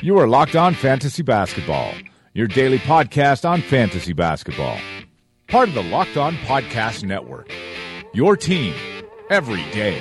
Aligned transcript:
You 0.00 0.16
are 0.18 0.28
Locked 0.28 0.54
On 0.54 0.74
Fantasy 0.74 1.22
Basketball, 1.24 1.92
your 2.32 2.46
daily 2.46 2.78
podcast 2.78 3.44
on 3.48 3.60
fantasy 3.60 4.12
basketball. 4.12 4.78
Part 5.48 5.68
of 5.70 5.74
the 5.74 5.82
Locked 5.82 6.16
On 6.16 6.36
Podcast 6.36 7.02
Network. 7.02 7.50
Your 8.14 8.36
team 8.36 8.74
every 9.28 9.68
day. 9.72 10.00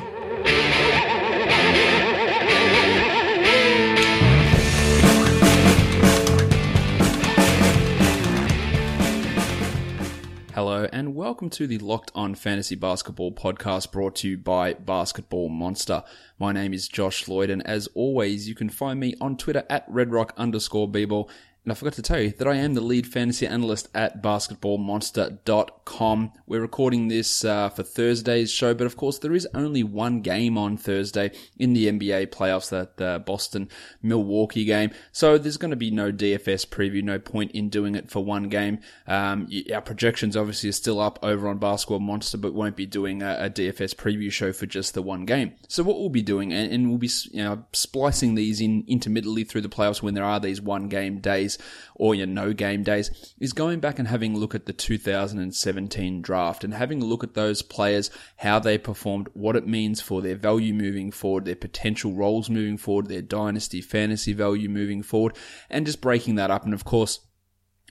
Hello, 10.57 10.87
and 10.91 11.13
welcome 11.13 11.51
to 11.51 11.67
the 11.67 11.77
Locked 11.77 12.11
On 12.15 12.33
Fantasy 12.33 12.73
Basketball 12.73 13.31
podcast 13.31 13.91
brought 13.91 14.15
to 14.15 14.29
you 14.29 14.39
by 14.39 14.73
Basketball 14.73 15.49
Monster. 15.49 16.03
My 16.39 16.51
name 16.51 16.73
is 16.73 16.87
Josh 16.87 17.27
Lloyd, 17.27 17.51
and 17.51 17.61
as 17.67 17.85
always, 17.93 18.49
you 18.49 18.55
can 18.55 18.67
find 18.67 18.99
me 18.99 19.13
on 19.21 19.37
Twitter 19.37 19.65
at 19.69 19.87
redrock 19.87 20.31
underscore 20.35 20.89
bball 20.89 21.29
and 21.67 21.73
I 21.73 21.75
forgot 21.75 21.93
to 21.95 22.01
tell 22.01 22.21
you 22.21 22.31
that 22.31 22.47
I 22.47 22.55
am 22.55 22.75
the 22.75 22.81
lead 22.81 23.05
fantasy 23.05 23.45
analyst 23.45 23.89
at 23.93 24.23
basketballmonster.com. 24.23 26.31
We're 26.45 26.61
recording 26.61 27.09
this 27.09 27.43
uh, 27.43 27.67
for 27.67 27.83
Thursday's 27.83 28.49
show, 28.49 28.73
but 28.73 28.87
of 28.87 28.95
course, 28.95 29.19
there 29.19 29.33
is 29.33 29.45
only 29.53 29.83
one 29.83 30.21
game 30.21 30.57
on 30.57 30.77
Thursday 30.77 31.31
in 31.59 31.73
the 31.73 31.87
NBA 31.87 32.27
playoffs, 32.27 32.69
that 32.69 33.01
uh, 33.05 33.19
Boston 33.19 33.67
Milwaukee 34.01 34.63
game. 34.63 34.91
So 35.11 35.37
there's 35.37 35.57
going 35.57 35.71
to 35.71 35.75
be 35.75 35.91
no 35.91 36.09
DFS 36.09 36.67
preview, 36.67 37.03
no 37.03 37.19
point 37.19 37.51
in 37.51 37.67
doing 37.67 37.95
it 37.95 38.09
for 38.09 38.23
one 38.23 38.47
game. 38.47 38.79
Um, 39.05 39.49
our 39.73 39.81
projections 39.81 40.37
obviously 40.37 40.69
are 40.69 40.71
still 40.71 41.01
up 41.01 41.19
over 41.21 41.49
on 41.49 41.57
Basketball 41.57 41.99
Monster, 41.99 42.37
but 42.37 42.53
won't 42.53 42.77
be 42.77 42.85
doing 42.85 43.21
a, 43.21 43.39
a 43.41 43.49
DFS 43.49 43.93
preview 43.93 44.31
show 44.31 44.53
for 44.53 44.67
just 44.67 44.93
the 44.93 45.01
one 45.01 45.25
game. 45.25 45.51
So 45.67 45.83
what 45.83 45.99
we'll 45.99 46.07
be 46.07 46.21
doing, 46.21 46.53
and, 46.53 46.71
and 46.71 46.87
we'll 46.87 46.97
be 46.97 47.11
you 47.31 47.43
know, 47.43 47.65
splicing 47.73 48.35
these 48.35 48.61
in 48.61 48.85
intermittently 48.87 49.43
through 49.43 49.59
the 49.59 49.67
playoffs 49.67 50.01
when 50.01 50.13
there 50.13 50.23
are 50.23 50.39
these 50.39 50.61
one 50.61 50.87
game 50.87 51.19
days 51.19 51.56
or 51.95 52.15
your 52.15 52.27
no 52.27 52.53
game 52.53 52.83
days 52.83 53.33
is 53.39 53.53
going 53.53 53.79
back 53.79 53.99
and 53.99 54.07
having 54.07 54.35
a 54.35 54.37
look 54.37 54.55
at 54.55 54.65
the 54.65 54.73
2017 54.73 56.21
draft 56.21 56.63
and 56.63 56.73
having 56.73 57.01
a 57.01 57.05
look 57.05 57.23
at 57.23 57.33
those 57.33 57.61
players, 57.61 58.09
how 58.37 58.59
they 58.59 58.77
performed, 58.77 59.27
what 59.33 59.55
it 59.55 59.67
means 59.67 60.01
for 60.01 60.21
their 60.21 60.35
value 60.35 60.73
moving 60.73 61.11
forward, 61.11 61.45
their 61.45 61.55
potential 61.55 62.13
roles 62.13 62.49
moving 62.49 62.77
forward, 62.77 63.07
their 63.07 63.21
dynasty 63.21 63.81
fantasy 63.81 64.33
value 64.33 64.69
moving 64.69 65.03
forward, 65.03 65.35
and 65.69 65.85
just 65.85 66.01
breaking 66.01 66.35
that 66.35 66.51
up. 66.51 66.65
And 66.65 66.73
of 66.73 66.85
course, 66.85 67.19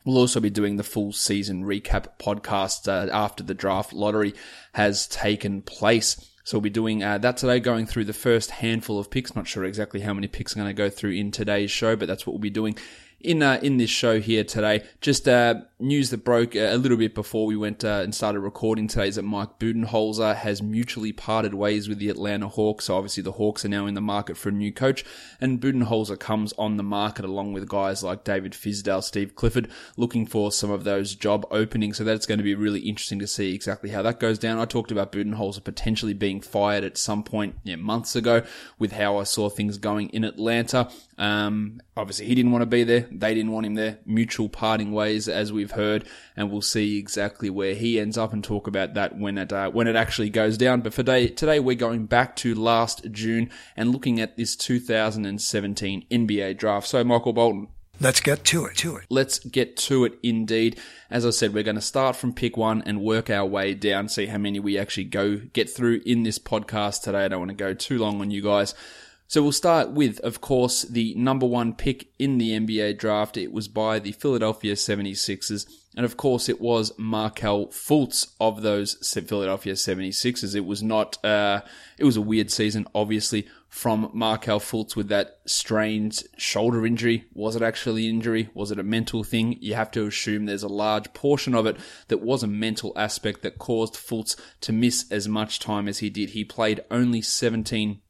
We'll 0.06 0.18
also 0.18 0.38
be 0.38 0.50
doing 0.50 0.76
the 0.76 0.84
full 0.84 1.12
season 1.12 1.64
recap 1.64 2.06
podcast 2.20 2.86
uh, 2.86 3.12
after 3.12 3.42
the 3.42 3.54
draft 3.54 3.92
lottery 3.92 4.34
has 4.72 5.08
taken 5.08 5.62
place. 5.62 6.30
So 6.44 6.56
we'll 6.56 6.62
be 6.62 6.70
doing 6.70 7.02
uh, 7.02 7.18
that 7.18 7.38
today, 7.38 7.58
going 7.58 7.86
through 7.86 8.04
the 8.04 8.12
first 8.12 8.52
handful 8.52 9.00
of 9.00 9.10
picks. 9.10 9.34
Not 9.34 9.48
sure 9.48 9.64
exactly 9.64 9.98
how 9.98 10.14
many 10.14 10.28
picks 10.28 10.54
I'm 10.54 10.62
going 10.62 10.68
to 10.68 10.80
go 10.80 10.88
through 10.88 11.10
in 11.10 11.32
today's 11.32 11.72
show, 11.72 11.96
but 11.96 12.06
that's 12.06 12.24
what 12.24 12.34
we'll 12.34 12.40
be 12.40 12.50
doing 12.50 12.78
in 13.20 13.42
uh, 13.42 13.58
in 13.62 13.76
this 13.76 13.90
show 13.90 14.20
here 14.20 14.44
today. 14.44 14.84
Just 15.00 15.28
uh, 15.28 15.56
news 15.78 16.10
that 16.10 16.24
broke 16.24 16.54
a 16.54 16.76
little 16.76 16.96
bit 16.96 17.14
before 17.14 17.46
we 17.46 17.56
went 17.56 17.84
uh, 17.84 18.00
and 18.02 18.14
started 18.14 18.40
recording 18.40 18.88
today 18.88 19.08
is 19.08 19.16
that 19.16 19.22
Mike 19.22 19.58
Budenholzer 19.58 20.36
has 20.36 20.62
mutually 20.62 21.12
parted 21.12 21.54
ways 21.54 21.88
with 21.88 21.98
the 21.98 22.08
Atlanta 22.08 22.48
Hawks. 22.48 22.86
So 22.86 22.96
obviously 22.96 23.22
the 23.22 23.32
Hawks 23.32 23.64
are 23.64 23.68
now 23.68 23.86
in 23.86 23.94
the 23.94 24.00
market 24.00 24.36
for 24.36 24.50
a 24.50 24.52
new 24.52 24.72
coach, 24.72 25.04
and 25.40 25.60
Budenholzer 25.60 26.18
comes 26.18 26.52
on 26.58 26.76
the 26.76 26.82
market 26.82 27.24
along 27.24 27.52
with 27.52 27.68
guys 27.68 28.02
like 28.02 28.24
David 28.24 28.52
Fizdale, 28.52 29.02
Steve 29.02 29.34
Clifford, 29.34 29.68
looking 29.96 30.26
for 30.26 30.52
some 30.52 30.70
of 30.70 30.84
those 30.84 31.14
job 31.14 31.46
openings. 31.50 31.96
So 31.98 32.04
that's 32.04 32.26
going 32.26 32.38
to 32.38 32.44
be 32.44 32.54
really 32.54 32.80
interesting 32.80 33.18
to 33.20 33.26
see 33.26 33.54
exactly 33.54 33.90
how 33.90 34.02
that 34.02 34.20
goes 34.20 34.38
down. 34.38 34.58
I 34.58 34.64
talked 34.66 34.92
about 34.92 35.12
Budenholzer 35.12 35.64
potentially 35.64 36.14
being 36.14 36.40
fired 36.40 36.84
at 36.84 36.98
some 36.98 37.22
point 37.22 37.56
yeah, 37.64 37.76
months 37.76 38.14
ago 38.14 38.42
with 38.78 38.92
how 38.92 39.18
I 39.18 39.24
saw 39.24 39.48
things 39.48 39.78
going 39.78 40.10
in 40.10 40.24
Atlanta. 40.24 40.90
Um, 41.18 41.80
obviously, 41.96 42.26
he 42.26 42.34
didn't 42.34 42.52
want 42.52 42.62
to 42.62 42.66
be 42.66 42.84
there. 42.84 43.06
They 43.10 43.34
didn't 43.34 43.52
want 43.52 43.66
him 43.66 43.74
there. 43.74 43.98
Mutual 44.04 44.48
parting 44.48 44.92
ways, 44.92 45.28
as 45.28 45.52
we've 45.52 45.70
heard, 45.70 46.06
and 46.36 46.50
we'll 46.50 46.62
see 46.62 46.98
exactly 46.98 47.50
where 47.50 47.74
he 47.74 47.98
ends 47.98 48.18
up 48.18 48.32
and 48.32 48.44
talk 48.44 48.66
about 48.66 48.94
that 48.94 49.18
when 49.18 49.38
it 49.38 49.52
uh, 49.52 49.70
when 49.70 49.86
it 49.86 49.96
actually 49.96 50.30
goes 50.30 50.58
down. 50.58 50.82
But 50.82 50.92
for 50.92 51.02
today, 51.02 51.28
today 51.28 51.60
we're 51.60 51.76
going 51.76 52.06
back 52.06 52.36
to 52.36 52.54
last 52.54 53.10
June 53.10 53.50
and 53.76 53.90
looking 53.90 54.20
at 54.20 54.36
this 54.36 54.56
2017 54.56 56.06
NBA 56.10 56.58
draft. 56.58 56.86
So, 56.86 57.02
Michael 57.02 57.32
Bolton. 57.32 57.68
Let's 57.98 58.20
get 58.20 58.44
to 58.46 58.66
it, 58.66 58.76
to 58.78 58.96
it. 58.96 59.06
Let's 59.08 59.38
get 59.38 59.78
to 59.78 60.04
it 60.04 60.18
indeed. 60.22 60.78
As 61.10 61.24
I 61.24 61.30
said, 61.30 61.54
we're 61.54 61.62
going 61.62 61.76
to 61.76 61.82
start 61.82 62.14
from 62.14 62.34
pick 62.34 62.54
one 62.54 62.82
and 62.82 63.00
work 63.00 63.30
our 63.30 63.46
way 63.46 63.72
down, 63.72 64.10
see 64.10 64.26
how 64.26 64.36
many 64.36 64.60
we 64.60 64.76
actually 64.76 65.04
go 65.04 65.36
get 65.36 65.70
through 65.70 66.02
in 66.04 66.22
this 66.22 66.38
podcast 66.38 67.02
today. 67.02 67.24
I 67.24 67.28
don't 67.28 67.40
want 67.40 67.52
to 67.52 67.56
go 67.56 67.72
too 67.72 67.98
long 67.98 68.20
on 68.20 68.30
you 68.30 68.42
guys. 68.42 68.74
So 69.28 69.42
we'll 69.42 69.52
start 69.52 69.90
with, 69.90 70.20
of 70.20 70.40
course, 70.40 70.82
the 70.82 71.12
number 71.16 71.46
one 71.46 71.74
pick 71.74 72.08
in 72.16 72.38
the 72.38 72.50
NBA 72.50 72.96
draft. 72.96 73.36
It 73.36 73.52
was 73.52 73.66
by 73.66 73.98
the 73.98 74.12
Philadelphia 74.12 74.74
76ers. 74.74 75.66
And 75.96 76.04
of 76.04 76.16
course, 76.16 76.48
it 76.48 76.60
was 76.60 76.92
Markelle 76.96 77.66
Fultz 77.68 78.28
of 78.38 78.62
those 78.62 78.94
Philadelphia 79.04 79.72
76ers. 79.72 80.54
It 80.54 80.64
was 80.64 80.80
not, 80.80 81.24
uh, 81.24 81.62
it 81.98 82.04
was 82.04 82.16
a 82.16 82.22
weird 82.22 82.52
season, 82.52 82.86
obviously, 82.94 83.48
from 83.68 84.10
Markelle 84.14 84.60
Fultz 84.60 84.94
with 84.94 85.08
that 85.08 85.40
strained 85.44 86.22
shoulder 86.36 86.86
injury. 86.86 87.24
Was 87.34 87.56
it 87.56 87.62
actually 87.62 88.08
injury? 88.08 88.48
Was 88.54 88.70
it 88.70 88.78
a 88.78 88.84
mental 88.84 89.24
thing? 89.24 89.56
You 89.60 89.74
have 89.74 89.90
to 89.92 90.06
assume 90.06 90.46
there's 90.46 90.62
a 90.62 90.68
large 90.68 91.12
portion 91.14 91.54
of 91.54 91.66
it 91.66 91.76
that 92.08 92.22
was 92.22 92.44
a 92.44 92.48
mental 92.48 92.92
aspect 92.94 93.42
that 93.42 93.58
caused 93.58 93.94
Fultz 93.94 94.36
to 94.60 94.72
miss 94.72 95.10
as 95.10 95.26
much 95.26 95.58
time 95.58 95.88
as 95.88 95.98
he 95.98 96.10
did. 96.10 96.30
He 96.30 96.44
played 96.44 96.84
only 96.92 97.22
17 97.22 98.02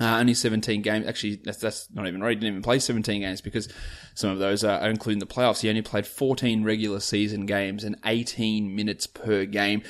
uh, 0.00 0.18
only 0.18 0.34
17 0.34 0.82
games. 0.82 1.06
Actually, 1.06 1.36
that's, 1.36 1.58
that's 1.58 1.88
not 1.92 2.06
even 2.08 2.20
right. 2.20 2.30
He 2.30 2.34
didn't 2.36 2.48
even 2.48 2.62
play 2.62 2.78
17 2.78 3.20
games 3.20 3.40
because 3.40 3.68
some 4.14 4.30
of 4.30 4.38
those 4.38 4.64
are 4.64 4.88
including 4.88 5.20
the 5.20 5.26
playoffs. 5.26 5.60
He 5.60 5.68
only 5.68 5.82
played 5.82 6.06
14 6.06 6.64
regular 6.64 7.00
season 7.00 7.46
games 7.46 7.84
and 7.84 7.96
18 8.04 8.74
minutes 8.74 9.06
per 9.06 9.44
game. 9.44 9.82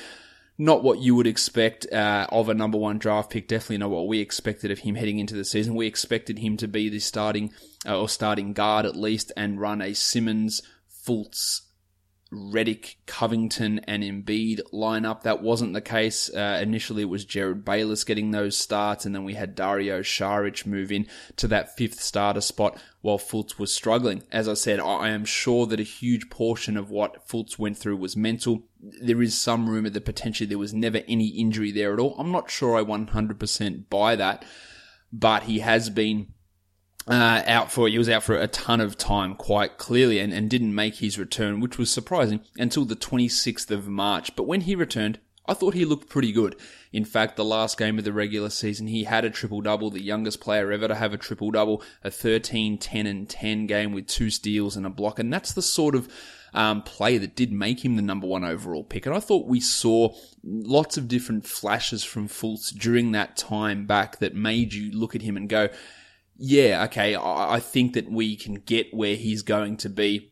Not 0.57 0.83
what 0.83 0.99
you 0.99 1.15
would 1.15 1.27
expect 1.27 1.91
uh, 1.91 2.27
of 2.29 2.47
a 2.47 2.53
number 2.53 2.77
one 2.77 2.97
draft 2.97 3.29
pick. 3.29 3.47
Definitely 3.47 3.79
not 3.79 3.89
what 3.89 4.07
we 4.07 4.19
expected 4.19 4.71
of 4.71 4.79
him 4.79 4.95
heading 4.95 5.19
into 5.19 5.35
the 5.35 5.43
season. 5.43 5.75
We 5.75 5.87
expected 5.87 6.39
him 6.39 6.55
to 6.57 6.67
be 6.67 6.87
the 6.87 6.99
starting 6.99 7.51
uh, 7.85 7.99
or 7.99 8.07
starting 8.07 8.53
guard 8.53 8.85
at 8.85 8.95
least 8.95 9.33
and 9.35 9.59
run 9.59 9.81
a 9.81 9.93
Simmons, 9.93 10.61
Fultz, 11.05 11.61
Redick, 12.31 12.95
Covington, 13.05 13.79
and 13.79 14.03
Embiid 14.03 14.61
lineup. 14.73 15.21
That 15.21 15.43
wasn't 15.43 15.73
the 15.73 15.81
case. 15.81 16.29
Uh, 16.29 16.59
initially, 16.61 17.03
it 17.03 17.09
was 17.09 17.25
Jerryd 17.25 17.63
Bayless 17.63 18.03
getting 18.03 18.31
those 18.31 18.57
starts, 18.57 19.05
and 19.05 19.13
then 19.13 19.23
we 19.23 19.35
had 19.35 19.55
Dario 19.55 20.01
Saric 20.01 20.65
move 20.65 20.91
in 20.91 21.07
to 21.37 21.47
that 21.47 21.77
fifth 21.77 21.99
starter 21.99 22.41
spot 22.41 22.77
while 23.01 23.19
Fultz 23.19 23.59
was 23.59 23.73
struggling. 23.73 24.23
As 24.31 24.49
I 24.49 24.55
said, 24.55 24.79
I 24.79 25.09
am 25.09 25.23
sure 25.23 25.67
that 25.67 25.79
a 25.79 25.83
huge 25.83 26.29
portion 26.29 26.77
of 26.77 26.89
what 26.89 27.27
Fultz 27.27 27.59
went 27.59 27.77
through 27.77 27.97
was 27.97 28.17
mental. 28.17 28.63
There 28.79 29.21
is 29.21 29.39
some 29.39 29.69
rumor 29.69 29.91
that 29.91 30.05
potentially 30.05 30.47
there 30.47 30.57
was 30.57 30.73
never 30.73 31.01
any 31.07 31.27
injury 31.27 31.71
there 31.71 31.93
at 31.93 31.99
all. 31.99 32.15
I'm 32.17 32.31
not 32.31 32.49
sure 32.49 32.75
I 32.75 32.83
100% 32.83 33.89
buy 33.89 34.15
that, 34.15 34.43
but 35.13 35.43
he 35.43 35.59
has 35.59 35.89
been 35.91 36.33
uh, 37.07 37.43
out 37.45 37.71
for 37.71 37.87
he 37.87 37.97
was 37.97 38.09
out 38.09 38.23
for 38.23 38.35
a 38.35 38.47
ton 38.47 38.81
of 38.81 38.97
time 38.97 39.35
quite 39.35 39.77
clearly 39.77 40.19
and, 40.19 40.33
and 40.33 40.49
didn't 40.49 40.73
make 40.73 40.95
his 40.95 41.19
return, 41.19 41.59
which 41.59 41.77
was 41.77 41.91
surprising 41.91 42.41
until 42.57 42.85
the 42.85 42.95
26th 42.95 43.69
of 43.71 43.87
March. 43.87 44.35
But 44.35 44.47
when 44.47 44.61
he 44.61 44.75
returned, 44.75 45.19
I 45.47 45.53
thought 45.53 45.75
he 45.75 45.85
looked 45.85 46.09
pretty 46.09 46.31
good. 46.31 46.55
In 46.91 47.05
fact, 47.05 47.35
the 47.35 47.45
last 47.45 47.77
game 47.77 47.99
of 47.99 48.03
the 48.03 48.13
regular 48.13 48.49
season, 48.49 48.87
he 48.87 49.03
had 49.03 49.25
a 49.25 49.29
triple 49.29 49.61
double, 49.61 49.91
the 49.91 50.01
youngest 50.01 50.39
player 50.39 50.71
ever 50.71 50.87
to 50.87 50.95
have 50.95 51.13
a 51.13 51.17
triple 51.17 51.51
double, 51.51 51.83
a 52.03 52.09
13, 52.09 52.77
10, 52.79 53.05
and 53.05 53.29
10 53.29 53.67
game 53.67 53.91
with 53.91 54.07
two 54.07 54.31
steals 54.31 54.75
and 54.75 54.85
a 54.85 54.89
block. 54.89 55.19
And 55.19 55.31
that's 55.31 55.53
the 55.53 55.61
sort 55.61 55.93
of 55.93 56.11
um, 56.53 56.81
play 56.81 57.17
that 57.17 57.35
did 57.35 57.51
make 57.51 57.85
him 57.85 57.95
the 57.95 58.01
number 58.01 58.25
one 58.25 58.43
overall 58.43 58.83
pick. 58.83 59.05
And 59.05 59.13
I 59.13 59.19
thought 59.19 59.45
we 59.45 59.59
saw 59.59 60.15
lots 60.43 60.97
of 60.97 61.07
different 61.07 61.45
flashes 61.45 62.03
from 62.03 62.27
Fultz 62.27 62.73
during 62.73 63.11
that 63.11 63.37
time 63.37 63.85
back 63.85 64.17
that 64.19 64.33
made 64.33 64.73
you 64.73 64.91
look 64.91 65.15
at 65.15 65.21
him 65.21 65.37
and 65.37 65.49
go, 65.49 65.69
yeah, 66.37 66.83
okay, 66.85 67.15
I, 67.15 67.55
I 67.55 67.59
think 67.59 67.93
that 67.93 68.09
we 68.09 68.35
can 68.35 68.55
get 68.55 68.93
where 68.93 69.15
he's 69.15 69.41
going 69.41 69.77
to 69.77 69.89
be. 69.89 70.31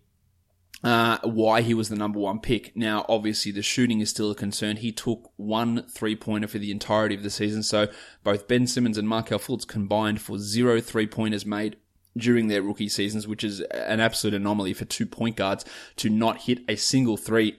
Uh, 0.84 1.18
why 1.24 1.62
he 1.62 1.74
was 1.74 1.88
the 1.88 1.96
number 1.96 2.20
one 2.20 2.40
pick. 2.40 2.76
Now, 2.76 3.06
obviously, 3.08 3.54
the 3.54 3.62
shooting 3.62 4.02
is 4.02 4.10
still 4.10 4.32
a 4.32 4.36
concern. 4.36 4.76
He 4.76 4.92
took 4.92 5.32
one 5.38 5.84
three 5.88 6.14
pointer 6.14 6.50
for 6.50 6.58
the 6.58 6.72
entirety 6.72 7.16
of 7.16 7.24
the 7.24 7.30
season, 7.30 7.64
so 7.64 7.88
both 8.22 8.50
Ben 8.50 8.68
Simmons 8.68 8.98
and 8.98 9.08
Markelle 9.08 9.40
Fultz 9.40 9.66
combined 9.66 10.20
for 10.20 10.38
zero 10.38 10.82
three 10.82 11.08
pointers 11.08 11.46
made 11.46 11.78
during 12.18 12.48
their 12.48 12.62
rookie 12.62 12.90
seasons, 12.90 13.28
which 13.28 13.46
is 13.46 13.62
an 13.62 14.02
absolute 14.02 14.34
anomaly 14.34 14.74
for 14.74 14.84
two 14.84 15.06
point 15.06 15.38
guards 15.38 15.64
to 15.96 16.10
not 16.10 16.42
hit 16.42 16.60
a 16.68 16.76
single 16.76 17.16
three 17.16 17.58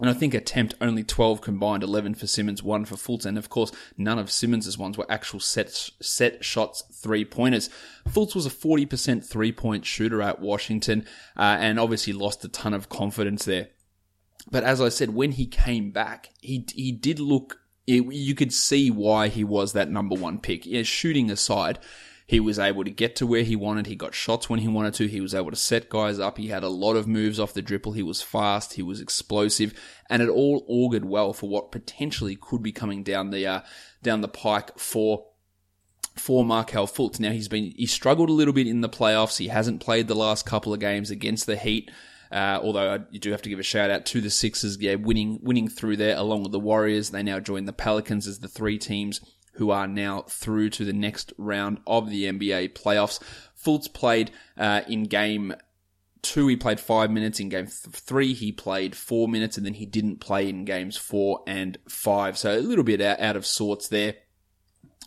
and 0.00 0.08
I 0.08 0.12
think 0.12 0.32
attempt 0.32 0.74
only 0.80 1.02
12 1.02 1.40
combined, 1.40 1.82
11 1.82 2.14
for 2.14 2.26
Simmons, 2.26 2.62
1 2.62 2.84
for 2.84 2.94
Fultz. 2.94 3.26
And 3.26 3.36
of 3.36 3.48
course, 3.48 3.72
none 3.96 4.18
of 4.18 4.30
Simmons' 4.30 4.78
ones 4.78 4.96
were 4.96 5.10
actual 5.10 5.40
set, 5.40 5.70
set 6.00 6.44
shots, 6.44 6.84
three 6.92 7.24
pointers. 7.24 7.68
Fultz 8.08 8.34
was 8.34 8.46
a 8.46 8.50
40% 8.50 9.24
three 9.24 9.50
point 9.50 9.84
shooter 9.84 10.22
at 10.22 10.40
Washington, 10.40 11.04
uh, 11.36 11.56
and 11.58 11.80
obviously 11.80 12.12
lost 12.12 12.44
a 12.44 12.48
ton 12.48 12.74
of 12.74 12.88
confidence 12.88 13.44
there. 13.44 13.68
But 14.50 14.64
as 14.64 14.80
I 14.80 14.88
said, 14.88 15.14
when 15.14 15.32
he 15.32 15.46
came 15.46 15.90
back, 15.90 16.30
he, 16.40 16.64
he 16.72 16.92
did 16.92 17.18
look, 17.18 17.58
you 17.86 18.34
could 18.34 18.52
see 18.52 18.90
why 18.90 19.28
he 19.28 19.42
was 19.42 19.72
that 19.72 19.90
number 19.90 20.14
one 20.14 20.38
pick. 20.38 20.64
Yeah, 20.64 20.82
shooting 20.84 21.30
aside, 21.30 21.78
He 22.28 22.40
was 22.40 22.58
able 22.58 22.84
to 22.84 22.90
get 22.90 23.16
to 23.16 23.26
where 23.26 23.42
he 23.42 23.56
wanted. 23.56 23.86
He 23.86 23.96
got 23.96 24.14
shots 24.14 24.50
when 24.50 24.60
he 24.60 24.68
wanted 24.68 24.92
to. 24.94 25.08
He 25.08 25.22
was 25.22 25.34
able 25.34 25.48
to 25.48 25.56
set 25.56 25.88
guys 25.88 26.18
up. 26.18 26.36
He 26.36 26.48
had 26.48 26.62
a 26.62 26.68
lot 26.68 26.94
of 26.94 27.08
moves 27.08 27.40
off 27.40 27.54
the 27.54 27.62
dribble. 27.62 27.92
He 27.92 28.02
was 28.02 28.20
fast. 28.20 28.74
He 28.74 28.82
was 28.82 29.00
explosive, 29.00 29.72
and 30.10 30.20
it 30.20 30.28
all 30.28 30.62
augured 30.68 31.06
well 31.06 31.32
for 31.32 31.48
what 31.48 31.72
potentially 31.72 32.36
could 32.36 32.62
be 32.62 32.70
coming 32.70 33.02
down 33.02 33.30
the 33.30 33.46
uh, 33.46 33.60
down 34.02 34.20
the 34.20 34.28
pike 34.28 34.78
for 34.78 35.24
for 36.16 36.44
Markelle 36.44 36.86
Fultz. 36.86 37.18
Now 37.18 37.30
he's 37.30 37.48
been 37.48 37.72
he 37.74 37.86
struggled 37.86 38.28
a 38.28 38.34
little 38.34 38.52
bit 38.52 38.66
in 38.66 38.82
the 38.82 38.90
playoffs. 38.90 39.38
He 39.38 39.48
hasn't 39.48 39.80
played 39.80 40.06
the 40.06 40.14
last 40.14 40.44
couple 40.44 40.74
of 40.74 40.80
games 40.80 41.10
against 41.10 41.46
the 41.46 41.56
Heat. 41.56 41.90
Uh, 42.30 42.60
although 42.62 43.06
you 43.10 43.18
do 43.18 43.30
have 43.30 43.40
to 43.40 43.48
give 43.48 43.58
a 43.58 43.62
shout 43.62 43.88
out 43.88 44.04
to 44.04 44.20
the 44.20 44.28
Sixers, 44.28 44.78
yeah, 44.78 44.96
winning 44.96 45.38
winning 45.40 45.66
through 45.66 45.96
there 45.96 46.18
along 46.18 46.42
with 46.42 46.52
the 46.52 46.60
Warriors. 46.60 47.08
They 47.08 47.22
now 47.22 47.40
join 47.40 47.64
the 47.64 47.72
Pelicans 47.72 48.26
as 48.26 48.40
the 48.40 48.48
three 48.48 48.76
teams 48.76 49.22
who 49.58 49.70
are 49.70 49.86
now 49.86 50.22
through 50.22 50.70
to 50.70 50.84
the 50.84 50.92
next 50.92 51.32
round 51.36 51.78
of 51.86 52.10
the 52.10 52.24
NBA 52.24 52.74
playoffs. 52.74 53.20
Fultz 53.62 53.92
played 53.92 54.30
uh, 54.56 54.82
in 54.88 55.04
game 55.04 55.54
two, 56.22 56.46
he 56.48 56.56
played 56.56 56.80
five 56.80 57.10
minutes. 57.10 57.40
In 57.40 57.48
game 57.48 57.66
th- 57.66 57.94
three, 57.94 58.34
he 58.34 58.52
played 58.52 58.96
four 58.96 59.28
minutes, 59.28 59.56
and 59.56 59.66
then 59.66 59.74
he 59.74 59.86
didn't 59.86 60.20
play 60.20 60.48
in 60.48 60.64
games 60.64 60.96
four 60.96 61.42
and 61.46 61.78
five. 61.88 62.38
So 62.38 62.56
a 62.56 62.60
little 62.60 62.84
bit 62.84 63.00
out, 63.00 63.20
out 63.20 63.36
of 63.36 63.46
sorts 63.46 63.88
there. 63.88 64.14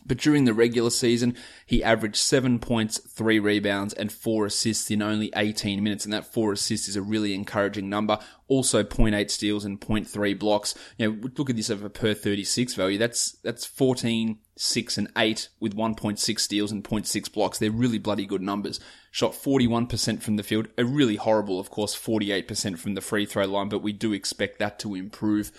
But 0.04 0.18
during 0.18 0.44
the 0.44 0.54
regular 0.54 0.90
season, 0.90 1.36
he 1.64 1.82
averaged 1.82 2.16
seven 2.16 2.58
points, 2.58 2.98
three 2.98 3.38
rebounds, 3.38 3.94
and 3.94 4.12
four 4.12 4.46
assists 4.46 4.90
in 4.90 5.02
only 5.02 5.30
18 5.36 5.82
minutes. 5.82 6.04
And 6.04 6.12
that 6.12 6.32
four 6.32 6.52
assists 6.52 6.88
is 6.88 6.96
a 6.96 7.02
really 7.02 7.34
encouraging 7.34 7.88
number. 7.88 8.18
Also 8.48 8.82
0.8 8.82 9.30
steals 9.30 9.64
and 9.64 9.80
0.3 9.80 10.38
blocks. 10.38 10.74
You 10.98 11.12
know, 11.12 11.28
look 11.36 11.50
at 11.50 11.56
this 11.56 11.70
over 11.70 11.88
per 11.88 12.14
36 12.14 12.74
value. 12.74 12.98
That's, 12.98 13.32
that's 13.42 13.64
14, 13.64 14.38
6, 14.56 14.98
and 14.98 15.08
8 15.16 15.48
with 15.60 15.76
1.6 15.76 16.40
steals 16.40 16.72
and 16.72 16.84
0.6 16.84 17.32
blocks. 17.32 17.58
They're 17.58 17.70
really 17.70 17.98
bloody 17.98 18.26
good 18.26 18.42
numbers. 18.42 18.80
Shot 19.10 19.32
41% 19.32 20.22
from 20.22 20.36
the 20.36 20.42
field. 20.42 20.68
A 20.76 20.84
really 20.84 21.16
horrible, 21.16 21.60
of 21.60 21.70
course, 21.70 21.94
48% 21.94 22.78
from 22.78 22.94
the 22.94 23.00
free 23.00 23.26
throw 23.26 23.46
line, 23.46 23.68
but 23.68 23.82
we 23.82 23.92
do 23.92 24.12
expect 24.12 24.58
that 24.58 24.78
to 24.80 24.94
improve. 24.94 25.52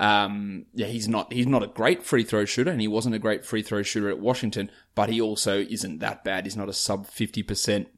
Um, 0.00 0.64
yeah, 0.72 0.86
he's 0.86 1.08
not 1.08 1.30
he's 1.30 1.46
not 1.46 1.62
a 1.62 1.66
great 1.66 2.02
free 2.02 2.24
throw 2.24 2.46
shooter, 2.46 2.70
and 2.70 2.80
he 2.80 2.88
wasn't 2.88 3.14
a 3.14 3.18
great 3.18 3.44
free 3.44 3.62
throw 3.62 3.82
shooter 3.82 4.08
at 4.08 4.18
Washington, 4.18 4.70
but 4.94 5.10
he 5.10 5.20
also 5.20 5.60
isn't 5.60 5.98
that 5.98 6.24
bad. 6.24 6.46
He's 6.46 6.56
not 6.56 6.70
a 6.70 6.72
sub 6.72 7.06
fifty 7.06 7.42
percent 7.42 7.88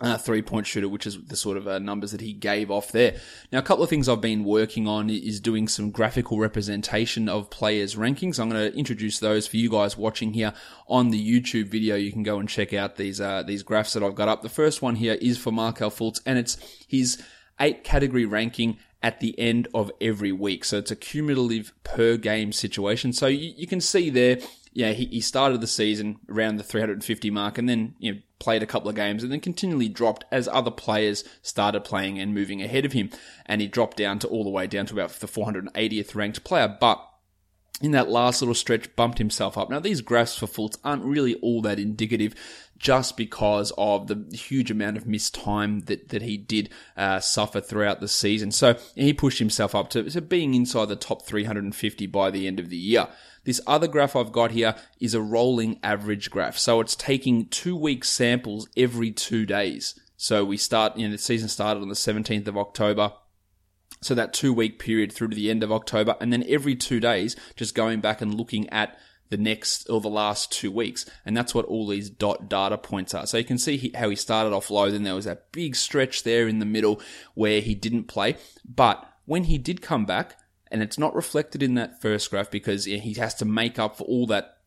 uh, 0.00 0.16
three 0.16 0.40
point 0.40 0.66
shooter, 0.66 0.88
which 0.88 1.06
is 1.06 1.22
the 1.26 1.36
sort 1.36 1.58
of 1.58 1.68
uh, 1.68 1.78
numbers 1.78 2.12
that 2.12 2.22
he 2.22 2.32
gave 2.32 2.70
off 2.70 2.90
there. 2.90 3.16
Now, 3.52 3.58
a 3.58 3.62
couple 3.62 3.84
of 3.84 3.90
things 3.90 4.08
I've 4.08 4.22
been 4.22 4.44
working 4.44 4.88
on 4.88 5.10
is 5.10 5.40
doing 5.40 5.68
some 5.68 5.90
graphical 5.90 6.38
representation 6.38 7.28
of 7.28 7.50
players' 7.50 7.96
rankings. 7.96 8.40
I'm 8.40 8.48
going 8.48 8.72
to 8.72 8.78
introduce 8.78 9.18
those 9.18 9.46
for 9.46 9.58
you 9.58 9.68
guys 9.68 9.98
watching 9.98 10.32
here 10.32 10.54
on 10.88 11.10
the 11.10 11.20
YouTube 11.20 11.68
video. 11.68 11.96
You 11.96 12.12
can 12.12 12.22
go 12.22 12.38
and 12.38 12.48
check 12.48 12.72
out 12.72 12.96
these 12.96 13.20
uh, 13.20 13.42
these 13.42 13.62
graphs 13.62 13.92
that 13.92 14.02
I've 14.02 14.14
got 14.14 14.28
up. 14.28 14.40
The 14.40 14.48
first 14.48 14.80
one 14.80 14.94
here 14.94 15.18
is 15.20 15.36
for 15.36 15.52
Markelle 15.52 15.90
Fultz, 15.90 16.22
and 16.24 16.38
it's 16.38 16.56
his 16.88 17.22
eight 17.60 17.84
category 17.84 18.24
ranking 18.24 18.78
at 19.02 19.20
the 19.20 19.38
end 19.38 19.68
of 19.74 19.90
every 20.00 20.32
week. 20.32 20.64
So 20.64 20.78
it's 20.78 20.90
a 20.90 20.96
cumulative 20.96 21.72
per 21.84 22.16
game 22.16 22.52
situation. 22.52 23.12
So 23.12 23.26
you, 23.26 23.52
you 23.56 23.66
can 23.66 23.80
see 23.80 24.10
there, 24.10 24.38
yeah, 24.72 24.92
he, 24.92 25.06
he 25.06 25.20
started 25.20 25.60
the 25.60 25.66
season 25.66 26.18
around 26.28 26.56
the 26.56 26.62
350 26.62 27.30
mark 27.30 27.56
and 27.58 27.68
then, 27.68 27.94
you 27.98 28.12
know, 28.12 28.18
played 28.38 28.62
a 28.62 28.66
couple 28.66 28.88
of 28.88 28.96
games 28.96 29.22
and 29.22 29.32
then 29.32 29.40
continually 29.40 29.88
dropped 29.88 30.24
as 30.30 30.48
other 30.48 30.70
players 30.70 31.24
started 31.42 31.84
playing 31.84 32.18
and 32.18 32.34
moving 32.34 32.62
ahead 32.62 32.84
of 32.84 32.92
him. 32.92 33.10
And 33.46 33.60
he 33.60 33.66
dropped 33.66 33.96
down 33.96 34.18
to 34.20 34.28
all 34.28 34.44
the 34.44 34.50
way 34.50 34.66
down 34.66 34.86
to 34.86 34.94
about 34.94 35.10
the 35.10 35.26
480th 35.26 36.14
ranked 36.14 36.44
player. 36.44 36.76
But 36.80 37.06
in 37.80 37.92
that 37.92 38.10
last 38.10 38.42
little 38.42 38.54
stretch 38.54 38.94
bumped 38.94 39.18
himself 39.18 39.56
up. 39.56 39.70
Now 39.70 39.80
these 39.80 40.02
graphs 40.02 40.36
for 40.36 40.46
Fultz 40.46 40.76
aren't 40.84 41.04
really 41.04 41.36
all 41.36 41.62
that 41.62 41.78
indicative 41.78 42.34
just 42.80 43.14
because 43.16 43.72
of 43.76 44.08
the 44.08 44.24
huge 44.34 44.70
amount 44.70 44.96
of 44.96 45.06
missed 45.06 45.34
time 45.34 45.80
that, 45.80 46.08
that 46.08 46.22
he 46.22 46.38
did 46.38 46.70
uh, 46.96 47.20
suffer 47.20 47.60
throughout 47.60 48.00
the 48.00 48.08
season. 48.08 48.50
So 48.50 48.76
he 48.96 49.12
pushed 49.12 49.38
himself 49.38 49.74
up 49.74 49.90
to, 49.90 50.08
to 50.10 50.20
being 50.22 50.54
inside 50.54 50.86
the 50.86 50.96
top 50.96 51.22
350 51.22 52.06
by 52.06 52.30
the 52.30 52.46
end 52.46 52.58
of 52.58 52.70
the 52.70 52.78
year. 52.78 53.06
This 53.44 53.60
other 53.66 53.86
graph 53.86 54.16
I've 54.16 54.32
got 54.32 54.52
here 54.52 54.74
is 54.98 55.12
a 55.12 55.20
rolling 55.20 55.78
average 55.82 56.30
graph. 56.30 56.56
So 56.56 56.80
it's 56.80 56.96
taking 56.96 57.48
two 57.48 57.76
week 57.76 58.02
samples 58.02 58.66
every 58.76 59.10
two 59.10 59.44
days. 59.44 59.98
So 60.16 60.42
we 60.44 60.56
start, 60.56 60.96
you 60.96 61.06
know, 61.06 61.12
the 61.12 61.18
season 61.18 61.48
started 61.48 61.82
on 61.82 61.88
the 61.88 61.94
17th 61.94 62.48
of 62.48 62.56
October. 62.56 63.12
So 64.00 64.14
that 64.14 64.32
two 64.32 64.54
week 64.54 64.78
period 64.78 65.12
through 65.12 65.28
to 65.28 65.36
the 65.36 65.50
end 65.50 65.62
of 65.62 65.70
October. 65.70 66.16
And 66.18 66.32
then 66.32 66.44
every 66.48 66.74
two 66.74 66.98
days, 66.98 67.36
just 67.56 67.74
going 67.74 68.00
back 68.00 68.22
and 68.22 68.34
looking 68.34 68.70
at 68.70 68.98
the 69.30 69.36
next 69.36 69.88
or 69.88 70.00
the 70.00 70.08
last 70.08 70.52
two 70.52 70.70
weeks. 70.70 71.08
And 71.24 71.36
that's 71.36 71.54
what 71.54 71.64
all 71.64 71.86
these 71.86 72.10
dot 72.10 72.48
data 72.48 72.76
points 72.76 73.14
are. 73.14 73.26
So 73.26 73.38
you 73.38 73.44
can 73.44 73.58
see 73.58 73.76
he, 73.76 73.92
how 73.94 74.10
he 74.10 74.16
started 74.16 74.52
off 74.52 74.70
low. 74.70 74.90
Then 74.90 75.04
there 75.04 75.14
was 75.14 75.24
that 75.24 75.52
big 75.52 75.76
stretch 75.76 76.24
there 76.24 76.46
in 76.46 76.58
the 76.58 76.66
middle 76.66 77.00
where 77.34 77.60
he 77.60 77.74
didn't 77.74 78.04
play. 78.04 78.36
But 78.64 79.08
when 79.24 79.44
he 79.44 79.56
did 79.56 79.80
come 79.80 80.04
back, 80.04 80.36
and 80.70 80.82
it's 80.82 80.98
not 80.98 81.14
reflected 81.14 81.62
in 81.62 81.74
that 81.74 82.00
first 82.00 82.30
graph 82.30 82.50
because 82.50 82.84
he 82.84 83.14
has 83.14 83.34
to 83.36 83.44
make 83.44 83.78
up 83.78 83.96
for 83.96 84.04
all 84.04 84.26
that 84.26 84.58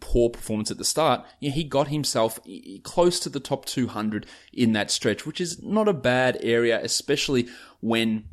poor 0.00 0.28
performance 0.28 0.70
at 0.70 0.76
the 0.76 0.84
start, 0.84 1.24
he 1.40 1.64
got 1.64 1.88
himself 1.88 2.38
close 2.82 3.18
to 3.20 3.28
the 3.28 3.40
top 3.40 3.64
200 3.64 4.26
in 4.52 4.72
that 4.72 4.90
stretch, 4.90 5.26
which 5.26 5.40
is 5.40 5.62
not 5.62 5.88
a 5.88 5.94
bad 5.94 6.38
area, 6.42 6.80
especially 6.82 7.48
when 7.80 8.24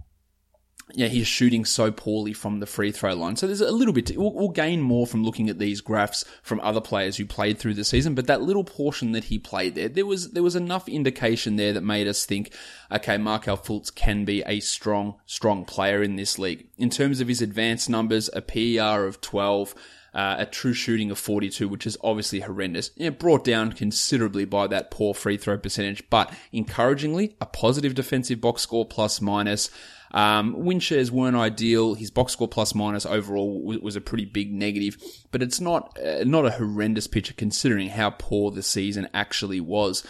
yeah, 0.94 1.08
he's 1.08 1.28
shooting 1.28 1.66
so 1.66 1.92
poorly 1.92 2.32
from 2.32 2.60
the 2.60 2.68
free 2.68 2.92
throw 2.92 3.16
line. 3.16 3.36
So 3.36 3.48
there's 3.48 3.62
a 3.62 3.72
little 3.72 3.94
bit, 3.94 4.06
to, 4.08 4.18
we'll, 4.18 4.34
we'll, 4.34 4.50
gain 4.50 4.82
more 4.82 5.08
from 5.08 5.24
looking 5.24 5.50
at 5.50 5.58
these 5.58 5.82
graphs 5.82 6.24
from 6.44 6.60
other 6.60 6.80
players 6.80 7.18
who 7.18 7.26
played 7.26 7.58
through 7.58 7.74
the 7.74 7.84
season, 7.84 8.14
but 8.14 8.28
that 8.28 8.44
little 8.44 8.64
portion 8.64 9.12
that 9.14 9.26
he 9.26 9.40
played 9.40 9.74
there, 9.74 9.90
there 9.90 10.06
was, 10.06 10.32
there 10.32 10.44
was 10.44 10.56
enough 10.56 10.88
indication 10.88 11.56
there 11.56 11.74
that 11.74 11.82
made 11.82 12.08
us 12.08 12.26
think, 12.26 12.54
okay, 12.92 13.18
Markelle 13.18 13.58
Fultz 13.58 13.94
can 13.94 14.26
be 14.26 14.44
a 14.46 14.60
strong, 14.60 15.16
strong 15.26 15.66
player 15.66 16.04
in 16.04 16.18
this 16.18 16.38
league. 16.38 16.68
In 16.78 16.92
terms 16.92 17.20
of 17.20 17.28
his 17.28 17.42
advanced 17.42 17.90
numbers, 17.90 18.30
a 18.34 18.42
PER 18.42 19.06
of 19.06 19.22
12, 19.22 19.74
uh, 20.16 20.36
a 20.40 20.46
true 20.46 20.74
shooting 20.74 21.12
of 21.12 21.20
42, 21.20 21.68
which 21.68 21.86
is 21.86 21.98
obviously 22.02 22.40
horrendous. 22.40 22.98
Know, 22.98 23.12
brought 23.12 23.44
down 23.44 23.74
considerably 23.74 24.46
by 24.46 24.68
that 24.68 24.90
poor 24.90 25.14
free 25.14 25.36
throw 25.36 25.58
percentage, 25.58 26.10
but 26.10 26.34
encouragingly, 26.54 27.36
a 27.42 27.46
positive 27.46 27.94
defensive 27.96 28.40
box 28.40 28.62
score 28.62 28.86
plus 28.86 29.20
minus. 29.20 29.70
Um, 30.12 30.54
win 30.64 30.80
shares 30.80 31.12
weren't 31.12 31.36
ideal. 31.36 31.96
His 31.96 32.12
box 32.12 32.34
score 32.34 32.48
plus 32.48 32.74
minus 32.74 33.06
overall 33.06 33.62
was 33.62 33.96
a 33.96 34.02
pretty 34.02 34.26
big 34.26 34.54
negative, 34.54 34.98
but 35.32 35.42
it's 35.42 35.60
not 35.60 35.98
uh, 36.00 36.24
not 36.24 36.46
a 36.46 36.52
horrendous 36.52 37.08
picture 37.08 37.34
considering 37.34 37.90
how 37.90 38.12
poor 38.12 38.52
the 38.52 38.64
season 38.64 39.10
actually 39.14 39.60
was. 39.60 40.06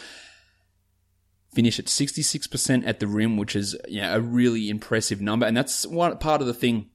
Finish 1.54 1.80
at 1.80 1.86
66% 1.86 2.86
at 2.86 3.00
the 3.00 3.08
rim, 3.08 3.38
which 3.38 3.56
is 3.56 3.78
you 3.88 4.02
know, 4.02 4.16
a 4.16 4.20
really 4.20 4.70
impressive 4.70 5.22
number, 5.22 5.46
and 5.46 5.56
that's 5.56 5.88
one 5.88 6.18
part 6.18 6.42
of 6.42 6.48
the 6.48 6.54
thing 6.54 6.90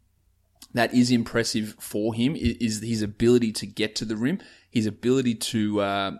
that 0.75 0.95
is 0.95 1.11
impressive 1.11 1.75
for 1.79 2.15
him 2.15 2.37
is 2.37 2.81
his 2.81 3.03
ability 3.03 3.53
to 3.53 3.67
get 3.67 3.95
to 3.97 4.05
the 4.05 4.17
rim 4.17 4.41
his 4.71 4.87
ability 4.87 5.35
to 5.35 5.81
uh, 5.81 6.13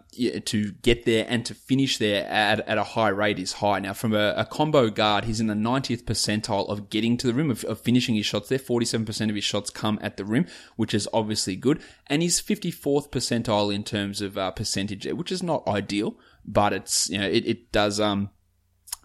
to 0.45 0.73
get 0.83 1.05
there 1.05 1.25
and 1.29 1.47
to 1.47 1.55
finish 1.55 1.99
there 1.99 2.27
at, 2.27 2.61
at 2.69 2.79
a 2.79 2.83
high 2.83 3.09
rate 3.09 3.39
is 3.39 3.55
high. 3.55 3.79
Now, 3.79 3.93
from 3.93 4.13
a, 4.13 4.35
a 4.37 4.45
combo 4.45 4.91
guard, 4.91 5.25
he's 5.25 5.41
in 5.41 5.47
the 5.47 5.55
90th 5.55 6.03
percentile 6.03 6.69
of 6.69 6.91
getting 6.91 7.17
to 7.19 7.29
the 7.29 7.35
rim, 7.35 7.51
of, 7.51 7.63
of 7.65 7.81
finishing 7.81 8.17
his 8.17 8.27
shots 8.27 8.49
there. 8.49 8.59
47% 8.59 9.29
of 9.29 9.37
his 9.37 9.45
shots 9.45 9.71
come 9.71 10.01
at 10.03 10.17
the 10.17 10.25
rim, 10.25 10.47
which 10.75 10.95
is 10.95 11.09
obviously 11.13 11.55
good. 11.55 11.81
And 12.09 12.23
he's 12.23 12.41
54th 12.41 13.11
percentile 13.11 13.73
in 13.73 13.85
terms 13.85 14.21
of 14.21 14.37
uh, 14.37 14.51
percentage, 14.51 15.07
which 15.07 15.31
is 15.31 15.45
not 15.45 15.67
ideal, 15.69 16.17
but 16.45 16.73
it's, 16.73 17.09
you 17.09 17.19
know, 17.19 17.29
it, 17.29 17.47
it 17.47 17.71
does, 17.71 18.01
um, 18.01 18.31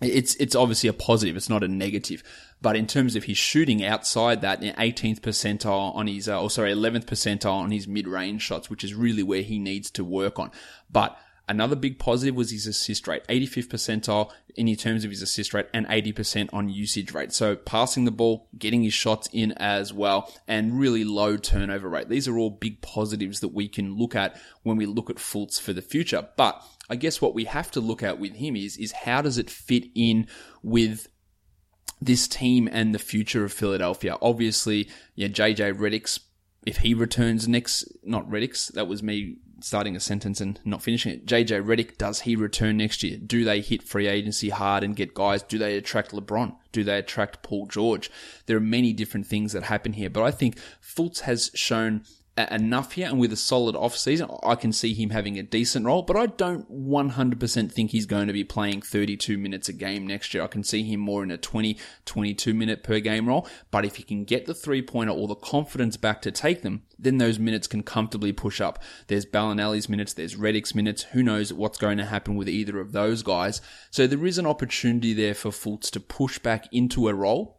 it's, 0.02 0.36
it's 0.36 0.56
obviously 0.56 0.90
a 0.90 0.94
positive. 0.94 1.36
It's 1.36 1.50
not 1.50 1.64
a 1.64 1.68
negative. 1.68 2.24
But 2.62 2.76
in 2.76 2.88
terms 2.88 3.16
of 3.16 3.26
his 3.26 3.38
shooting 3.38 3.84
outside 3.84 4.42
that, 4.42 4.62
18th 4.62 5.20
percentile 5.20 5.96
on 5.96 6.08
his, 6.08 6.28
uh, 6.28 6.42
or 6.42 6.50
sorry, 6.50 6.74
11th 6.74 7.06
percentile 7.06 7.54
on 7.54 7.72
his 7.72 7.88
mid-range 7.88 8.42
shots, 8.42 8.70
which 8.70 8.84
is 8.84 8.94
really 8.94 9.24
where 9.24 9.42
he 9.42 9.60
needs 9.60 9.92
to 9.92 10.04
work 10.04 10.40
on. 10.40 10.52
But 10.92 11.18
Another 11.48 11.76
big 11.76 12.00
positive 12.00 12.36
was 12.36 12.50
his 12.50 12.66
assist 12.66 13.08
rate, 13.08 13.24
85th 13.28 13.68
percentile 13.68 14.32
in 14.56 14.74
terms 14.76 15.04
of 15.04 15.12
his 15.12 15.22
assist 15.22 15.54
rate 15.54 15.68
and 15.74 15.86
80% 15.88 16.50
on 16.52 16.70
usage 16.70 17.14
rate. 17.14 17.34
So 17.34 17.56
passing 17.56 18.06
the 18.06 18.12
ball, 18.12 18.48
getting 18.58 18.82
his 18.82 18.94
shots 18.94 19.30
in 19.32 19.52
as 19.54 19.94
well, 19.94 20.34
and 20.48 20.80
really 20.80 21.04
low 21.04 21.38
turnover 21.38 21.88
rate. 21.88 22.10
These 22.10 22.28
are 22.28 22.38
all 22.38 22.50
big 22.50 22.82
positives 22.82 23.42
that 23.42 23.50
we 23.50 23.68
can 23.68 23.96
look 23.96 24.16
at 24.16 24.40
when 24.64 24.78
we 24.78 24.88
look 24.88 25.10
at 25.10 25.18
Fultz 25.18 25.62
for 25.62 25.72
the 25.72 25.84
future. 25.84 26.28
But 26.36 26.64
I 26.90 26.96
guess 26.96 27.22
what 27.22 27.34
we 27.34 27.46
have 27.46 27.72
to 27.72 27.80
look 27.80 28.04
at 28.04 28.20
with 28.20 28.36
him 28.36 28.56
is, 28.56 28.78
is 28.78 28.92
how 28.92 29.22
does 29.22 29.38
it 29.38 29.50
fit 29.50 29.86
in 29.96 30.28
with 30.64 31.08
this 32.02 32.28
team 32.28 32.68
and 32.72 32.94
the 32.94 33.00
future 33.00 33.46
of 33.46 33.54
Philadelphia. 33.54 34.18
Obviously, 34.22 34.90
yeah, 35.16 35.28
JJ 35.28 35.78
Redick's 35.78 36.20
if 36.66 36.78
he 36.78 36.94
returns 36.94 37.48
next, 37.48 37.86
not 38.04 38.28
Redick's, 38.30 38.70
that 38.70 38.88
was 38.88 39.04
me 39.04 39.38
starting 39.62 39.96
a 39.96 40.00
sentence 40.00 40.42
and 40.42 40.60
not 40.66 40.82
finishing 40.82 41.14
it. 41.14 41.26
JJ 41.26 41.64
Redick, 41.64 41.98
does 41.98 42.22
he 42.22 42.36
return 42.36 42.78
next 42.78 43.04
year? 43.04 43.18
Do 43.18 43.44
they 43.44 43.62
hit 43.62 43.84
free 43.84 44.08
agency 44.08 44.50
hard 44.50 44.84
and 44.84 44.96
get 44.96 45.14
guys? 45.14 45.44
Do 45.44 45.58
they 45.58 45.78
attract 45.78 46.12
LeBron? 46.12 46.56
Do 46.72 46.84
they 46.84 46.98
attract 46.98 47.44
Paul 47.44 47.68
George? 47.68 48.10
There 48.48 48.58
are 48.58 48.62
many 48.62 48.94
different 48.94 49.28
things 49.28 49.54
that 49.54 49.64
happen 49.64 49.94
here, 49.94 50.10
but 50.10 50.24
I 50.24 50.32
think 50.32 50.58
Fultz 50.82 51.22
has 51.22 51.52
shown 51.54 52.04
enough 52.38 52.94
here, 52.94 53.08
and 53.08 53.20
with 53.20 53.32
a 53.32 53.38
solid 53.38 53.76
off 53.76 53.96
season, 53.98 54.30
I 54.44 54.56
can 54.56 54.74
see 54.74 54.94
him 54.94 55.12
having 55.12 55.40
a 55.40 55.44
decent 55.44 55.86
role. 55.86 56.02
But 56.02 56.18
I 56.18 56.26
don't 56.26 56.70
100% 56.70 57.72
think 57.72 57.92
he's 57.92 58.06
going 58.06 58.28
to 58.28 58.34
be 58.34 58.44
playing 58.44 58.82
32 58.82 59.38
minutes 59.38 59.70
a 59.70 59.74
game 59.74 60.06
next 60.06 60.34
year. 60.34 60.44
I 60.44 60.48
can 60.48 60.64
see 60.64 60.84
him 60.84 61.00
more 61.00 61.24
in 61.24 61.32
a 61.32 61.38
20, 61.38 61.78
22 62.06 62.54
minute 62.54 62.84
per 62.84 63.00
game 63.00 63.28
role. 63.28 63.48
But 63.72 63.86
if 63.86 63.96
he 63.96 64.04
can 64.04 64.26
get 64.26 64.46
the 64.46 64.54
three 64.54 64.82
pointer 64.82 65.14
or 65.14 65.28
the 65.28 65.36
confidence 65.36 65.96
back 65.98 66.22
to 66.24 66.32
take 66.32 66.62
them, 66.62 66.84
then 67.00 67.18
those 67.18 67.40
minutes 67.40 67.68
can 67.68 67.84
comfortably 67.84 68.34
push 68.34 68.60
up. 68.60 68.82
There's 69.08 69.26
Belinelli's 69.26 69.90
minutes, 69.90 70.14
there's 70.14 70.36
Redick's 70.36 70.76
minutes. 70.76 71.04
Who 71.04 71.24
knows 71.24 71.54
what's 71.54 71.78
going 71.78 71.98
to 71.98 72.06
happen 72.06 72.36
with 72.36 72.50
either 72.50 72.80
of 72.80 72.92
those 72.92 73.24
guys? 73.24 73.62
So 73.92 74.08
there 74.08 74.26
is 74.26 74.38
an 74.38 74.46
opportunity 74.46 75.14
there 75.14 75.34
for 75.34 75.50
Fultz 75.50 75.90
to 75.92 76.00
push 76.00 76.40
back 76.40 76.68
into 76.74 77.08
a 77.08 77.14
role 77.14 77.55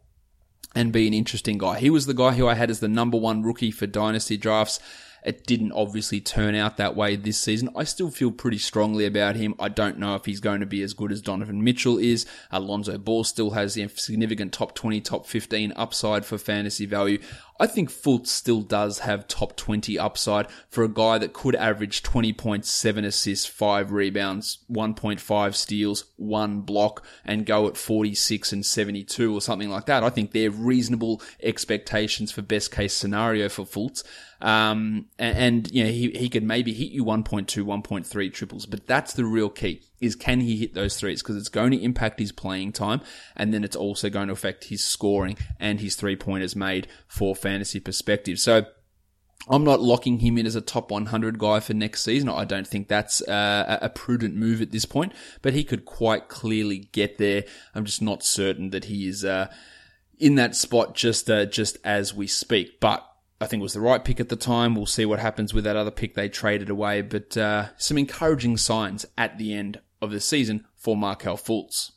and 0.77 0.93
be 0.93 1.07
an 1.07 1.13
interesting 1.13 1.57
guy. 1.57 1.79
He 1.79 1.89
was 1.89 2.05
the 2.05 2.13
guy 2.13 2.33
who 2.33 2.47
I 2.47 2.53
had 2.53 2.69
as 2.69 2.81
the 2.81 2.87
number 2.87 3.17
one 3.17 3.41
rookie 3.41 3.71
for 3.71 3.87
dynasty 3.87 4.37
drafts. 4.37 4.79
It 5.25 5.47
didn't 5.47 5.71
obviously 5.71 6.21
turn 6.21 6.53
out 6.53 6.77
that 6.77 6.95
way 6.95 7.15
this 7.15 7.39
season. 7.39 7.69
I 7.75 7.83
still 7.83 8.11
feel 8.11 8.31
pretty 8.31 8.59
strongly 8.59 9.07
about 9.07 9.35
him. 9.35 9.55
I 9.59 9.69
don't 9.69 9.97
know 9.97 10.13
if 10.13 10.25
he's 10.25 10.39
going 10.39 10.59
to 10.59 10.67
be 10.67 10.83
as 10.83 10.93
good 10.93 11.11
as 11.11 11.23
Donovan 11.23 11.63
Mitchell 11.63 11.97
is. 11.97 12.27
Alonzo 12.51 12.99
Ball 12.99 13.23
still 13.23 13.49
has 13.49 13.73
significant 13.73 14.53
top 14.53 14.75
20, 14.75 15.01
top 15.01 15.25
15 15.25 15.73
upside 15.75 16.25
for 16.25 16.37
fantasy 16.37 16.85
value. 16.85 17.19
I 17.59 17.67
think 17.67 17.89
Fultz 17.89 18.27
still 18.27 18.61
does 18.61 18.99
have 18.99 19.27
top 19.27 19.55
20 19.55 19.97
upside 19.97 20.47
for 20.69 20.83
a 20.83 20.89
guy 20.89 21.17
that 21.17 21.33
could 21.33 21.55
average 21.55 22.03
20.7 22.03 23.05
assists, 23.05 23.45
5 23.45 23.91
rebounds, 23.91 24.59
1.5 24.69 25.55
steals, 25.55 26.05
1 26.17 26.61
block, 26.61 27.05
and 27.25 27.45
go 27.45 27.67
at 27.67 27.77
46 27.77 28.53
and 28.53 28.65
72 28.65 29.35
or 29.35 29.41
something 29.41 29.69
like 29.69 29.85
that. 29.87 30.03
I 30.03 30.09
think 30.09 30.31
they're 30.31 30.51
reasonable 30.51 31.21
expectations 31.41 32.31
for 32.31 32.41
best 32.41 32.71
case 32.71 32.93
scenario 32.93 33.49
for 33.49 33.65
Fultz. 33.65 34.03
Um, 34.39 35.07
and, 35.17 35.37
and, 35.37 35.71
you 35.71 35.83
know, 35.83 35.89
he, 35.89 36.11
he 36.11 36.29
could 36.29 36.43
maybe 36.43 36.73
hit 36.73 36.91
you 36.91 37.03
1.2, 37.03 37.45
1.3 37.63 38.33
triples, 38.33 38.65
but 38.67 38.85
that's 38.85 39.13
the 39.13 39.25
real 39.25 39.49
key 39.49 39.81
is 39.99 40.15
can 40.15 40.41
he 40.41 40.57
hit 40.57 40.73
those 40.73 40.97
threes? 40.97 41.21
Because 41.21 41.37
it's 41.37 41.49
going 41.49 41.71
to 41.71 41.81
impact 41.81 42.19
his 42.19 42.31
playing 42.31 42.71
time 42.71 43.01
and 43.35 43.53
then 43.53 43.63
it's 43.63 43.75
also 43.75 44.09
going 44.09 44.27
to 44.27 44.33
affect 44.33 44.65
his 44.65 44.83
scoring 44.83 45.37
and 45.59 45.79
his 45.79 45.95
three 45.95 46.15
pointers 46.15 46.55
made 46.55 46.87
for 47.07 47.35
fantasy 47.35 47.79
perspective. 47.79 48.39
So, 48.39 48.65
I'm 49.49 49.63
not 49.63 49.79
locking 49.79 50.19
him 50.19 50.37
in 50.37 50.45
as 50.45 50.55
a 50.55 50.61
top 50.61 50.91
100 50.91 51.39
guy 51.39 51.59
for 51.59 51.73
next 51.73 52.01
season. 52.01 52.27
I 52.27 52.43
don't 52.43 52.67
think 52.67 52.87
that's 52.87 53.21
uh, 53.21 53.77
a 53.81 53.89
prudent 53.89 54.35
move 54.35 54.61
at 54.61 54.71
this 54.71 54.85
point, 54.85 55.13
but 55.41 55.53
he 55.53 55.63
could 55.63 55.85
quite 55.85 56.27
clearly 56.27 56.89
get 56.91 57.17
there. 57.17 57.43
I'm 57.73 57.85
just 57.85 58.01
not 58.01 58.23
certain 58.23 58.71
that 58.71 58.85
he 58.85 59.07
is 59.07 59.23
uh, 59.23 59.47
in 60.19 60.35
that 60.35 60.55
spot 60.55 60.95
just 60.95 61.29
uh, 61.29 61.45
just 61.45 61.77
as 61.83 62.13
we 62.13 62.27
speak. 62.27 62.79
But 62.79 63.07
I 63.39 63.45
think 63.45 63.61
it 63.61 63.63
was 63.63 63.73
the 63.73 63.81
right 63.81 64.03
pick 64.03 64.19
at 64.19 64.29
the 64.29 64.35
time. 64.35 64.75
We'll 64.75 64.85
see 64.85 65.05
what 65.05 65.19
happens 65.19 65.53
with 65.53 65.63
that 65.63 65.75
other 65.75 65.91
pick 65.91 66.15
they 66.15 66.27
traded 66.27 66.69
away, 66.69 67.01
but 67.01 67.37
uh, 67.37 67.67
some 67.77 67.97
encouraging 67.97 68.57
signs 68.57 69.05
at 69.17 69.37
the 69.37 69.53
end 69.53 69.79
of 70.01 70.11
the 70.11 70.19
season 70.19 70.65
for 70.75 70.95
Markelle 70.95 71.37
Fultz. 71.37 71.91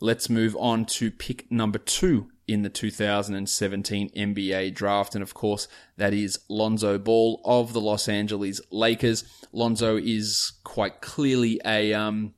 Let's 0.00 0.30
move 0.30 0.56
on 0.58 0.86
to 0.86 1.10
pick 1.10 1.50
number 1.52 1.78
two 1.78 2.30
in 2.48 2.62
the 2.62 2.68
2017 2.68 4.10
NBA 4.10 4.74
draft. 4.74 5.14
And 5.14 5.22
of 5.22 5.34
course, 5.34 5.68
that 5.98 6.12
is 6.12 6.38
Lonzo 6.48 6.98
Ball 6.98 7.40
of 7.44 7.72
the 7.72 7.80
Los 7.80 8.08
Angeles 8.08 8.60
Lakers. 8.70 9.24
Lonzo 9.52 9.96
is 9.96 10.54
quite 10.64 11.00
clearly 11.00 11.60
a, 11.64 11.92
um, 11.92 12.34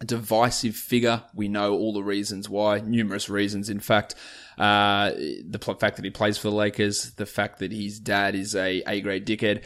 a 0.00 0.04
divisive 0.04 0.76
figure. 0.76 1.24
We 1.34 1.48
know 1.48 1.74
all 1.74 1.92
the 1.92 2.04
reasons 2.04 2.48
why, 2.48 2.80
numerous 2.80 3.28
reasons, 3.28 3.68
in 3.68 3.80
fact. 3.80 4.14
Uh, 4.56 5.10
the 5.10 5.76
fact 5.78 5.96
that 5.96 6.04
he 6.04 6.10
plays 6.10 6.38
for 6.38 6.48
the 6.48 6.56
Lakers, 6.56 7.12
the 7.16 7.26
fact 7.26 7.58
that 7.58 7.72
his 7.72 8.00
dad 8.00 8.34
is 8.34 8.54
a 8.54 8.82
A 8.86 9.02
grade 9.02 9.26
dickhead, 9.26 9.64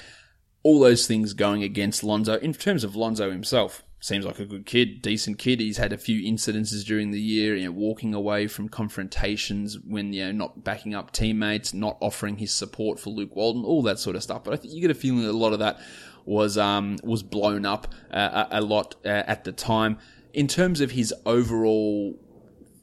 all 0.63 0.81
those 0.81 1.07
things 1.07 1.33
going 1.33 1.63
against 1.63 2.05
Lonzo. 2.05 2.39
In 2.39 2.53
terms 2.53 2.85
of 2.85 2.97
Lonzo 2.97 3.31
himself, 3.31 3.83
seems 4.01 4.25
like 4.25 4.39
a 4.39 4.47
good 4.47 4.65
kid, 4.65 5.03
decent 5.03 5.39
kid. 5.39 5.61
He's 5.61 5.77
had 5.77 5.93
a 5.93 5.99
few 5.99 6.21
incidences 6.23 6.85
during 6.85 7.11
the 7.11 7.21
year, 7.21 7.55
you 7.55 7.67
know, 7.67 7.73
walking 7.73 8.15
away 8.15 8.47
from 8.47 8.69
confrontations 8.69 9.79
when, 9.79 10.13
you 10.13 10.25
know, 10.25 10.33
not 10.33 10.65
backing 10.65 10.95
up 10.95 11.13
teammates, 11.13 11.75
not 11.75 11.99
offering 12.01 12.39
his 12.39 12.53
support 12.53 12.99
for 12.99 13.11
Luke 13.11 13.37
Walton, 13.37 13.65
all 13.65 13.83
that 13.83 13.99
sort 13.99 14.17
of 14.17 14.23
stuff. 14.23 14.43
But 14.43 14.55
I 14.55 14.57
think 14.57 14.73
you 14.73 14.81
get 14.81 14.91
a 14.91 14.95
feeling 14.95 15.23
that 15.23 15.31
a 15.31 15.33
lot 15.33 15.53
of 15.53 15.59
that 15.59 15.81
was, 16.25 16.57
um, 16.57 16.97
was 17.05 17.23
blown 17.23 17.67
up 17.67 17.89
uh, 18.11 18.47
a, 18.51 18.59
a, 18.59 18.63
lot 18.63 18.97
uh, 19.05 19.09
at 19.09 19.45
the 19.45 19.53
time. 19.53 19.99
In 20.33 20.49
terms 20.49 20.81
of 20.81 20.93
his 20.93 21.13
overall 21.27 22.19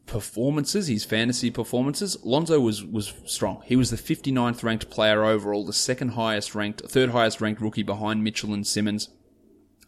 performances, 0.08 0.88
his 0.88 1.06
fantasy 1.06 1.52
performances, 1.52 2.18
Lonzo 2.24 2.60
was 2.60 2.84
was 2.84 3.14
strong. 3.26 3.62
He 3.66 3.76
was 3.76 3.92
the 3.92 3.98
59th 3.98 4.64
ranked 4.64 4.90
player 4.90 5.24
overall, 5.24 5.66
the 5.66 5.74
second 5.74 6.10
highest 6.10 6.56
ranked, 6.56 6.82
third 6.90 7.12
highest 7.12 7.42
ranked 7.42 7.62
rookie 7.62 7.84
behind 7.84 8.24
Mitchell 8.24 8.54
and 8.54 8.66
Simmons. 8.66 9.10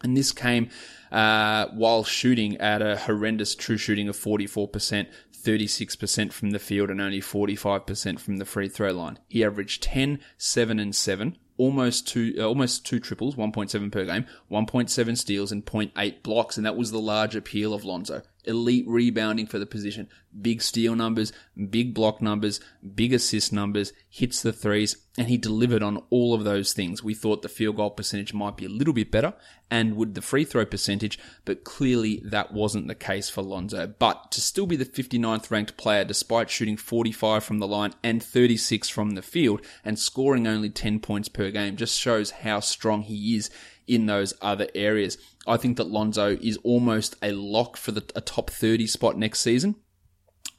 And 0.01 0.15
this 0.15 0.31
came 0.31 0.69
uh, 1.11 1.67
while 1.73 2.03
shooting 2.03 2.57
at 2.57 2.81
a 2.81 2.97
horrendous 2.97 3.55
true 3.55 3.77
shooting 3.77 4.07
of 4.07 4.15
44%, 4.15 5.07
36% 5.35 6.31
from 6.31 6.51
the 6.51 6.59
field, 6.59 6.89
and 6.89 7.01
only 7.01 7.19
45% 7.19 8.19
from 8.19 8.37
the 8.37 8.45
free 8.45 8.69
throw 8.69 8.91
line. 8.91 9.19
He 9.27 9.43
averaged 9.43 9.83
10, 9.83 10.19
7, 10.37 10.79
and 10.79 10.95
7 10.95 11.37
almost 11.59 12.07
two 12.07 12.33
uh, 12.39 12.43
almost 12.43 12.85
two 12.85 12.99
triples, 12.99 13.35
1.7 13.35 13.91
per 13.91 14.05
game, 14.05 14.25
1.7 14.49 15.17
steals 15.17 15.51
and 15.51 15.65
0.8 15.65 16.23
blocks, 16.23 16.57
and 16.57 16.65
that 16.65 16.77
was 16.77 16.89
the 16.89 16.99
large 16.99 17.35
appeal 17.35 17.73
of 17.73 17.83
Lonzo. 17.83 18.23
Elite 18.49 18.85
rebounding 18.87 19.45
for 19.45 19.59
the 19.59 19.65
position, 19.65 20.09
big 20.41 20.61
steal 20.61 20.95
numbers, 20.95 21.31
big 21.69 21.93
block 21.93 22.21
numbers, 22.21 22.59
big 22.95 23.13
assist 23.13 23.53
numbers, 23.53 23.93
hits 24.09 24.41
the 24.41 24.51
threes, 24.51 24.97
and 25.17 25.27
he 25.27 25.37
delivered 25.37 25.83
on 25.83 26.03
all 26.09 26.33
of 26.33 26.43
those 26.43 26.73
things. 26.73 27.03
We 27.03 27.13
thought 27.13 27.41
the 27.41 27.49
field 27.49 27.75
goal 27.75 27.91
percentage 27.91 28.33
might 28.33 28.57
be 28.57 28.65
a 28.65 28.69
little 28.69 28.93
bit 28.93 29.11
better, 29.11 29.33
and 29.69 29.95
would 29.95 30.15
the 30.15 30.21
free 30.21 30.45
throw 30.45 30.65
percentage, 30.65 31.19
but 31.45 31.63
clearly 31.63 32.21
that 32.25 32.51
wasn't 32.51 32.87
the 32.87 32.95
case 32.95 33.29
for 33.29 33.43
Lonzo. 33.43 33.87
But 33.87 34.31
to 34.31 34.41
still 34.41 34.65
be 34.65 34.75
the 34.75 34.85
59th 34.85 35.51
ranked 35.51 35.77
player 35.77 36.03
despite 36.03 36.49
shooting 36.49 36.77
45 36.77 37.43
from 37.43 37.59
the 37.59 37.67
line 37.67 37.93
and 38.03 38.23
36 38.23 38.89
from 38.89 39.11
the 39.11 39.21
field 39.21 39.61
and 39.85 39.99
scoring 39.99 40.47
only 40.47 40.69
10 40.69 40.99
points 40.99 41.29
per 41.29 41.51
game 41.51 41.75
just 41.75 41.99
shows 41.99 42.31
how 42.31 42.59
strong 42.59 43.03
he 43.03 43.35
is 43.35 43.49
in 43.89 44.05
those 44.05 44.33
other 44.41 44.67
areas. 44.75 45.17
I 45.49 45.57
think 45.57 45.77
that 45.77 45.87
Lonzo 45.87 46.37
is 46.41 46.57
almost 46.63 47.15
a 47.23 47.31
lock 47.31 47.75
for 47.75 47.91
the, 47.91 48.03
a 48.15 48.21
top 48.21 48.51
30 48.51 48.85
spot 48.85 49.17
next 49.17 49.39
season. 49.41 49.75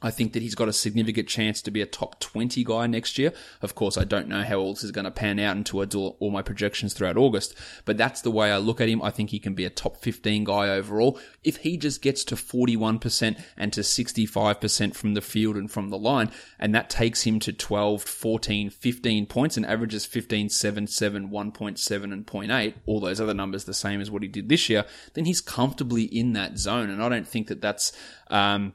I 0.01 0.11
think 0.11 0.33
that 0.33 0.41
he's 0.41 0.55
got 0.55 0.67
a 0.67 0.73
significant 0.73 1.27
chance 1.27 1.61
to 1.61 1.71
be 1.71 1.81
a 1.81 1.85
top 1.85 2.19
20 2.19 2.63
guy 2.63 2.87
next 2.87 3.17
year. 3.17 3.33
Of 3.61 3.75
course, 3.75 3.97
I 3.97 4.03
don't 4.03 4.27
know 4.27 4.43
how 4.43 4.55
all 4.57 4.73
this 4.73 4.83
is 4.83 4.91
going 4.91 5.05
to 5.05 5.11
pan 5.11 5.39
out 5.39 5.55
until 5.55 5.81
I 5.81 5.85
do 5.85 5.99
all 6.01 6.31
my 6.31 6.41
projections 6.41 6.93
throughout 6.93 7.17
August, 7.17 7.55
but 7.85 7.97
that's 7.97 8.21
the 8.21 8.31
way 8.31 8.51
I 8.51 8.57
look 8.57 8.81
at 8.81 8.89
him. 8.89 9.01
I 9.01 9.11
think 9.11 9.29
he 9.29 9.39
can 9.39 9.53
be 9.53 9.65
a 9.65 9.69
top 9.69 9.97
15 9.97 10.43
guy 10.43 10.69
overall. 10.69 11.19
If 11.43 11.57
he 11.57 11.77
just 11.77 12.01
gets 12.01 12.23
to 12.25 12.35
41% 12.35 13.39
and 13.57 13.73
to 13.73 13.81
65% 13.81 14.95
from 14.95 15.13
the 15.13 15.21
field 15.21 15.55
and 15.55 15.69
from 15.69 15.89
the 15.89 15.97
line, 15.97 16.31
and 16.59 16.73
that 16.73 16.89
takes 16.89 17.23
him 17.23 17.39
to 17.41 17.53
12, 17.53 18.01
14, 18.03 18.69
15 18.69 19.25
points 19.27 19.57
and 19.57 19.65
averages 19.65 20.05
15, 20.05 20.49
7, 20.49 20.87
7, 20.87 21.29
1.7 21.29 22.03
and 22.03 22.25
0.8, 22.25 22.73
all 22.85 22.99
those 22.99 23.21
other 23.21 23.33
numbers 23.33 23.65
the 23.65 23.73
same 23.73 24.01
as 24.01 24.09
what 24.09 24.23
he 24.23 24.27
did 24.27 24.49
this 24.49 24.69
year, 24.69 24.85
then 25.13 25.25
he's 25.25 25.41
comfortably 25.41 26.03
in 26.03 26.33
that 26.33 26.57
zone. 26.57 26.89
And 26.89 27.03
I 27.03 27.09
don't 27.09 27.27
think 27.27 27.47
that 27.47 27.61
that's, 27.61 27.91
um, 28.29 28.73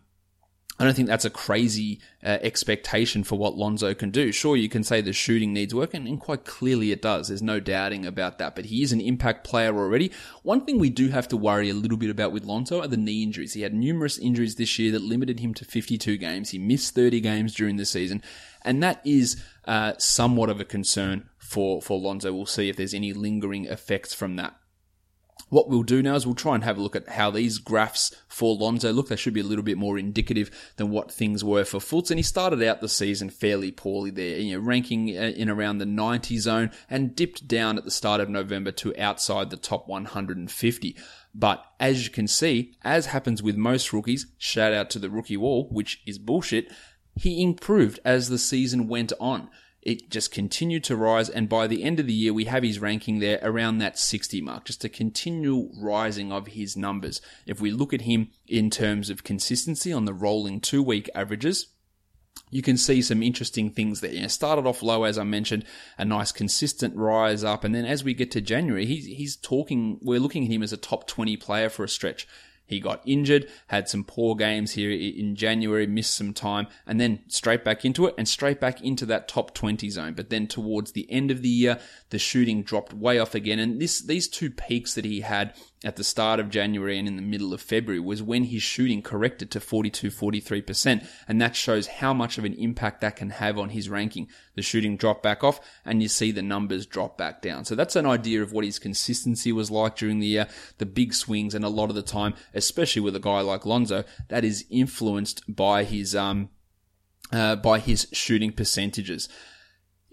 I 0.78 0.84
don't 0.84 0.94
think 0.94 1.08
that's 1.08 1.24
a 1.24 1.30
crazy 1.30 2.00
uh, 2.22 2.38
expectation 2.42 3.24
for 3.24 3.38
what 3.38 3.56
Lonzo 3.56 3.94
can 3.94 4.10
do. 4.10 4.30
Sure, 4.30 4.56
you 4.56 4.68
can 4.68 4.84
say 4.84 5.00
the 5.00 5.12
shooting 5.12 5.54
needs 5.54 5.74
work, 5.74 5.94
and, 5.94 6.06
and, 6.06 6.20
quite 6.20 6.44
clearly 6.44 6.92
it 6.92 7.00
does. 7.00 7.28
There's 7.28 7.42
no 7.42 7.60
doubting 7.60 8.04
about 8.04 8.38
that. 8.38 8.54
But 8.54 8.66
he 8.66 8.82
is 8.82 8.92
an 8.92 9.00
impact 9.00 9.44
player 9.44 9.74
already. 9.74 10.12
One 10.42 10.64
thing 10.64 10.78
we 10.78 10.90
do 10.90 11.08
have 11.08 11.28
to 11.28 11.36
worry 11.36 11.70
a 11.70 11.74
little 11.74 11.96
bit 11.96 12.10
about 12.10 12.32
with 12.32 12.44
Lonzo 12.44 12.82
are 12.82 12.88
the 12.88 12.98
knee 12.98 13.22
injuries. 13.22 13.54
He 13.54 13.62
had 13.62 13.72
numerous 13.72 14.18
injuries 14.18 14.56
this 14.56 14.78
year 14.78 14.92
that 14.92 15.02
limited 15.02 15.40
him 15.40 15.54
to 15.54 15.64
52 15.64 16.18
games. 16.18 16.50
He 16.50 16.58
missed 16.58 16.94
30 16.94 17.20
games 17.20 17.54
during 17.54 17.76
the 17.76 17.86
season, 17.86 18.22
and 18.62 18.82
that 18.82 19.00
is 19.04 19.42
uh, 19.64 19.94
somewhat 19.96 20.50
of 20.50 20.60
a 20.60 20.64
concern 20.64 21.30
for 21.38 21.80
for 21.80 21.98
Lonzo. 21.98 22.34
We'll 22.34 22.44
see 22.44 22.68
if 22.68 22.76
there's 22.76 22.94
any 22.94 23.14
lingering 23.14 23.64
effects 23.64 24.12
from 24.12 24.36
that. 24.36 24.56
What 25.48 25.68
we'll 25.68 25.84
do 25.84 26.02
now 26.02 26.16
is 26.16 26.26
we'll 26.26 26.34
try 26.34 26.56
and 26.56 26.64
have 26.64 26.76
a 26.76 26.82
look 26.82 26.96
at 26.96 27.08
how 27.08 27.30
these 27.30 27.58
graphs 27.58 28.12
for 28.26 28.56
Lonzo 28.56 28.92
look. 28.92 29.08
They 29.08 29.16
should 29.16 29.32
be 29.32 29.40
a 29.40 29.44
little 29.44 29.62
bit 29.62 29.78
more 29.78 29.96
indicative 29.96 30.50
than 30.76 30.90
what 30.90 31.12
things 31.12 31.44
were 31.44 31.64
for 31.64 31.78
Fultz. 31.78 32.10
And 32.10 32.18
he 32.18 32.24
started 32.24 32.62
out 32.64 32.80
the 32.80 32.88
season 32.88 33.30
fairly 33.30 33.70
poorly 33.70 34.10
there, 34.10 34.38
you 34.38 34.56
know, 34.56 34.64
ranking 34.64 35.16
uh, 35.16 35.32
in 35.36 35.48
around 35.48 35.78
the 35.78 35.86
90 35.86 36.38
zone 36.38 36.72
and 36.90 37.14
dipped 37.14 37.46
down 37.46 37.78
at 37.78 37.84
the 37.84 37.92
start 37.92 38.20
of 38.20 38.28
November 38.28 38.72
to 38.72 38.98
outside 39.00 39.50
the 39.50 39.56
top 39.56 39.86
150. 39.86 40.96
But 41.32 41.64
as 41.78 42.04
you 42.04 42.10
can 42.10 42.26
see, 42.26 42.74
as 42.82 43.06
happens 43.06 43.40
with 43.40 43.56
most 43.56 43.92
rookies, 43.92 44.26
shout 44.38 44.72
out 44.72 44.90
to 44.90 44.98
the 44.98 45.10
rookie 45.10 45.36
wall, 45.36 45.68
which 45.70 46.02
is 46.06 46.18
bullshit, 46.18 46.72
he 47.14 47.40
improved 47.40 48.00
as 48.04 48.28
the 48.28 48.38
season 48.38 48.88
went 48.88 49.12
on 49.20 49.48
it 49.86 50.10
just 50.10 50.32
continued 50.32 50.82
to 50.82 50.96
rise. 50.96 51.28
And 51.28 51.48
by 51.48 51.68
the 51.68 51.84
end 51.84 52.00
of 52.00 52.08
the 52.08 52.12
year, 52.12 52.32
we 52.32 52.46
have 52.46 52.64
his 52.64 52.80
ranking 52.80 53.20
there 53.20 53.38
around 53.40 53.78
that 53.78 53.96
60 53.96 54.40
mark, 54.40 54.64
just 54.64 54.84
a 54.84 54.88
continual 54.88 55.70
rising 55.80 56.32
of 56.32 56.48
his 56.48 56.76
numbers. 56.76 57.20
If 57.46 57.60
we 57.60 57.70
look 57.70 57.94
at 57.94 58.00
him 58.00 58.30
in 58.48 58.68
terms 58.68 59.10
of 59.10 59.22
consistency 59.22 59.92
on 59.92 60.04
the 60.04 60.12
rolling 60.12 60.60
two 60.60 60.82
week 60.82 61.08
averages, 61.14 61.68
you 62.50 62.62
can 62.62 62.76
see 62.76 63.00
some 63.00 63.22
interesting 63.22 63.70
things 63.70 64.00
there. 64.00 64.10
You 64.10 64.22
know, 64.22 64.26
started 64.26 64.66
off 64.66 64.82
low, 64.82 65.04
as 65.04 65.18
I 65.18 65.24
mentioned, 65.24 65.64
a 65.96 66.04
nice 66.04 66.32
consistent 66.32 66.96
rise 66.96 67.44
up, 67.44 67.62
and 67.62 67.72
then 67.72 67.84
as 67.84 68.02
we 68.02 68.12
get 68.12 68.32
to 68.32 68.40
January, 68.40 68.86
he's 68.86 69.06
he's 69.06 69.36
talking. 69.36 69.98
We're 70.02 70.20
looking 70.20 70.44
at 70.44 70.50
him 70.50 70.62
as 70.62 70.72
a 70.72 70.76
top 70.76 71.06
twenty 71.06 71.36
player 71.36 71.68
for 71.68 71.84
a 71.84 71.88
stretch. 71.88 72.26
He 72.66 72.80
got 72.80 73.02
injured, 73.06 73.48
had 73.68 73.88
some 73.88 74.04
poor 74.04 74.34
games 74.34 74.72
here 74.72 74.90
in 74.90 75.36
January, 75.36 75.86
missed 75.86 76.16
some 76.16 76.34
time, 76.34 76.66
and 76.86 77.00
then 77.00 77.20
straight 77.28 77.64
back 77.64 77.84
into 77.84 78.06
it 78.06 78.14
and 78.18 78.28
straight 78.28 78.60
back 78.60 78.82
into 78.82 79.06
that 79.06 79.28
top 79.28 79.54
20 79.54 79.88
zone. 79.88 80.14
But 80.14 80.30
then 80.30 80.46
towards 80.46 80.92
the 80.92 81.10
end 81.10 81.30
of 81.30 81.42
the 81.42 81.48
year, 81.48 81.78
the 82.10 82.18
shooting 82.18 82.62
dropped 82.62 82.92
way 82.92 83.18
off 83.18 83.34
again. 83.34 83.58
And 83.58 83.80
this, 83.80 84.00
these 84.00 84.28
two 84.28 84.50
peaks 84.50 84.94
that 84.94 85.04
he 85.04 85.20
had 85.20 85.54
at 85.84 85.96
the 85.96 86.04
start 86.04 86.40
of 86.40 86.48
January 86.48 86.98
and 86.98 87.06
in 87.06 87.16
the 87.16 87.22
middle 87.22 87.52
of 87.52 87.60
February 87.60 88.00
was 88.00 88.22
when 88.22 88.44
his 88.44 88.62
shooting 88.62 89.02
corrected 89.02 89.50
to 89.50 89.60
42, 89.60 90.10
43%. 90.10 91.06
And 91.28 91.40
that 91.40 91.54
shows 91.54 91.86
how 91.86 92.14
much 92.14 92.38
of 92.38 92.44
an 92.44 92.54
impact 92.54 93.02
that 93.02 93.16
can 93.16 93.30
have 93.30 93.58
on 93.58 93.70
his 93.70 93.90
ranking. 93.90 94.28
The 94.54 94.62
shooting 94.62 94.96
dropped 94.96 95.22
back 95.22 95.44
off 95.44 95.60
and 95.84 96.02
you 96.02 96.08
see 96.08 96.32
the 96.32 96.42
numbers 96.42 96.86
drop 96.86 97.18
back 97.18 97.42
down. 97.42 97.66
So 97.66 97.74
that's 97.74 97.96
an 97.96 98.06
idea 98.06 98.42
of 98.42 98.52
what 98.52 98.64
his 98.64 98.78
consistency 98.78 99.52
was 99.52 99.70
like 99.70 99.96
during 99.96 100.18
the 100.18 100.26
year, 100.26 100.48
the 100.78 100.86
big 100.86 101.12
swings. 101.12 101.54
And 101.54 101.64
a 101.64 101.68
lot 101.68 101.90
of 101.90 101.94
the 101.94 102.02
time, 102.02 102.34
especially 102.54 103.02
with 103.02 103.14
a 103.14 103.20
guy 103.20 103.40
like 103.40 103.66
Lonzo, 103.66 104.04
that 104.28 104.44
is 104.44 104.64
influenced 104.70 105.42
by 105.54 105.84
his, 105.84 106.16
um, 106.16 106.48
uh, 107.32 107.56
by 107.56 107.80
his 107.80 108.06
shooting 108.12 108.52
percentages 108.52 109.28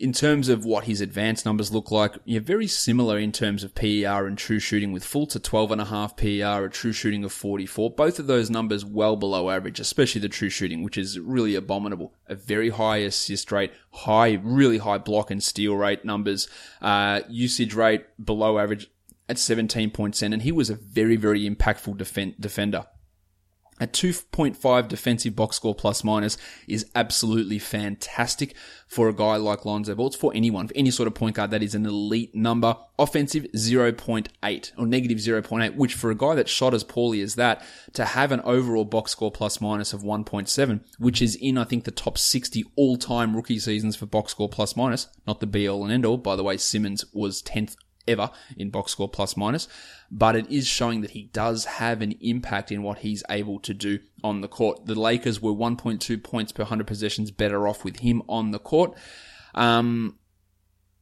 in 0.03 0.11
terms 0.11 0.49
of 0.49 0.65
what 0.65 0.83
his 0.83 0.99
advanced 0.99 1.45
numbers 1.45 1.71
look 1.71 1.89
like, 1.89 2.17
you're 2.25 2.41
very 2.41 2.67
similar 2.67 3.17
in 3.17 3.31
terms 3.31 3.63
of 3.63 3.73
PER 3.73 4.27
and 4.27 4.37
true 4.37 4.59
shooting 4.59 4.91
with 4.91 5.05
Fultz, 5.05 5.33
a 5.33 5.39
12.5 5.39 6.17
PER, 6.17 6.65
a 6.65 6.69
true 6.69 6.91
shooting 6.91 7.23
of 7.23 7.31
44. 7.31 7.89
Both 7.91 8.19
of 8.19 8.27
those 8.27 8.49
numbers 8.49 8.83
well 8.83 9.15
below 9.15 9.49
average, 9.49 9.79
especially 9.79 10.19
the 10.19 10.27
true 10.27 10.49
shooting, 10.49 10.83
which 10.83 10.97
is 10.97 11.17
really 11.21 11.55
abominable. 11.55 12.13
A 12.27 12.35
very 12.35 12.71
high 12.71 12.97
assist 12.97 13.49
rate, 13.49 13.71
high, 13.93 14.33
really 14.43 14.79
high 14.79 14.97
block 14.97 15.31
and 15.31 15.41
steal 15.41 15.77
rate 15.77 16.03
numbers, 16.03 16.49
uh, 16.81 17.21
usage 17.29 17.73
rate 17.73 18.03
below 18.21 18.59
average 18.59 18.91
at 19.29 19.39
17 19.39 19.89
points 19.91 20.21
in, 20.21 20.33
and 20.33 20.41
he 20.41 20.51
was 20.51 20.69
a 20.69 20.75
very, 20.75 21.15
very 21.15 21.49
impactful 21.49 21.97
defender. 22.41 22.87
A 23.79 23.87
2.5 23.87 24.87
defensive 24.87 25.35
box 25.35 25.55
score 25.55 25.73
plus 25.73 26.03
minus 26.03 26.37
is 26.67 26.85
absolutely 26.95 27.59
fantastic 27.59 28.55
for 28.87 29.09
a 29.09 29.13
guy 29.13 29.35
like 29.37 29.65
Lonzo 29.65 29.95
Ball. 29.95 30.07
It's 30.07 30.15
for 30.15 30.31
anyone, 30.35 30.67
for 30.67 30.77
any 30.77 30.91
sort 30.91 31.07
of 31.07 31.15
point 31.15 31.35
guard, 31.35 31.51
that 31.51 31.63
is 31.63 31.73
an 31.73 31.85
elite 31.85 32.35
number. 32.35 32.77
Offensive 32.99 33.47
0.8 33.55 34.71
or 34.77 34.85
negative 34.85 35.17
0.8, 35.17 35.75
which 35.75 35.95
for 35.95 36.11
a 36.11 36.15
guy 36.15 36.35
that 36.35 36.47
shot 36.47 36.73
as 36.73 36.83
poorly 36.83 37.21
as 37.21 37.35
that, 37.35 37.65
to 37.93 38.05
have 38.05 38.31
an 38.31 38.41
overall 38.41 38.85
box 38.85 39.11
score 39.11 39.31
plus 39.31 39.59
minus 39.59 39.93
of 39.93 40.03
1.7, 40.03 40.81
which 40.99 41.21
is 41.21 41.35
in, 41.35 41.57
I 41.57 41.63
think, 41.63 41.85
the 41.85 41.91
top 41.91 42.17
60 42.17 42.63
all 42.75 42.97
time 42.97 43.35
rookie 43.35 43.59
seasons 43.59 43.95
for 43.95 44.05
box 44.05 44.31
score 44.31 44.49
plus 44.49 44.75
minus, 44.75 45.07
not 45.25 45.39
the 45.39 45.47
be 45.47 45.67
all 45.67 45.83
and 45.83 45.91
end 45.91 46.05
all. 46.05 46.17
By 46.17 46.35
the 46.35 46.43
way, 46.43 46.57
Simmons 46.57 47.05
was 47.13 47.41
10th 47.41 47.75
ever 48.07 48.31
in 48.57 48.69
box 48.69 48.91
score 48.91 49.09
plus 49.09 49.37
minus, 49.37 49.67
but 50.11 50.35
it 50.35 50.49
is 50.49 50.67
showing 50.67 51.01
that 51.01 51.11
he 51.11 51.23
does 51.33 51.65
have 51.65 52.01
an 52.01 52.13
impact 52.21 52.71
in 52.71 52.83
what 52.83 52.99
he's 52.99 53.23
able 53.29 53.59
to 53.59 53.73
do 53.73 53.99
on 54.23 54.41
the 54.41 54.47
court. 54.47 54.85
The 54.85 54.95
Lakers 54.99 55.41
were 55.41 55.53
1.2 55.53 56.23
points 56.23 56.51
per 56.51 56.63
100 56.63 56.87
possessions 56.87 57.31
better 57.31 57.67
off 57.67 57.83
with 57.83 57.99
him 57.99 58.21
on 58.27 58.51
the 58.51 58.59
court. 58.59 58.93
Um, 59.55 60.17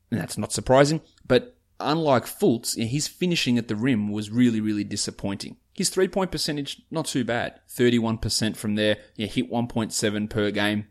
that's 0.09 0.37
not 0.37 0.51
surprising, 0.51 1.01
but 1.25 1.55
unlike 1.79 2.25
Fultz, 2.25 2.75
his 2.75 3.07
finishing 3.07 3.57
at 3.57 3.67
the 3.67 3.75
rim 3.75 4.11
was 4.11 4.29
really, 4.29 4.61
really 4.61 4.83
disappointing. 4.83 5.57
His 5.73 5.89
three 5.89 6.07
point 6.07 6.31
percentage, 6.31 6.81
not 6.91 7.05
too 7.05 7.23
bad. 7.23 7.59
31% 7.69 8.55
from 8.55 8.75
there. 8.75 8.97
Yeah, 9.15 9.27
hit 9.27 9.51
1.7 9.51 10.29
per 10.29 10.51
game. 10.51 10.87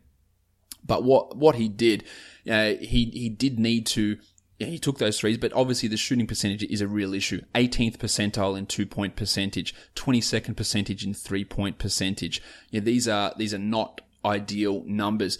But 0.83 1.03
what, 1.03 1.37
what 1.37 1.55
he 1.55 1.69
did, 1.69 2.03
uh, 2.49 2.73
he, 2.79 3.05
he 3.13 3.29
did 3.29 3.59
need 3.59 3.85
to 3.87 4.17
yeah, 4.61 4.67
he 4.67 4.77
took 4.77 4.99
those 4.99 5.19
threes, 5.19 5.39
but 5.39 5.51
obviously 5.53 5.89
the 5.89 5.97
shooting 5.97 6.27
percentage 6.27 6.61
is 6.61 6.81
a 6.81 6.87
real 6.87 7.15
issue. 7.15 7.41
18th 7.55 7.97
percentile 7.97 8.55
in 8.55 8.67
two 8.67 8.85
point 8.85 9.15
percentage, 9.15 9.73
22nd 9.95 10.55
percentage 10.55 11.03
in 11.03 11.15
three 11.15 11.43
point 11.43 11.79
percentage. 11.79 12.43
Yeah, 12.69 12.81
these 12.81 13.07
are 13.07 13.33
these 13.35 13.55
are 13.55 13.59
not 13.59 14.01
ideal 14.23 14.83
numbers. 14.85 15.39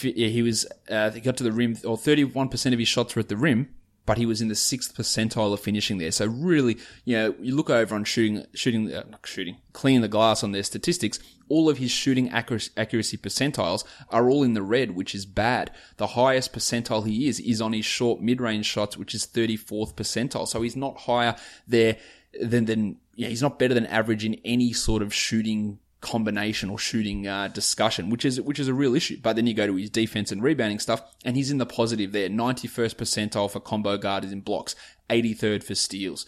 Yeah, 0.00 0.28
he 0.28 0.42
was 0.42 0.64
uh, 0.88 1.10
he 1.10 1.20
got 1.20 1.36
to 1.38 1.42
the 1.42 1.50
rim, 1.50 1.76
or 1.84 1.96
31% 1.96 2.72
of 2.72 2.78
his 2.78 2.86
shots 2.86 3.16
were 3.16 3.20
at 3.20 3.28
the 3.28 3.36
rim, 3.36 3.74
but 4.06 4.18
he 4.18 4.24
was 4.24 4.40
in 4.40 4.48
the 4.48 4.54
sixth 4.54 4.96
percentile 4.96 5.52
of 5.52 5.60
finishing 5.60 5.98
there. 5.98 6.12
So 6.12 6.26
really, 6.26 6.78
you 7.04 7.16
know, 7.16 7.34
you 7.40 7.54
look 7.54 7.68
over 7.68 7.94
on 7.94 8.04
shooting, 8.04 8.46
shooting, 8.54 8.92
uh, 8.94 9.04
not 9.10 9.26
shooting, 9.26 9.58
cleaning 9.72 10.00
the 10.00 10.08
glass 10.08 10.42
on 10.44 10.52
their 10.52 10.62
statistics. 10.62 11.18
All 11.48 11.68
of 11.68 11.78
his 11.78 11.90
shooting 11.90 12.30
accuracy, 12.30 12.70
accuracy 12.76 13.18
percentiles 13.18 13.84
are 14.10 14.30
all 14.30 14.42
in 14.44 14.54
the 14.54 14.62
red, 14.62 14.92
which 14.92 15.14
is 15.14 15.26
bad. 15.26 15.72
The 15.96 16.08
highest 16.08 16.52
percentile 16.52 17.06
he 17.06 17.28
is 17.28 17.40
is 17.40 17.60
on 17.60 17.72
his 17.72 17.84
short 17.84 18.20
mid-range 18.20 18.66
shots, 18.66 18.96
which 18.96 19.14
is 19.14 19.26
34th 19.26 19.94
percentile. 19.94 20.48
So 20.48 20.62
he's 20.62 20.76
not 20.76 21.00
higher 21.00 21.36
there 21.66 21.96
than 22.40 22.64
than 22.66 22.98
yeah, 23.16 23.28
he's 23.28 23.42
not 23.42 23.58
better 23.58 23.74
than 23.74 23.86
average 23.86 24.24
in 24.24 24.34
any 24.44 24.72
sort 24.72 25.02
of 25.02 25.12
shooting 25.12 25.78
combination 26.00 26.70
or 26.70 26.78
shooting 26.78 27.26
uh, 27.26 27.48
discussion, 27.48 28.10
which 28.10 28.24
is 28.24 28.40
which 28.40 28.58
is 28.58 28.68
a 28.68 28.74
real 28.74 28.94
issue. 28.94 29.18
But 29.20 29.36
then 29.36 29.46
you 29.46 29.54
go 29.54 29.66
to 29.66 29.76
his 29.76 29.90
defense 29.90 30.30
and 30.30 30.42
rebounding 30.42 30.78
stuff, 30.78 31.02
and 31.24 31.36
he's 31.36 31.50
in 31.50 31.58
the 31.58 31.66
positive 31.66 32.12
there. 32.12 32.28
Ninety 32.28 32.68
first 32.68 32.98
percentile 32.98 33.50
for 33.50 33.60
combo 33.60 33.96
guards 33.96 34.30
in 34.30 34.40
blocks, 34.40 34.76
eighty 35.10 35.34
third 35.34 35.64
for 35.64 35.74
steals. 35.74 36.26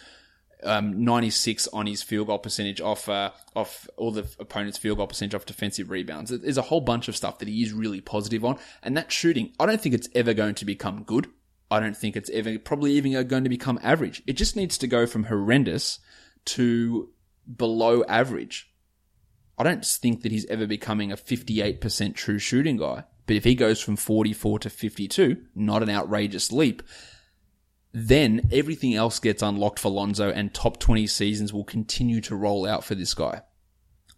Um, 0.64 1.04
96 1.04 1.68
on 1.68 1.86
his 1.86 2.02
field 2.02 2.26
goal 2.26 2.40
percentage 2.40 2.80
off 2.80 3.08
uh, 3.08 3.30
off 3.54 3.86
all 3.96 4.10
the 4.10 4.26
opponent's 4.40 4.76
field 4.76 4.98
goal 4.98 5.06
percentage 5.06 5.36
off 5.36 5.46
defensive 5.46 5.88
rebounds. 5.88 6.30
There's 6.30 6.58
a 6.58 6.62
whole 6.62 6.80
bunch 6.80 7.06
of 7.06 7.16
stuff 7.16 7.38
that 7.38 7.46
he 7.46 7.62
is 7.62 7.72
really 7.72 8.00
positive 8.00 8.44
on, 8.44 8.58
and 8.82 8.96
that 8.96 9.12
shooting, 9.12 9.52
I 9.60 9.66
don't 9.66 9.80
think 9.80 9.94
it's 9.94 10.08
ever 10.16 10.34
going 10.34 10.56
to 10.56 10.64
become 10.64 11.04
good. 11.04 11.28
I 11.70 11.78
don't 11.78 11.96
think 11.96 12.16
it's 12.16 12.30
ever 12.30 12.58
probably 12.58 12.92
even 12.94 13.12
going 13.28 13.44
to 13.44 13.50
become 13.50 13.78
average. 13.84 14.22
It 14.26 14.32
just 14.32 14.56
needs 14.56 14.78
to 14.78 14.88
go 14.88 15.06
from 15.06 15.24
horrendous 15.24 16.00
to 16.46 17.10
below 17.56 18.02
average 18.08 18.68
I 19.58 19.64
don't 19.64 19.84
think 19.84 20.22
that 20.22 20.32
he's 20.32 20.46
ever 20.46 20.66
becoming 20.66 21.10
a 21.10 21.16
58% 21.16 22.14
true 22.14 22.38
shooting 22.38 22.76
guy. 22.76 23.04
But 23.26 23.36
if 23.36 23.44
he 23.44 23.54
goes 23.54 23.80
from 23.80 23.96
44 23.96 24.60
to 24.60 24.70
52, 24.70 25.36
not 25.54 25.82
an 25.82 25.90
outrageous 25.90 26.52
leap, 26.52 26.82
then 27.92 28.48
everything 28.52 28.94
else 28.94 29.18
gets 29.18 29.42
unlocked 29.42 29.78
for 29.78 29.90
Lonzo 29.90 30.30
and 30.30 30.54
top 30.54 30.78
20 30.78 31.06
seasons 31.06 31.52
will 31.52 31.64
continue 31.64 32.20
to 32.22 32.36
roll 32.36 32.66
out 32.66 32.84
for 32.84 32.94
this 32.94 33.14
guy. 33.14 33.42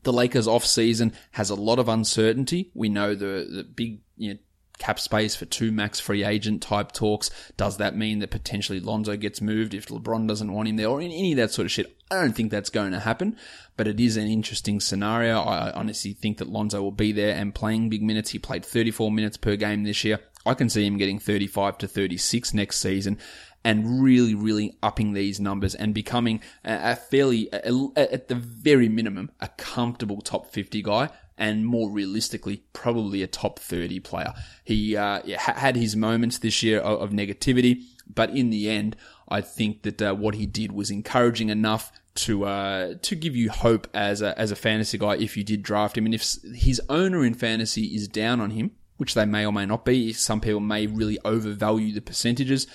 The 0.03 0.13
Lakers 0.13 0.47
off 0.47 0.65
season 0.65 1.13
has 1.33 1.51
a 1.51 1.55
lot 1.55 1.79
of 1.79 1.89
uncertainty. 1.89 2.71
We 2.75 2.89
know 2.89 3.15
the, 3.15 3.49
the 3.51 3.65
big, 3.65 4.01
you 4.17 4.35
know, 4.35 4.41
cap 4.81 4.99
space 4.99 5.37
for 5.37 5.45
two 5.45 5.71
max 5.71 6.01
free 6.01 6.25
agent 6.25 6.61
type 6.61 6.91
talks. 6.91 7.31
Does 7.57 7.77
that 7.77 7.95
mean 7.95 8.19
that 8.19 8.33
potentially 8.33 8.81
Lonzo 8.81 9.17
gets 9.17 9.41
moved 9.41 9.75
if 9.75 9.87
LeBron 9.87 10.27
doesn't 10.27 10.53
want 10.53 10.69
him 10.69 10.75
there 10.77 10.89
or 10.89 11.01
in 11.01 11.13
any 11.13 11.31
of 11.33 11.37
that 11.37 11.53
sort 11.53 11.67
of 11.67 11.71
shit? 11.71 11.97
I 12.11 12.17
don't 12.17 12.33
think 12.33 12.51
that's 12.51 12.71
going 12.71 12.91
to 12.91 12.99
happen, 12.99 13.37
but 13.77 13.87
it 13.87 14.01
is 14.01 14.17
an 14.17 14.27
interesting 14.27 14.81
scenario. 14.81 15.39
I 15.39 15.71
honestly 15.71 16.13
think 16.13 16.39
that 16.39 16.49
Lonzo 16.49 16.83
will 16.83 16.91
be 16.91 17.13
there 17.13 17.37
and 17.37 17.55
playing 17.55 17.89
big 17.89 18.03
minutes. 18.03 18.31
He 18.31 18.41
played 18.41 18.65
34 18.67 19.13
minutes 19.13 19.37
per 19.37 19.55
game 19.55 19.85
this 19.85 20.03
year. 20.03 20.19
I 20.45 20.55
can 20.55 20.69
see 20.69 20.85
him 20.85 20.97
getting 20.97 21.21
35 21.21 21.79
to 21.79 21.87
36 21.87 22.55
next 22.55 22.79
season 22.79 23.19
and 23.63 24.03
really, 24.03 24.35
really 24.35 24.75
upping 24.83 25.13
these 25.13 25.39
numbers 25.39 25.75
and 25.75 25.93
becoming 25.93 26.41
a, 26.65 26.97
fairly, 26.97 27.53
at 27.53 28.29
the 28.29 28.35
very 28.35 28.89
minimum, 28.89 29.31
a 29.39 29.49
comfortable 29.49 30.23
top 30.23 30.51
50 30.51 30.83
guy 30.83 31.11
and 31.41 31.67
more 31.67 31.91
realistically, 31.91 32.63
probably 32.75 33.23
a 33.23 33.27
top 33.27 33.59
30 33.59 33.99
player. 34.01 34.35
He 34.63 34.95
uh, 34.95 35.23
had 35.39 35.75
his 35.75 35.97
moments 35.97 36.39
this 36.39 36.63
year 36.63 36.81
of, 36.81 37.11
negativity, 37.11 37.83
but 38.07 38.31
in 38.31 38.51
the 38.51 38.69
end, 38.69 38.95
I 39.27 39.41
think 39.41 39.83
that 39.83 40.03
uh, 40.03 40.15
what 40.15 40.35
he 40.35 40.45
did 40.45 40.71
was 40.71 40.91
encouraging 40.91 41.49
enough 41.49 41.91
to 42.17 42.45
uh, 42.45 42.95
to 43.03 43.15
give 43.15 43.35
you 43.35 43.51
hope 43.51 43.87
as 43.95 44.21
a 44.21 44.39
as 44.39 44.51
a 44.51 44.57
fantasy 44.57 44.99
guy 44.99 45.17
if 45.17 45.37
you 45.37 45.43
did 45.45 45.63
draft 45.63 45.97
him, 45.97 46.05
and 46.05 46.15
if 46.15 46.37
his 46.55 46.81
owner 46.89 47.25
in 47.25 47.35
fantasy 47.35 47.95
is 47.95 48.07
down 48.07 48.41
on 48.41 48.51
him, 48.51 48.73
which 48.99 49.15
they 49.15 49.25
may 49.25 49.47
or 49.47 49.53
may 49.53 49.65
not 49.65 49.85
be, 49.85 50.13
some 50.13 50.41
people 50.41 50.61
may 50.61 50.87
really 50.87 51.19
overvalue 51.25 51.93
the 51.93 52.03
percentages. 52.03 52.67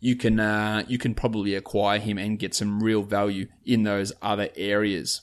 You 0.00 0.16
can 0.16 0.40
uh, 0.40 0.84
you 0.88 0.98
can 0.98 1.14
probably 1.14 1.54
acquire 1.54 1.98
him 1.98 2.16
and 2.16 2.38
get 2.38 2.54
some 2.54 2.82
real 2.82 3.02
value 3.02 3.48
in 3.64 3.82
those 3.82 4.12
other 4.22 4.48
areas. 4.56 5.22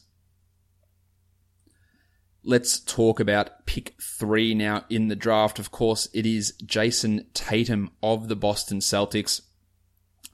Let's 2.45 2.79
talk 2.79 3.19
about 3.19 3.65
pick 3.65 3.95
three 4.01 4.53
now 4.53 4.83
in 4.89 5.07
the 5.07 5.15
draft. 5.15 5.59
Of 5.59 5.71
course, 5.71 6.09
it 6.13 6.25
is 6.25 6.53
Jayson 6.65 7.25
Tatum 7.33 7.91
of 8.01 8.27
the 8.27 8.35
Boston 8.35 8.79
Celtics. 8.79 9.41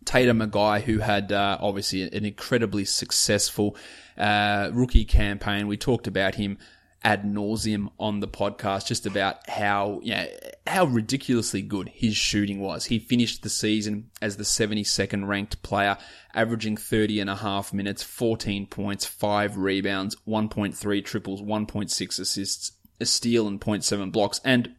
Tatum, 0.06 0.42
a 0.42 0.48
guy 0.48 0.80
who 0.80 1.00
had 1.00 1.32
uh, 1.32 1.58
obviously 1.62 2.02
an 2.02 2.26
incredibly 2.26 2.84
successful 2.84 3.76
uh, 4.18 4.72
rookie 4.74 5.06
campaign. 5.06 5.68
We 5.68 5.78
talked 5.78 6.08
about 6.08 6.36
him 6.36 6.58
ad 7.04 7.24
nauseum 7.24 7.90
on 8.00 8.20
the 8.20 8.28
podcast, 8.28 8.88
just 8.88 9.06
about 9.06 9.50
how 9.50 10.00
you 10.04 10.14
know, 10.14 10.28
how 10.68 10.86
ridiculously 10.86 11.62
good 11.62 11.90
his 11.90 12.16
shooting 12.16 12.60
was. 12.60 12.86
He 12.86 13.00
finished 13.00 13.44
the 13.44 13.50
season 13.50 14.10
as 14.22 14.38
the 14.38 14.44
72nd 14.44 15.28
ranked 15.28 15.62
player, 15.64 15.98
averaging 16.34 16.78
30 16.78 17.22
and 17.22 17.30
a 17.30 17.36
half 17.36 17.74
minutes, 17.74 18.04
14 18.04 18.68
points, 18.68 19.06
5 19.06 19.58
rebounds, 19.58 20.16
1.3 20.28 21.06
triples, 21.06 21.42
1.6 21.42 22.20
assists, 22.20 22.74
a 23.00 23.06
steal 23.06 23.48
and 23.48 23.62
0.7 23.62 24.12
blocks. 24.12 24.42
And 24.44 24.76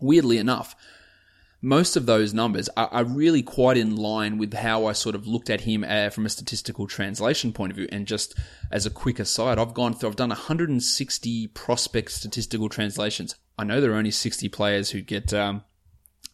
Weirdly 0.00 0.38
enough, 0.38 0.74
most 1.62 1.96
of 1.96 2.06
those 2.06 2.32
numbers 2.32 2.68
are, 2.76 2.88
are, 2.88 3.04
really 3.04 3.42
quite 3.42 3.76
in 3.76 3.96
line 3.96 4.38
with 4.38 4.54
how 4.54 4.86
I 4.86 4.92
sort 4.92 5.14
of 5.14 5.26
looked 5.26 5.50
at 5.50 5.62
him 5.62 5.84
uh, 5.86 6.08
from 6.08 6.24
a 6.24 6.30
statistical 6.30 6.86
translation 6.86 7.52
point 7.52 7.72
of 7.72 7.76
view. 7.76 7.88
And 7.92 8.06
just 8.06 8.34
as 8.70 8.86
a 8.86 8.90
quick 8.90 9.18
aside, 9.18 9.58
I've 9.58 9.74
gone 9.74 9.92
through, 9.92 10.08
I've 10.08 10.16
done 10.16 10.30
160 10.30 11.46
prospect 11.48 12.12
statistical 12.12 12.68
translations. 12.68 13.34
I 13.58 13.64
know 13.64 13.80
there 13.80 13.92
are 13.92 13.96
only 13.96 14.10
60 14.10 14.48
players 14.48 14.90
who 14.90 15.02
get 15.02 15.34
um, 15.34 15.64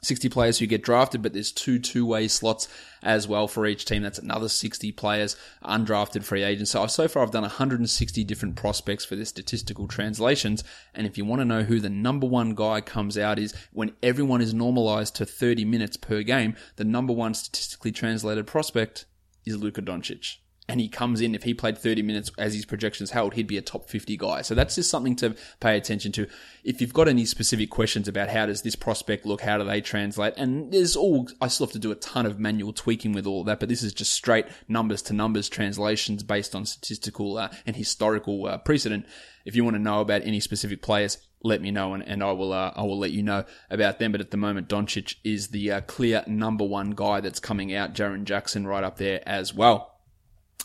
60 0.02 0.28
players 0.28 0.58
who 0.58 0.66
get 0.66 0.82
drafted, 0.82 1.22
but 1.22 1.32
there's 1.32 1.50
two 1.50 1.78
two-way 1.78 2.28
slots 2.28 2.68
as 3.02 3.26
well 3.26 3.48
for 3.48 3.66
each 3.66 3.84
team. 3.84 4.02
That's 4.02 4.18
another 4.18 4.48
60 4.48 4.92
players, 4.92 5.36
undrafted 5.64 6.22
free 6.22 6.42
agents. 6.42 6.70
So 6.70 6.86
so 6.86 7.08
far 7.08 7.22
I've 7.22 7.30
done 7.30 7.42
160 7.42 8.24
different 8.24 8.56
prospects 8.56 9.04
for 9.04 9.16
the 9.16 9.24
statistical 9.24 9.88
translations. 9.88 10.62
And 10.94 11.06
if 11.06 11.18
you 11.18 11.24
want 11.24 11.40
to 11.40 11.44
know 11.44 11.62
who 11.62 11.80
the 11.80 11.90
number 11.90 12.26
one 12.26 12.54
guy 12.54 12.80
comes 12.80 13.18
out 13.18 13.38
is 13.38 13.54
when 13.72 13.92
everyone 14.02 14.40
is 14.40 14.54
normalized 14.54 15.16
to 15.16 15.26
30 15.26 15.64
minutes 15.64 15.96
per 15.96 16.22
game, 16.22 16.56
the 16.76 16.84
number 16.84 17.12
one 17.12 17.34
statistically 17.34 17.92
translated 17.92 18.46
prospect 18.46 19.06
is 19.44 19.56
Luka 19.56 19.82
Doncic 19.82 20.36
and 20.68 20.80
he 20.80 20.88
comes 20.88 21.20
in, 21.20 21.34
if 21.34 21.44
he 21.44 21.54
played 21.54 21.78
30 21.78 22.02
minutes 22.02 22.30
as 22.38 22.54
his 22.54 22.64
projections 22.64 23.12
held, 23.12 23.34
he'd 23.34 23.46
be 23.46 23.56
a 23.56 23.62
top 23.62 23.88
50 23.88 24.16
guy. 24.16 24.42
So 24.42 24.54
that's 24.54 24.74
just 24.74 24.90
something 24.90 25.14
to 25.16 25.36
pay 25.60 25.76
attention 25.76 26.10
to. 26.12 26.26
If 26.64 26.80
you've 26.80 26.92
got 26.92 27.08
any 27.08 27.24
specific 27.24 27.70
questions 27.70 28.08
about 28.08 28.30
how 28.30 28.46
does 28.46 28.62
this 28.62 28.74
prospect 28.74 29.24
look, 29.26 29.42
how 29.42 29.58
do 29.58 29.64
they 29.64 29.80
translate, 29.80 30.34
and 30.36 30.72
there's 30.72 30.96
all, 30.96 31.28
I 31.40 31.48
still 31.48 31.66
have 31.66 31.72
to 31.74 31.78
do 31.78 31.92
a 31.92 31.96
ton 31.96 32.26
of 32.26 32.40
manual 32.40 32.72
tweaking 32.72 33.12
with 33.12 33.26
all 33.26 33.44
that, 33.44 33.60
but 33.60 33.68
this 33.68 33.82
is 33.82 33.92
just 33.92 34.12
straight 34.12 34.46
numbers 34.66 35.02
to 35.02 35.12
numbers 35.12 35.48
translations 35.48 36.22
based 36.24 36.54
on 36.54 36.66
statistical 36.66 37.38
uh, 37.38 37.50
and 37.64 37.76
historical 37.76 38.46
uh, 38.46 38.58
precedent. 38.58 39.06
If 39.44 39.54
you 39.54 39.62
want 39.62 39.76
to 39.76 39.82
know 39.82 40.00
about 40.00 40.22
any 40.22 40.40
specific 40.40 40.82
players, 40.82 41.18
let 41.42 41.60
me 41.60 41.70
know 41.70 41.94
and, 41.94 42.02
and 42.02 42.24
I 42.24 42.32
will 42.32 42.52
uh, 42.52 42.72
I 42.74 42.82
will 42.82 42.98
let 42.98 43.12
you 43.12 43.22
know 43.22 43.44
about 43.70 44.00
them. 44.00 44.10
But 44.10 44.20
at 44.20 44.32
the 44.32 44.36
moment, 44.36 44.68
Doncic 44.68 45.14
is 45.22 45.48
the 45.48 45.70
uh, 45.70 45.80
clear 45.82 46.24
number 46.26 46.64
one 46.64 46.90
guy 46.90 47.20
that's 47.20 47.38
coming 47.38 47.72
out. 47.72 47.94
Jaren 47.94 48.24
Jackson 48.24 48.66
right 48.66 48.82
up 48.82 48.96
there 48.96 49.22
as 49.26 49.54
well. 49.54 49.95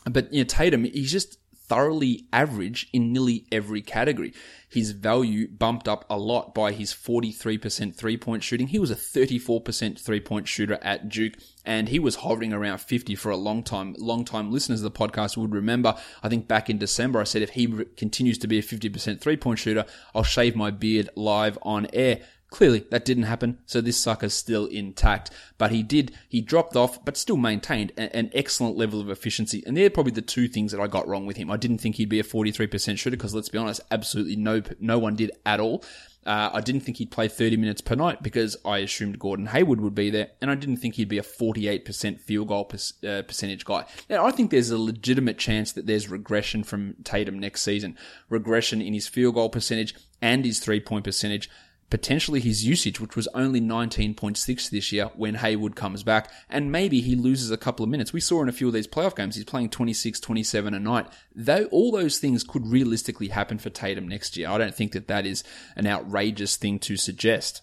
But 0.05 0.33
you 0.33 0.41
know, 0.41 0.47
Tatum, 0.47 0.83
he's 0.85 1.11
just 1.11 1.37
thoroughly 1.71 2.27
average 2.33 2.89
in 2.91 3.13
nearly 3.13 3.45
every 3.49 3.81
category. 3.81 4.33
His 4.67 4.91
value 4.91 5.47
bumped 5.47 5.87
up 5.87 6.05
a 6.09 6.17
lot 6.17 6.53
by 6.53 6.73
his 6.73 6.93
43% 6.93 7.95
three 7.95 8.17
point 8.17 8.43
shooting. 8.43 8.67
He 8.67 8.77
was 8.77 8.91
a 8.91 8.95
34% 8.95 9.97
three 9.97 10.19
point 10.19 10.49
shooter 10.49 10.77
at 10.81 11.07
Duke 11.07 11.35
and 11.65 11.87
he 11.87 11.97
was 11.97 12.15
hovering 12.15 12.51
around 12.51 12.79
50 12.79 13.15
for 13.15 13.29
a 13.29 13.37
long 13.37 13.63
time. 13.63 13.95
Long 13.97 14.25
time 14.25 14.51
listeners 14.51 14.83
of 14.83 14.91
the 14.91 14.99
podcast 14.99 15.37
would 15.37 15.53
remember, 15.53 15.95
I 16.21 16.27
think 16.27 16.45
back 16.45 16.69
in 16.69 16.77
December, 16.77 17.21
I 17.21 17.23
said 17.23 17.41
if 17.41 17.51
he 17.51 17.67
continues 17.95 18.37
to 18.39 18.47
be 18.47 18.59
a 18.59 18.63
50% 18.63 19.21
three 19.21 19.37
point 19.37 19.59
shooter, 19.59 19.85
I'll 20.13 20.23
shave 20.23 20.57
my 20.57 20.71
beard 20.71 21.09
live 21.15 21.57
on 21.61 21.87
air. 21.93 22.19
Clearly, 22.51 22.85
that 22.91 23.05
didn't 23.05 23.23
happen, 23.23 23.59
so 23.65 23.79
this 23.79 23.95
sucker's 23.95 24.33
still 24.33 24.65
intact. 24.65 25.31
But 25.57 25.71
he 25.71 25.83
did, 25.83 26.11
he 26.27 26.41
dropped 26.41 26.75
off, 26.75 27.03
but 27.05 27.15
still 27.15 27.37
maintained 27.37 27.93
an 27.97 28.29
excellent 28.33 28.75
level 28.75 28.99
of 28.99 29.09
efficiency. 29.09 29.63
And 29.65 29.75
they're 29.75 29.89
probably 29.89 30.11
the 30.11 30.21
two 30.21 30.49
things 30.49 30.73
that 30.73 30.81
I 30.81 30.87
got 30.87 31.07
wrong 31.07 31.25
with 31.25 31.37
him. 31.37 31.49
I 31.49 31.55
didn't 31.55 31.77
think 31.77 31.95
he'd 31.95 32.09
be 32.09 32.19
a 32.19 32.23
43% 32.23 32.97
shooter, 32.97 33.15
because 33.15 33.33
let's 33.33 33.47
be 33.47 33.57
honest, 33.57 33.79
absolutely 33.89 34.35
no, 34.35 34.61
no 34.81 34.99
one 34.99 35.15
did 35.15 35.31
at 35.45 35.61
all. 35.61 35.85
Uh, 36.25 36.49
I 36.53 36.59
didn't 36.59 36.81
think 36.81 36.97
he'd 36.97 37.09
play 37.09 37.29
30 37.29 37.55
minutes 37.55 37.79
per 37.79 37.95
night 37.95 38.21
because 38.21 38.57
I 38.65 38.79
assumed 38.79 39.17
Gordon 39.17 39.47
Hayward 39.47 39.79
would 39.79 39.95
be 39.95 40.09
there, 40.09 40.31
and 40.41 40.51
I 40.51 40.55
didn't 40.55 40.77
think 40.77 40.95
he'd 40.95 41.07
be 41.07 41.17
a 41.17 41.23
48% 41.23 42.19
field 42.19 42.49
goal 42.49 42.65
per, 42.65 42.77
uh, 43.07 43.21
percentage 43.21 43.63
guy. 43.63 43.85
Now, 44.09 44.25
I 44.25 44.31
think 44.31 44.51
there's 44.51 44.71
a 44.71 44.77
legitimate 44.77 45.37
chance 45.37 45.71
that 45.71 45.87
there's 45.87 46.09
regression 46.09 46.65
from 46.65 46.95
Tatum 47.05 47.39
next 47.39 47.61
season. 47.61 47.97
Regression 48.29 48.81
in 48.81 48.93
his 48.93 49.07
field 49.07 49.35
goal 49.35 49.49
percentage 49.49 49.95
and 50.21 50.43
his 50.43 50.59
three 50.59 50.81
point 50.81 51.05
percentage 51.05 51.49
potentially 51.91 52.39
his 52.39 52.65
usage, 52.65 52.99
which 52.99 53.15
was 53.15 53.27
only 53.35 53.61
19.6 53.61 54.69
this 54.69 54.91
year 54.91 55.11
when 55.15 55.35
Hayward 55.35 55.75
comes 55.75 56.01
back, 56.01 56.31
and 56.49 56.71
maybe 56.71 57.01
he 57.01 57.15
loses 57.15 57.51
a 57.51 57.57
couple 57.57 57.83
of 57.83 57.89
minutes. 57.89 58.13
We 58.13 58.21
saw 58.21 58.41
in 58.41 58.49
a 58.49 58.53
few 58.53 58.67
of 58.67 58.73
these 58.73 58.87
playoff 58.87 59.15
games, 59.15 59.35
he's 59.35 59.45
playing 59.45 59.69
26, 59.69 60.19
27 60.19 60.73
a 60.73 60.79
night. 60.79 61.07
Though 61.35 61.65
all 61.65 61.91
those 61.91 62.17
things 62.17 62.43
could 62.43 62.65
realistically 62.65 63.27
happen 63.27 63.59
for 63.59 63.69
Tatum 63.69 64.07
next 64.07 64.35
year. 64.37 64.49
I 64.49 64.57
don't 64.57 64.73
think 64.73 64.93
that 64.93 65.09
that 65.09 65.27
is 65.27 65.43
an 65.75 65.85
outrageous 65.85 66.55
thing 66.55 66.79
to 66.79 66.95
suggest. 66.95 67.61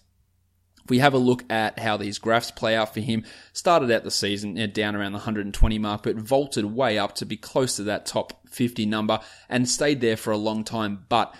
If 0.83 0.91
we 0.91 0.99
have 0.99 1.15
a 1.15 1.19
look 1.19 1.43
at 1.51 1.79
how 1.79 1.97
these 1.97 2.19
graphs 2.19 2.51
play 2.51 2.75
out 2.75 2.93
for 2.93 2.99
him, 2.99 3.25
started 3.51 3.91
out 3.91 4.03
the 4.03 4.11
season 4.11 4.57
eh, 4.59 4.67
down 4.67 4.95
around 4.95 5.11
the 5.13 5.17
120 5.17 5.79
mark, 5.79 6.03
but 6.03 6.15
vaulted 6.15 6.65
way 6.65 6.99
up 6.99 7.15
to 7.15 7.25
be 7.25 7.35
close 7.35 7.75
to 7.77 7.83
that 7.83 8.05
top 8.05 8.47
50 8.47 8.85
number 8.85 9.19
and 9.49 9.67
stayed 9.67 10.01
there 10.01 10.17
for 10.17 10.31
a 10.31 10.37
long 10.37 10.63
time. 10.63 11.05
But 11.09 11.35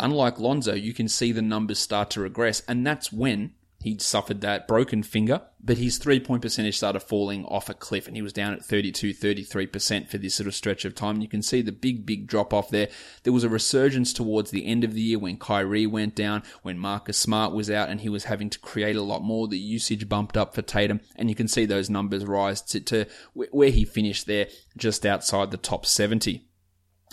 Unlike 0.00 0.38
Lonzo, 0.38 0.74
you 0.74 0.92
can 0.92 1.08
see 1.08 1.32
the 1.32 1.42
numbers 1.42 1.78
start 1.78 2.10
to 2.10 2.20
regress, 2.20 2.62
and 2.66 2.86
that's 2.86 3.12
when 3.12 3.52
he 3.82 3.98
suffered 3.98 4.40
that 4.42 4.68
broken 4.68 5.02
finger, 5.02 5.42
but 5.60 5.76
his 5.76 5.98
three 5.98 6.20
point 6.20 6.40
percentage 6.40 6.76
started 6.76 7.00
falling 7.00 7.44
off 7.46 7.68
a 7.68 7.74
cliff 7.74 8.06
and 8.06 8.14
he 8.14 8.22
was 8.22 8.32
down 8.32 8.52
at 8.52 8.64
32, 8.64 9.12
33% 9.12 10.08
for 10.08 10.18
this 10.18 10.36
sort 10.36 10.46
of 10.46 10.54
stretch 10.54 10.84
of 10.84 10.94
time. 10.94 11.16
And 11.16 11.22
you 11.22 11.28
can 11.28 11.42
see 11.42 11.62
the 11.62 11.72
big, 11.72 12.06
big 12.06 12.28
drop 12.28 12.54
off 12.54 12.70
there. 12.70 12.88
There 13.24 13.32
was 13.32 13.42
a 13.42 13.48
resurgence 13.48 14.12
towards 14.12 14.52
the 14.52 14.66
end 14.66 14.84
of 14.84 14.94
the 14.94 15.00
year 15.00 15.18
when 15.18 15.36
Kyrie 15.36 15.86
went 15.86 16.14
down, 16.14 16.44
when 16.62 16.78
Marcus 16.78 17.18
Smart 17.18 17.52
was 17.52 17.70
out 17.70 17.88
and 17.88 18.00
he 18.00 18.08
was 18.08 18.24
having 18.24 18.50
to 18.50 18.58
create 18.60 18.96
a 18.96 19.02
lot 19.02 19.22
more. 19.22 19.48
The 19.48 19.58
usage 19.58 20.08
bumped 20.08 20.36
up 20.36 20.54
for 20.54 20.62
Tatum 20.62 21.00
and 21.16 21.28
you 21.28 21.34
can 21.34 21.48
see 21.48 21.66
those 21.66 21.90
numbers 21.90 22.24
rise 22.24 22.62
to, 22.62 22.80
to 22.80 23.06
where 23.34 23.70
he 23.70 23.84
finished 23.84 24.26
there 24.26 24.46
just 24.76 25.04
outside 25.04 25.50
the 25.50 25.56
top 25.56 25.86
70 25.86 26.46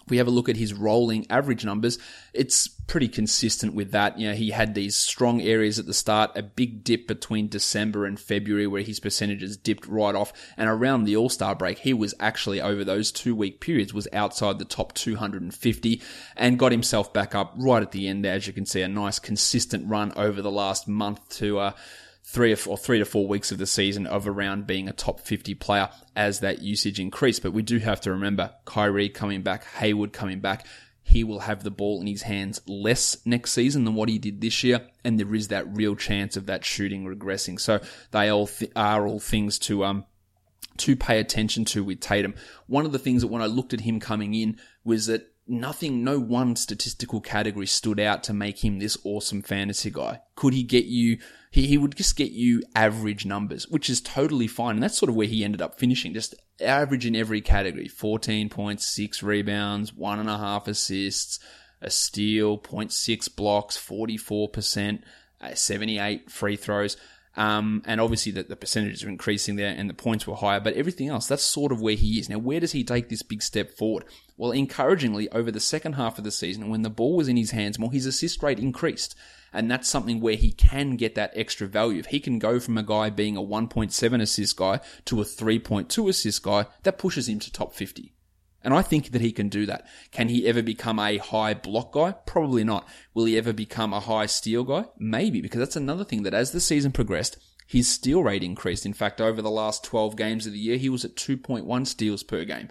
we 0.10 0.18
have 0.18 0.28
a 0.28 0.32
look 0.32 0.50
at 0.50 0.58
his 0.58 0.74
rolling 0.74 1.26
average 1.30 1.66
numbers, 1.66 1.98
it's 2.34 2.68
pretty 2.68 3.08
consistent 3.08 3.74
with 3.74 3.92
that. 3.92 4.20
You 4.20 4.30
know, 4.30 4.34
he 4.34 4.50
had 4.50 4.74
these 4.74 4.96
strong 4.96 5.42
areas 5.42 5.80
at 5.80 5.86
the 5.86 5.94
start, 5.94 6.32
a 6.36 6.44
big 6.44 6.84
dip 6.84 7.08
between 7.08 7.48
December 7.48 8.06
and 8.06 8.20
February 8.20 8.68
where 8.68 8.82
his 8.82 9.00
percentages 9.00 9.58
dipped 9.58 9.88
right 9.88 10.16
off. 10.16 10.34
And 10.58 10.70
around 10.70 11.04
the 11.04 11.16
All 11.16 11.30
Star 11.30 11.56
break, 11.56 11.80
he 11.80 11.94
was 11.94 12.14
actually 12.20 12.62
over 12.62 12.84
those 12.84 13.12
two 13.12 13.36
week 13.36 13.60
periods 13.60 13.94
was 13.94 14.08
outside 14.14 14.60
the 14.60 14.66
top 14.66 14.94
250 14.94 16.02
and 16.36 16.60
got 16.60 16.72
himself 16.72 17.14
back 17.14 17.36
up 17.36 17.54
right 17.58 17.84
at 17.84 17.92
the 17.92 18.08
end. 18.08 18.26
As 18.26 18.48
you 18.48 18.54
can 18.54 18.66
see, 18.66 18.82
a 18.82 18.88
nice 18.88 19.20
consistent 19.20 19.88
run 19.88 20.12
over 20.16 20.42
the 20.42 20.52
last 20.52 20.88
month 20.88 21.28
to, 21.38 21.60
uh, 21.60 21.72
three 22.32 22.52
or, 22.54 22.78
three 22.78 23.00
to 23.00 23.06
four 23.06 23.28
weeks 23.28 23.52
of 23.52 23.58
the 23.58 23.66
season 23.66 24.06
of 24.06 24.28
around 24.28 24.68
being 24.68 24.88
a 24.88 24.94
top 24.94 25.20
50 25.20 25.56
player 25.56 25.90
as 26.16 26.42
that 26.42 26.62
usage 26.62 27.00
increased. 27.00 27.42
But 27.42 27.54
we 27.54 27.64
do 27.64 27.80
have 27.80 28.00
to 28.02 28.12
remember 28.12 28.54
Kyrie 28.66 29.10
coming 29.10 29.42
back, 29.42 29.66
Hayward 29.66 30.14
coming 30.14 30.40
back. 30.40 30.68
He 31.02 31.24
will 31.24 31.40
have 31.40 31.64
the 31.64 31.72
ball 31.72 32.02
in 32.02 32.06
his 32.06 32.22
hands 32.22 32.62
less 32.68 33.18
next 33.26 33.54
season 33.54 33.84
than 33.84 33.96
what 33.96 34.10
he 34.10 34.20
did 34.20 34.42
this 34.42 34.64
year, 34.64 34.82
and 35.04 35.20
there 35.20 35.34
is 35.34 35.48
that 35.48 35.76
real 35.76 35.96
chance 35.96 36.38
of 36.38 36.46
that 36.46 36.64
shooting 36.64 37.04
regressing. 37.04 37.60
So 37.60 37.82
they 38.12 38.30
all 38.30 38.46
th- 38.46 38.72
are 38.76 39.08
all 39.08 39.20
things 39.20 39.58
to 39.60 39.84
um 39.84 40.06
to 40.78 40.96
pay 40.96 41.20
attention 41.20 41.66
to 41.66 41.84
with 41.84 42.00
Tatum. 42.00 42.36
One 42.68 42.86
of 42.86 42.92
the 42.92 43.00
things 43.00 43.24
that 43.24 43.30
when 43.30 43.42
I 43.42 43.48
looked 43.48 43.74
at 43.74 43.82
him 43.82 44.00
coming 44.00 44.36
in 44.36 44.60
was 44.84 45.08
that 45.08 45.34
nothing, 45.48 46.04
no 46.04 46.20
one 46.20 46.56
statistical 46.56 47.22
category 47.22 47.66
stood 47.66 48.00
out 48.00 48.24
to 48.26 48.34
make 48.34 48.64
him 48.64 48.78
this 48.78 48.98
awesome 49.04 49.42
fantasy 49.42 49.90
guy. 49.90 50.22
Could 50.36 50.54
he 50.54 50.62
get 50.62 50.86
you 50.86 51.18
he, 51.50 51.68
he 51.68 51.78
would 51.78 51.96
just 51.96 52.16
get 52.16 52.32
you 52.32 52.62
average 52.76 53.26
numbers, 53.26 53.68
which 53.68 53.90
is 53.90 54.02
totally 54.02 54.48
fine. 54.48 54.76
And 54.76 54.84
that's 54.84 54.98
sort 54.98 55.10
of 55.10 55.16
where 55.16 55.28
he 55.28 55.44
ended 55.44 55.62
up 55.62 55.80
finishing, 55.80 56.14
just 56.14 56.36
average 56.62 57.06
in 57.06 57.16
every 57.16 57.42
category 57.42 57.88
14.6 57.88 59.24
rebounds, 59.24 59.94
one 59.94 60.20
and 60.20 60.30
a 60.30 60.38
half 60.38 60.68
assists, 60.68 61.40
a 61.82 61.90
steal, 61.90 62.58
0.6 62.58 63.36
blocks, 63.36 63.78
44%, 63.78 65.02
uh, 65.42 65.54
78 65.54 66.30
free 66.30 66.56
throws. 66.56 66.98
Um, 67.36 67.84
and 67.86 68.02
obviously 68.02 68.34
that 68.34 68.50
the 68.50 68.56
percentages 68.56 69.04
are 69.04 69.10
increasing 69.10 69.56
there 69.56 69.74
and 69.76 69.90
the 69.90 69.94
points 69.94 70.28
were 70.28 70.36
higher, 70.36 70.60
but 70.60 70.74
everything 70.74 71.08
else, 71.08 71.28
that's 71.28 71.44
sort 71.44 71.72
of 71.72 71.82
where 71.82 71.96
he 71.96 72.20
is. 72.20 72.28
Now, 72.28 72.38
where 72.38 72.60
does 72.60 72.74
he 72.74 72.84
take 72.84 73.08
this 73.08 73.22
big 73.24 73.42
step 73.42 73.72
forward? 73.72 74.04
Well, 74.36 74.52
encouragingly, 74.52 75.30
over 75.30 75.50
the 75.50 75.60
second 75.60 75.94
half 75.94 76.18
of 76.18 76.24
the 76.24 76.32
season, 76.32 76.70
when 76.70 76.82
the 76.82 76.90
ball 76.90 77.16
was 77.16 77.30
in 77.30 77.38
his 77.38 77.52
hands 77.52 77.80
more, 77.80 77.92
his 77.92 78.06
assist 78.06 78.44
rate 78.44 78.60
increased. 78.60 79.16
And 79.52 79.70
that's 79.70 79.90
something 79.90 80.20
where 80.20 80.36
he 80.36 80.52
can 80.52 80.96
get 80.96 81.16
that 81.16 81.34
extra 81.36 81.68
value. 81.68 82.00
If 82.00 82.08
he 82.08 82.20
can 82.20 82.40
go 82.40 82.60
from 82.60 82.78
a 82.78 82.84
guy 82.84 83.10
being 83.10 83.38
a 83.38 83.42
1.7 83.42 84.22
assist 84.22 84.58
guy 84.58 84.80
to 85.06 85.22
a 85.22 85.26
3.2 85.26 86.10
assist 86.10 86.44
guy, 86.44 86.66
that 86.84 86.98
pushes 86.98 87.28
him 87.28 87.40
to 87.40 87.52
top 87.52 87.74
50. 87.74 88.14
And 88.64 88.74
I 88.74 88.82
think 88.82 89.12
that 89.12 89.22
he 89.22 89.32
can 89.32 89.48
do 89.48 89.66
that. 89.68 89.88
Can 90.12 90.28
he 90.28 90.46
ever 90.46 90.62
become 90.62 91.00
a 91.00 91.18
high 91.18 91.54
block 91.54 91.94
guy? 91.94 92.12
Probably 92.26 92.64
not. 92.64 92.88
Will 93.14 93.26
he 93.26 93.38
ever 93.38 93.54
become 93.54 93.94
a 93.94 94.02
high 94.02 94.26
steal 94.26 94.64
guy? 94.64 94.86
Maybe, 94.98 95.42
because 95.42 95.60
that's 95.60 95.78
another 95.78 96.04
thing 96.04 96.24
that 96.24 96.34
as 96.34 96.52
the 96.52 96.60
season 96.60 96.92
progressed, 96.92 97.38
his 97.66 97.88
steal 97.88 98.24
rate 98.24 98.44
increased. 98.44 98.86
In 98.86 98.94
fact, 98.94 99.22
over 99.22 99.42
the 99.42 99.52
last 99.52 99.84
12 99.84 100.18
games 100.18 100.46
of 100.46 100.54
the 100.54 100.60
year, 100.60 100.78
he 100.78 100.90
was 100.90 101.06
at 101.06 101.16
2.1 101.16 101.88
steals 101.88 102.24
per 102.24 102.44
game. 102.44 102.68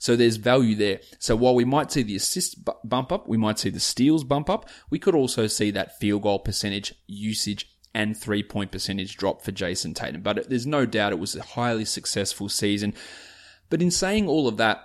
So 0.00 0.16
there's 0.16 0.36
value 0.36 0.74
there. 0.74 1.00
So 1.18 1.36
while 1.36 1.54
we 1.54 1.66
might 1.66 1.92
see 1.92 2.02
the 2.02 2.16
assist 2.16 2.58
bump 2.82 3.12
up, 3.12 3.28
we 3.28 3.36
might 3.36 3.58
see 3.58 3.68
the 3.68 3.78
steals 3.78 4.24
bump 4.24 4.48
up, 4.48 4.68
we 4.88 4.98
could 4.98 5.14
also 5.14 5.46
see 5.46 5.70
that 5.72 6.00
field 6.00 6.22
goal 6.22 6.38
percentage 6.38 6.94
usage 7.06 7.70
and 7.94 8.16
three 8.16 8.42
point 8.42 8.72
percentage 8.72 9.18
drop 9.18 9.42
for 9.42 9.52
Jayson 9.52 9.94
Tatum. 9.94 10.22
But 10.22 10.48
there's 10.48 10.66
no 10.66 10.86
doubt 10.86 11.12
it 11.12 11.18
was 11.18 11.36
a 11.36 11.42
highly 11.42 11.84
successful 11.84 12.48
season. 12.48 12.94
But 13.68 13.82
in 13.82 13.90
saying 13.90 14.26
all 14.26 14.48
of 14.48 14.56
that, 14.56 14.78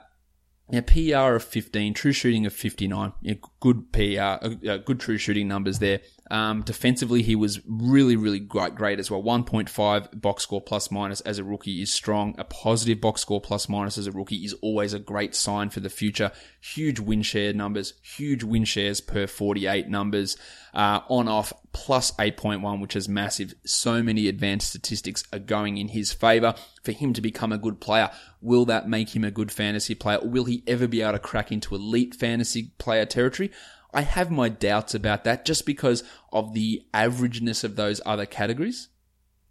yeah, 0.69 0.82
PR 0.82 1.36
of 1.36 1.43
15, 1.43 1.93
true 1.93 2.12
shooting 2.12 2.45
of 2.45 2.54
59, 2.54 3.13
yeah, 3.21 3.36
good 3.62 3.93
PR, 3.93 4.47
good 4.84 4.99
true 4.99 5.17
shooting 5.17 5.47
numbers 5.47 5.80
there. 5.80 6.01
Um, 6.31 6.63
defensively, 6.63 7.21
he 7.21 7.35
was 7.35 7.61
really, 7.67 8.15
really 8.15 8.39
great, 8.39 8.73
great 8.73 8.99
as 8.99 9.11
well. 9.11 9.21
1.5 9.21 10.21
box 10.21 10.43
score 10.43 10.61
plus 10.61 10.89
minus 10.89 11.21
as 11.21 11.38
a 11.38 11.43
rookie 11.43 11.81
is 11.81 11.93
strong. 11.93 12.33
A 12.38 12.43
positive 12.43 12.99
box 12.99 13.21
score 13.21 13.41
plus 13.41 13.69
minus 13.69 13.97
as 13.97 14.07
a 14.07 14.11
rookie 14.11 14.43
is 14.43 14.53
always 14.61 14.93
a 14.93 14.99
great 14.99 15.35
sign 15.35 15.69
for 15.69 15.81
the 15.81 15.89
future. 15.89 16.31
Huge 16.59 16.99
win 16.99 17.21
share 17.21 17.53
numbers, 17.53 17.93
huge 18.01 18.43
win 18.43 18.65
shares 18.65 19.01
per 19.01 19.27
48 19.27 19.88
numbers. 19.88 20.38
Uh, 20.73 20.99
on 21.07 21.29
off 21.29 21.53
plus 21.71 22.11
8.1, 22.17 22.81
which 22.81 22.97
is 22.97 23.07
massive. 23.07 23.53
So 23.65 24.03
many 24.03 24.27
advanced 24.27 24.67
statistics 24.67 25.23
are 25.31 25.39
going 25.39 25.77
in 25.77 25.88
his 25.88 26.11
favor 26.11 26.53
for 26.83 26.91
him 26.91 27.13
to 27.13 27.21
become 27.21 27.53
a 27.53 27.57
good 27.57 27.79
player. 27.79 28.11
Will 28.41 28.65
that 28.65 28.89
make 28.89 29.15
him 29.15 29.23
a 29.23 29.31
good 29.31 29.53
fantasy 29.53 29.95
player? 29.95 30.17
Or 30.17 30.27
will 30.27 30.43
he 30.43 30.63
ever 30.67 30.85
be 30.85 31.01
able 31.01 31.13
to 31.13 31.19
crack 31.19 31.49
into 31.49 31.75
elite 31.75 32.13
fantasy 32.13 32.73
player 32.77 33.05
territory? 33.05 33.51
I 33.95 34.01
have 34.01 34.29
my 34.29 34.49
doubts 34.49 34.93
about 34.93 35.23
that 35.23 35.45
just 35.45 35.65
because 35.65 36.03
of 36.34 36.53
the 36.53 36.86
averageness 36.93 37.63
of 37.63 37.77
those 37.77 38.01
other 38.05 38.25
categories. 38.25 38.89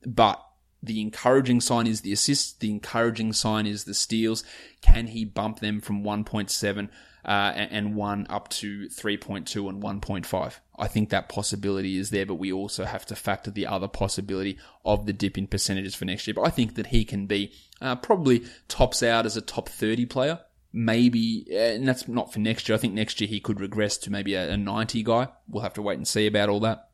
But 0.05 0.45
the 0.83 1.01
encouraging 1.01 1.63
sign 1.63 1.87
is 1.87 2.03
the 2.03 2.13
assists. 2.13 2.53
The 2.53 2.71
encouraging 2.71 3.33
sign 3.33 3.67
is 3.67 3.85
the 3.85 3.95
steals. 3.95 4.45
Can 4.83 5.07
he 5.07 5.25
bump 5.25 5.61
them 5.61 5.81
from 5.81 6.05
1.7 6.05 6.91
uh, 7.25 7.29
and 7.29 7.95
1 7.95 8.27
up 8.29 8.49
to 8.51 8.89
3.2 8.89 9.67
and 9.67 9.83
1.5? 9.83 10.53
I 10.77 10.89
think 10.89 11.09
that 11.09 11.31
possibility 11.31 11.97
is 11.97 12.11
there, 12.11 12.27
but 12.27 12.35
we 12.35 12.53
also 12.53 12.85
have 12.85 13.07
to 13.07 13.17
factor 13.17 13.51
the 13.51 13.67
other 13.67 13.89
possibility 13.89 14.59
of 14.85 15.07
the 15.07 15.15
dip 15.15 15.39
in 15.39 15.47
percentages 15.47 15.95
for 15.95 16.05
next 16.05 16.27
year. 16.27 16.35
But 16.35 16.47
I 16.47 16.51
think 16.51 16.75
that 16.75 16.89
he 16.89 17.07
can 17.07 17.27
be 17.27 17.51
uh, 17.81 17.97
probably 17.97 18.45
tops 18.69 19.03
out 19.03 19.25
as 19.25 19.39
a 19.39 19.41
top 19.41 19.71
30 19.71 20.05
player 20.05 20.41
maybe, 20.75 21.47
and 21.51 21.87
that's 21.87 22.09
not 22.09 22.33
for 22.33 22.41
next 22.41 22.69
year. 22.69 22.77
I 22.77 22.79
think 22.79 22.93
next 22.93 23.21
year 23.21 23.29
he 23.29 23.41
could 23.41 23.61
regress 23.61 23.97
to 23.99 24.11
maybe 24.11 24.35
a, 24.35 24.51
a 24.51 24.57
90 24.57 25.03
guy. 25.05 25.29
We'll 25.49 25.63
have 25.63 25.75
to 25.75 25.83
wait 25.83 25.97
and 25.97 26.07
see 26.07 26.27
about 26.27 26.49
all 26.49 26.61
that. 26.61 26.91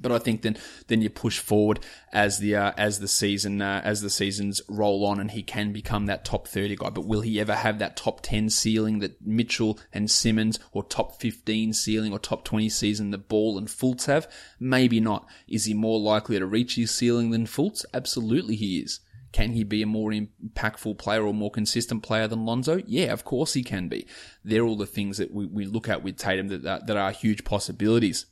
But 0.00 0.10
I 0.10 0.18
think 0.18 0.42
then 0.42 0.56
then 0.88 1.02
you 1.02 1.08
push 1.08 1.38
forward 1.38 1.78
as 2.12 2.40
the 2.40 2.56
uh, 2.56 2.72
as 2.76 2.98
the 2.98 3.06
season 3.06 3.62
uh, 3.62 3.80
as 3.84 4.00
the 4.00 4.10
seasons 4.10 4.60
roll 4.68 5.06
on, 5.06 5.20
and 5.20 5.30
he 5.30 5.44
can 5.44 5.72
become 5.72 6.06
that 6.06 6.24
top 6.24 6.48
thirty 6.48 6.74
guy. 6.74 6.90
But 6.90 7.06
will 7.06 7.20
he 7.20 7.38
ever 7.38 7.54
have 7.54 7.78
that 7.78 7.96
top 7.96 8.20
ten 8.20 8.50
ceiling 8.50 8.98
that 8.98 9.24
Mitchell 9.24 9.78
and 9.92 10.10
Simmons, 10.10 10.58
or 10.72 10.82
top 10.82 11.20
fifteen 11.20 11.72
ceiling, 11.72 12.12
or 12.12 12.18
top 12.18 12.44
twenty 12.44 12.68
season 12.68 13.12
that 13.12 13.28
Ball 13.28 13.56
and 13.56 13.68
Fultz 13.68 14.06
have? 14.06 14.28
Maybe 14.58 14.98
not. 14.98 15.28
Is 15.46 15.66
he 15.66 15.74
more 15.74 16.00
likely 16.00 16.40
to 16.40 16.46
reach 16.46 16.74
his 16.74 16.90
ceiling 16.90 17.30
than 17.30 17.46
Fultz? 17.46 17.84
Absolutely, 17.94 18.56
he 18.56 18.80
is. 18.80 18.98
Can 19.34 19.50
he 19.50 19.64
be 19.64 19.82
a 19.82 19.86
more 19.86 20.12
impactful 20.12 20.96
player 20.96 21.26
or 21.26 21.34
more 21.34 21.50
consistent 21.50 22.04
player 22.04 22.28
than 22.28 22.46
Lonzo? 22.46 22.80
Yeah, 22.86 23.12
of 23.12 23.24
course 23.24 23.54
he 23.54 23.64
can 23.64 23.88
be. 23.88 24.06
They're 24.44 24.62
all 24.62 24.76
the 24.76 24.86
things 24.86 25.18
that 25.18 25.34
we, 25.34 25.44
we 25.44 25.66
look 25.66 25.88
at 25.88 26.04
with 26.04 26.16
Tatum 26.16 26.46
that, 26.48 26.62
that, 26.62 26.86
that 26.86 26.96
are 26.96 27.10
huge 27.10 27.42
possibilities. 27.42 28.26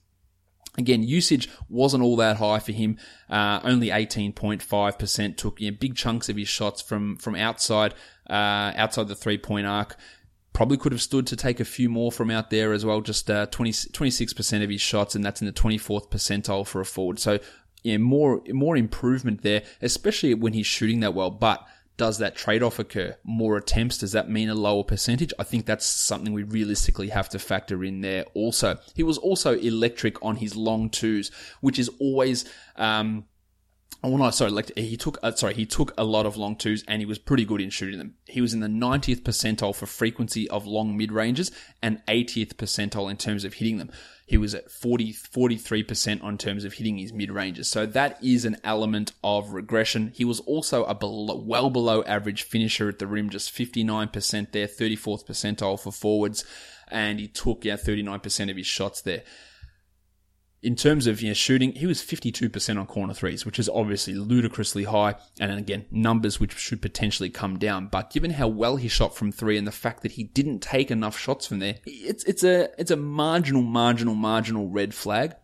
Again, 0.79 1.03
usage 1.03 1.49
wasn't 1.69 2.05
all 2.05 2.15
that 2.17 2.37
high 2.37 2.61
for 2.61 2.71
him. 2.71 2.99
Uh, 3.29 3.59
only 3.65 3.88
18.5% 3.88 5.37
took 5.37 5.61
you 5.61 5.73
know, 5.73 5.77
big 5.81 5.97
chunks 5.97 6.29
of 6.29 6.37
his 6.37 6.49
shots 6.49 6.81
from, 6.81 7.17
from 7.17 7.35
outside, 7.35 7.95
uh, 8.31 8.73
outside 8.77 9.09
the 9.09 9.17
three 9.17 9.38
point 9.38 9.67
arc. 9.67 9.97
Probably 10.53 10.77
could 10.77 10.93
have 10.93 11.03
stood 11.03 11.27
to 11.27 11.35
take 11.35 11.59
a 11.59 11.65
few 11.65 11.88
more 11.88 12.12
from 12.12 12.31
out 12.31 12.51
there 12.51 12.73
as 12.73 12.85
well. 12.85 13.01
Just, 13.01 13.29
uh, 13.29 13.47
20, 13.47 13.73
26% 13.73 14.62
of 14.62 14.71
his 14.71 14.81
shots, 14.81 15.17
and 15.17 15.25
that's 15.25 15.41
in 15.41 15.47
the 15.47 15.53
24th 15.53 16.11
percentile 16.11 16.65
for 16.65 16.81
a 16.81 16.85
forward. 16.85 17.19
So 17.19 17.41
yeah, 17.83 17.99
more 17.99 18.42
more 18.49 18.77
improvement 18.77 19.42
there, 19.42 19.62
especially 19.81 20.35
when 20.35 20.53
he's 20.53 20.66
shooting 20.66 21.01
that 21.01 21.14
well. 21.14 21.31
But 21.31 21.66
does 21.97 22.18
that 22.18 22.35
trade 22.35 22.62
off 22.62 22.79
occur? 22.79 23.16
More 23.23 23.57
attempts, 23.57 23.99
does 23.99 24.12
that 24.12 24.29
mean 24.29 24.49
a 24.49 24.55
lower 24.55 24.83
percentage? 24.83 25.33
I 25.38 25.45
think 25.45 25.66
that's 25.66 25.87
something 25.87 26.33
we 26.33 26.42
realistically 26.42 27.11
have 27.11 27.29
to 27.31 27.38
factor 27.38 27.85
in 27.85 28.01
there 28.01 28.25
also. 28.35 28.79
He 28.95 29.03
was 29.03 29.18
also 29.18 29.59
electric 29.59 30.23
on 30.25 30.37
his 30.37 30.57
long 30.57 30.90
twos, 30.90 31.31
which 31.61 31.79
is 31.79 31.90
always, 32.01 32.45
um, 32.77 33.27
Oh 34.05 34.16
no, 34.16 34.31
sorry, 34.31 34.50
like 34.50 34.76
he 34.76 34.96
took 34.96 35.18
uh, 35.22 35.33
sorry, 35.33 35.55
he 35.55 35.66
took 35.66 35.92
a 35.96 36.05
lot 36.05 36.26
of 36.26 36.37
long 36.37 36.57
twos 36.57 36.85
and 36.88 37.00
he 37.00 37.07
was 37.07 37.18
pretty 37.18 37.44
good 37.44 37.61
in 37.61 37.70
shooting 37.70 37.98
them. 37.98 38.14
He 38.26 38.40
was 38.40 38.52
in 38.52 38.61
the 38.61 38.66
90th 38.66 39.22
percentile 39.22 39.74
for 39.74 39.87
frequency 39.87 40.48
of 40.50 40.66
long 40.66 40.96
mid 40.96 41.12
ranges 41.12 41.52
and 41.81 42.05
80th 42.07 42.55
percentile 42.55 43.11
in 43.11 43.16
terms 43.16 43.44
of 43.44 43.55
hitting 43.55 43.78
them. 43.78 43.90
He 44.26 44.37
was 44.37 44.55
at 44.55 44.70
40 44.70 45.12
43% 45.12 46.24
on 46.24 46.37
terms 46.37 46.64
of 46.64 46.74
hitting 46.74 46.98
his 46.98 47.12
mid 47.12 47.31
ranges. 47.31 47.70
So 47.70 47.87
that 47.87 48.22
is 48.22 48.44
an 48.44 48.57
element 48.64 49.12
of 49.22 49.52
regression. 49.52 50.11
He 50.14 50.24
was 50.24 50.40
also 50.40 50.85
a 50.85 50.94
below, 50.94 51.37
well 51.37 51.70
below 51.70 52.02
average 52.02 52.42
finisher 52.42 52.88
at 52.88 52.98
the 52.98 53.07
rim, 53.07 53.31
just 53.31 53.55
59% 53.55 54.52
there, 54.52 54.66
34th 54.66 55.26
percentile 55.26 55.78
for 55.78 55.92
forwards, 55.92 56.44
and 56.88 57.20
he 57.20 57.28
took 57.28 57.64
yeah 57.64 57.76
39% 57.76 58.50
of 58.50 58.57
his 58.57 58.66
shots 58.66 59.00
there 59.00 59.22
in 60.62 60.77
terms 60.77 61.09
of 61.09 61.20
you 61.20 61.29
know, 61.29 61.35
shooting, 61.35 61.72
he 61.72 61.87
was 61.87 62.01
52% 62.01 62.79
on 62.79 62.87
corner 62.87 63.14
threes, 63.14 63.44
which 63.44 63.59
is 63.59 63.68
obviously 63.68 64.14
ludicrously 64.14 64.85
high. 64.85 65.16
And 65.40 65.59
again, 65.59 65.87
numbers 65.90 66.38
which 66.38 66.57
should 66.57 66.81
potentially 66.81 67.31
come 67.31 67.59
down. 67.59 67.88
But 67.88 68.12
given 68.12 68.31
how 68.31 68.46
well 68.46 68.77
he 68.77 68.87
shot 68.87 69.16
from 69.16 69.33
three 69.33 69.59
and 69.59 69.66
the 69.66 69.72
fact 69.72 70.03
that 70.03 70.12
he 70.12 70.25
didn't 70.25 70.61
take 70.61 70.90
enough 70.90 71.18
shots 71.18 71.46
from 71.46 71.59
there, 71.59 71.77
it's, 71.85 72.22
it's 72.25 72.44
a, 72.44 72.70
it's 72.79 72.92
a 72.92 72.96
marginal, 72.96 73.62
marginal, 73.62 74.14
marginal 74.14 74.68
red 74.68 74.94
flag. 74.94 75.35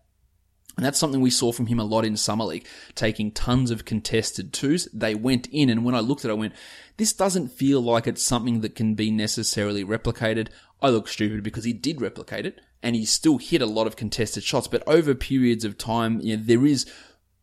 And 0.76 0.86
that's 0.86 0.98
something 0.98 1.20
we 1.20 1.30
saw 1.30 1.50
from 1.50 1.66
him 1.66 1.80
a 1.80 1.84
lot 1.84 2.04
in 2.04 2.16
Summer 2.16 2.44
League, 2.44 2.68
taking 2.94 3.32
tons 3.32 3.72
of 3.72 3.84
contested 3.84 4.52
twos. 4.52 4.86
They 4.94 5.16
went 5.16 5.48
in, 5.48 5.70
and 5.70 5.84
when 5.84 5.96
I 5.96 6.00
looked 6.00 6.24
at 6.24 6.28
it, 6.28 6.34
I 6.34 6.36
went, 6.36 6.54
this 6.98 7.12
doesn't 7.12 7.48
feel 7.48 7.80
like 7.80 8.06
it's 8.06 8.22
something 8.22 8.60
that 8.60 8.76
can 8.76 8.94
be 8.94 9.10
necessarily 9.10 9.84
replicated. 9.84 10.50
I 10.80 10.90
look 10.90 11.08
stupid 11.08 11.42
because 11.42 11.64
he 11.64 11.72
did 11.72 12.00
replicate 12.00 12.46
it 12.46 12.60
and 12.82 12.94
he 12.94 13.04
still 13.04 13.38
hit 13.38 13.62
a 13.62 13.66
lot 13.66 13.86
of 13.86 13.96
contested 13.96 14.42
shots. 14.42 14.68
But 14.68 14.82
over 14.86 15.14
periods 15.14 15.64
of 15.64 15.78
time, 15.78 16.20
you 16.20 16.36
know, 16.36 16.42
there 16.44 16.66
is 16.66 16.86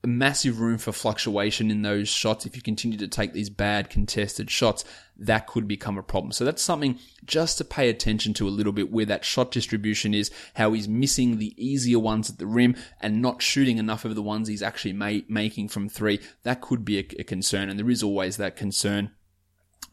massive 0.06 0.60
room 0.60 0.78
for 0.78 0.92
fluctuation 0.92 1.72
in 1.72 1.82
those 1.82 2.08
shots. 2.08 2.46
If 2.46 2.56
you 2.56 2.62
continue 2.62 2.98
to 2.98 3.08
take 3.08 3.34
these 3.34 3.50
bad 3.50 3.90
contested 3.90 4.50
shots, 4.50 4.86
that 5.18 5.48
could 5.48 5.68
become 5.68 5.98
a 5.98 6.04
problem. 6.04 6.32
So 6.32 6.46
that's 6.46 6.62
something 6.62 7.00
just 7.26 7.58
to 7.58 7.64
pay 7.64 7.90
attention 7.90 8.34
to 8.36 8.48
a 8.48 8.50
little 8.50 8.74
bit 8.74 8.92
where 8.92 9.06
that 9.06 9.26
shot 9.26 9.52
distribution 9.52 10.14
is, 10.14 10.32
how 10.56 10.74
he's 10.74 10.88
missing 10.88 11.38
the 11.38 11.54
easier 11.58 12.00
ones 12.00 12.30
at 12.30 12.38
the 12.38 12.48
rim 12.48 12.76
and 13.02 13.22
not 13.22 13.42
shooting 13.42 13.78
enough 13.78 14.06
of 14.06 14.16
the 14.16 14.22
ones 14.22 14.48
he's 14.48 14.64
actually 14.64 14.94
ma- 14.94 15.26
making 15.28 15.70
from 15.70 15.90
three. 15.90 16.20
That 16.44 16.62
could 16.62 16.86
be 16.86 17.00
a, 17.00 17.08
a 17.20 17.24
concern. 17.24 17.70
And 17.70 17.80
there 17.80 17.90
is 17.90 18.04
always 18.04 18.38
that 18.38 18.56
concern 18.56 19.12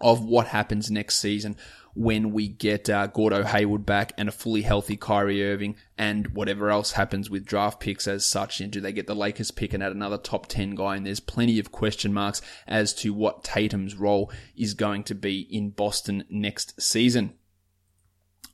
of 0.03 0.25
what 0.25 0.49
happens 0.49 0.91
next 0.91 1.19
season 1.19 1.57
when 1.95 2.33
we 2.33 2.49
get 2.49 2.89
uh, 2.89 3.07
Gordo 3.07 3.45
Hayward 3.45 3.85
back 3.85 4.13
and 4.17 4.29
a 4.29 4.33
fully 4.33 4.63
healthy 4.63 4.97
Kyrie 4.97 5.45
Irving 5.45 5.77
and 5.99 6.29
whatever 6.29 6.71
else 6.71 6.93
happens 6.93 7.29
with 7.29 7.45
draft 7.45 7.81
picks 7.81 8.09
as 8.09 8.25
such. 8.25 8.61
And 8.61 8.73
do 8.73 8.81
they 8.81 8.93
get 8.93 9.07
the 9.07 9.15
Lakers 9.15 9.51
pick 9.51 9.75
and 9.75 9.83
add 9.83 9.93
another 9.93 10.19
top 10.19 10.47
10 10.47 10.75
guy? 10.75 10.97
And 10.97 11.07
there's 11.07 11.21
plenty 11.21 11.59
of 11.59 11.73
question 11.73 12.13
marks 12.13 12.41
as 12.67 12.95
to 12.95 13.13
what 13.13 13.45
Tatum's 13.45 13.95
role 13.95 14.33
is 14.57 14.75
going 14.75 15.05
to 15.05 15.15
be 15.15 15.41
in 15.41 15.71
Boston 15.71 16.25
next 16.31 16.81
season. 16.81 17.35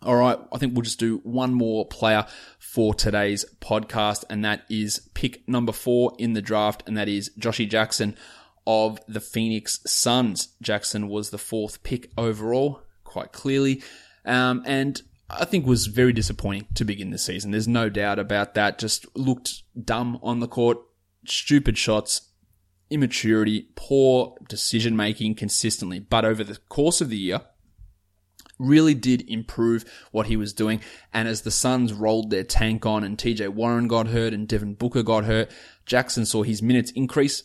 All 0.03 0.17
right, 0.17 0.39
I 0.53 0.59
think 0.59 0.75
we'll 0.75 0.83
just 0.83 1.01
do 1.01 1.19
one 1.25 1.53
more 1.53 1.85
player 1.85 2.25
for 2.61 2.95
today's 2.95 3.45
podcast, 3.61 4.23
and 4.31 4.45
that 4.45 4.65
is 4.71 5.11
pick 5.15 5.49
number 5.49 5.73
four 5.73 6.13
in 6.21 6.35
the 6.35 6.43
draft, 6.43 6.85
and 6.87 6.97
that 6.97 7.09
is 7.09 7.33
Joshy 7.37 7.69
Jackson 7.69 8.17
of 8.69 9.01
the 9.09 9.21
Phoenix 9.21 9.81
Suns. 9.87 10.49
Jackson 10.61 11.09
was 11.09 11.31
the 11.31 11.39
fourth 11.39 11.83
pick 11.83 12.13
overall 12.19 12.83
quite 13.03 13.33
clearly. 13.33 13.83
Um, 14.27 14.63
and 14.67 15.01
I 15.31 15.47
think 15.47 15.67
was 15.67 15.87
very 15.87 16.13
disappointing 16.13 16.67
to 16.75 16.85
begin 16.85 17.09
the 17.09 17.17
season. 17.17 17.51
There's 17.51 17.67
no 17.67 17.89
doubt 17.89 18.19
about 18.19 18.53
that. 18.55 18.79
Just 18.79 19.07
looked 19.17 19.63
dumb 19.83 20.21
on 20.23 20.41
the 20.41 20.47
court, 20.47 20.77
stupid 21.27 21.79
shots, 21.79 22.29
immaturity, 22.91 23.71
poor 23.75 24.37
decision 24.51 24.95
making 24.95 25.37
consistently. 25.37 25.99
But 25.99 26.27
over 26.27 26.45
the 26.45 26.59
course 26.69 27.01
of 27.01 27.09
the 27.09 27.17
year, 27.17 27.41
really 28.59 28.95
did 28.95 29.27
improve 29.31 29.87
what 30.11 30.27
he 30.27 30.37
was 30.37 30.53
doing. 30.53 30.83
And 31.15 31.27
as 31.27 31.41
the 31.41 31.51
Suns 31.51 31.95
rolled 31.95 32.29
their 32.29 32.45
tank 32.45 32.85
on 32.85 33.03
and 33.03 33.17
TJ 33.17 33.49
Warren 33.49 33.89
got 33.89 34.09
hurt 34.09 34.35
and 34.35 34.47
Devin 34.47 34.75
Booker 34.75 35.03
got 35.03 35.25
hurt, 35.25 35.51
Jackson 35.87 36.27
saw 36.27 36.43
his 36.43 36.61
minutes 36.61 36.91
increase 36.91 37.45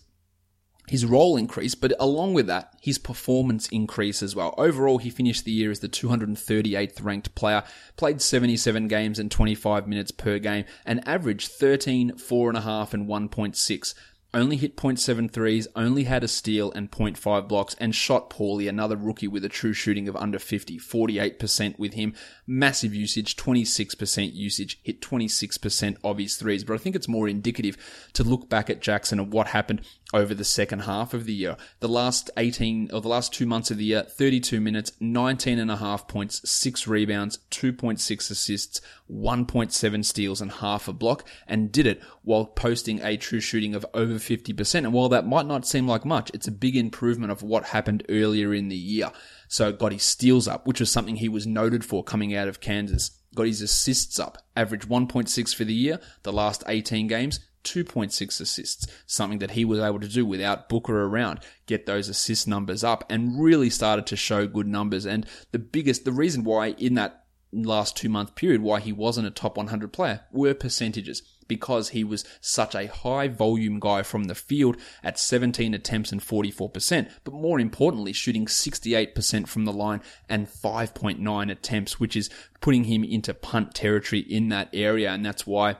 his 0.87 1.05
role 1.05 1.37
increased, 1.37 1.79
but 1.79 1.93
along 1.99 2.33
with 2.33 2.47
that, 2.47 2.73
his 2.81 2.97
performance 2.97 3.67
increased 3.69 4.21
as 4.21 4.35
well. 4.35 4.53
Overall, 4.57 4.97
he 4.97 5.09
finished 5.09 5.45
the 5.45 5.51
year 5.51 5.71
as 5.71 5.79
the 5.79 5.87
238th 5.87 7.03
ranked 7.03 7.33
player, 7.35 7.63
played 7.95 8.21
77 8.21 8.87
games 8.89 9.17
and 9.17 9.31
25 9.31 9.87
minutes 9.87 10.11
per 10.11 10.39
game, 10.39 10.65
and 10.85 11.07
averaged 11.07 11.51
13, 11.51 12.13
4.5, 12.13 12.93
and 12.93 13.07
1.6 13.07 13.93
only 14.33 14.57
hit 14.57 14.75
.73s, 14.75 15.67
only 15.75 16.05
had 16.05 16.23
a 16.23 16.27
steal 16.27 16.71
and 16.71 16.89
0.5 16.89 17.47
blocks, 17.47 17.75
and 17.79 17.93
shot 17.93 18.29
poorly, 18.29 18.67
another 18.67 18.95
rookie 18.95 19.27
with 19.27 19.45
a 19.45 19.49
true 19.49 19.73
shooting 19.73 20.07
of 20.07 20.15
under 20.15 20.39
50, 20.39 20.79
48% 20.79 21.77
with 21.77 21.93
him. 21.93 22.13
Massive 22.47 22.95
usage, 22.95 23.35
26% 23.35 24.33
usage, 24.33 24.79
hit 24.83 25.01
26% 25.01 25.97
of 26.03 26.17
his 26.17 26.35
threes. 26.35 26.63
But 26.63 26.73
I 26.73 26.77
think 26.77 26.95
it's 26.95 27.07
more 27.07 27.27
indicative 27.27 27.77
to 28.13 28.23
look 28.23 28.49
back 28.49 28.69
at 28.69 28.81
Jackson 28.81 29.19
and 29.19 29.31
what 29.31 29.47
happened 29.47 29.81
over 30.13 30.33
the 30.33 30.43
second 30.43 30.79
half 30.79 31.13
of 31.13 31.25
the 31.25 31.33
year. 31.33 31.57
The 31.79 31.87
last 31.87 32.29
18 32.37 32.91
or 32.93 33.01
the 33.01 33.07
last 33.07 33.33
two 33.33 33.45
months 33.45 33.71
of 33.71 33.77
the 33.77 33.85
year, 33.85 34.03
32 34.03 34.61
minutes, 34.61 34.91
19 34.99 35.59
and 35.59 35.71
a 35.71 35.77
half 35.77 36.07
points, 36.07 36.47
six 36.49 36.87
rebounds, 36.87 37.39
2.6 37.51 38.31
assists, 38.31 38.81
1.7 39.13 40.03
steals 40.03 40.41
and 40.41 40.51
half 40.51 40.87
a 40.87 40.93
block 40.93 41.25
and 41.47 41.71
did 41.71 41.85
it 41.85 42.01
while 42.23 42.45
posting 42.45 43.01
a 43.01 43.17
true 43.17 43.39
shooting 43.39 43.75
of 43.75 43.85
over 43.93 44.15
50%. 44.15 44.75
And 44.75 44.93
while 44.93 45.09
that 45.09 45.27
might 45.27 45.45
not 45.45 45.67
seem 45.67 45.87
like 45.87 46.05
much, 46.05 46.31
it's 46.33 46.47
a 46.47 46.51
big 46.51 46.75
improvement 46.75 47.31
of 47.31 47.43
what 47.43 47.65
happened 47.65 48.03
earlier 48.09 48.53
in 48.53 48.69
the 48.69 48.75
year. 48.75 49.11
So 49.47 49.71
got 49.71 49.91
his 49.91 50.03
steals 50.03 50.47
up, 50.47 50.65
which 50.65 50.79
was 50.79 50.91
something 50.91 51.17
he 51.17 51.29
was 51.29 51.45
noted 51.45 51.85
for 51.85 52.03
coming 52.03 52.35
out 52.35 52.47
of 52.47 52.59
Kansas. 52.59 53.11
Got 53.35 53.47
his 53.47 53.61
assists 53.61 54.19
up, 54.19 54.37
average 54.55 54.87
1.6 54.87 55.55
for 55.55 55.63
the 55.63 55.73
year, 55.73 55.99
the 56.23 56.33
last 56.33 56.63
18 56.67 57.07
games, 57.07 57.39
2.6 57.63 58.41
assists, 58.41 58.87
something 59.05 59.39
that 59.39 59.51
he 59.51 59.65
was 59.65 59.79
able 59.79 59.99
to 59.99 60.07
do 60.07 60.25
without 60.25 60.69
Booker 60.69 61.03
around, 61.03 61.39
get 61.65 61.85
those 61.85 62.09
assist 62.09 62.47
numbers 62.47 62.83
up 62.83 63.03
and 63.09 63.41
really 63.41 63.69
started 63.69 64.05
to 64.07 64.15
show 64.15 64.45
good 64.47 64.67
numbers. 64.67 65.05
And 65.05 65.25
the 65.51 65.59
biggest, 65.59 66.05
the 66.05 66.11
reason 66.11 66.43
why 66.43 66.67
in 66.71 66.95
that 66.95 67.22
last 67.53 67.95
two 67.95 68.09
month 68.09 68.35
period 68.35 68.61
why 68.61 68.79
he 68.79 68.91
wasn't 68.91 69.27
a 69.27 69.31
top 69.31 69.57
100 69.57 69.93
player 69.93 70.21
were 70.31 70.53
percentages 70.53 71.21
because 71.47 71.89
he 71.89 72.03
was 72.03 72.25
such 72.41 72.73
a 72.73 72.87
high 72.87 73.27
volume 73.27 73.79
guy 73.79 74.01
from 74.01 74.25
the 74.25 74.35
field 74.35 74.77
at 75.03 75.19
17 75.19 75.73
attempts 75.73 76.11
and 76.11 76.21
44%, 76.21 77.09
but 77.23 77.33
more 77.33 77.59
importantly, 77.59 78.13
shooting 78.13 78.45
68% 78.45 79.47
from 79.47 79.65
the 79.65 79.73
line 79.73 80.01
and 80.29 80.47
5.9 80.47 81.51
attempts, 81.51 81.99
which 81.99 82.15
is 82.15 82.29
putting 82.61 82.85
him 82.85 83.03
into 83.03 83.33
punt 83.33 83.73
territory 83.73 84.21
in 84.21 84.49
that 84.49 84.69
area. 84.73 85.11
And 85.11 85.25
that's 85.25 85.45
why 85.45 85.77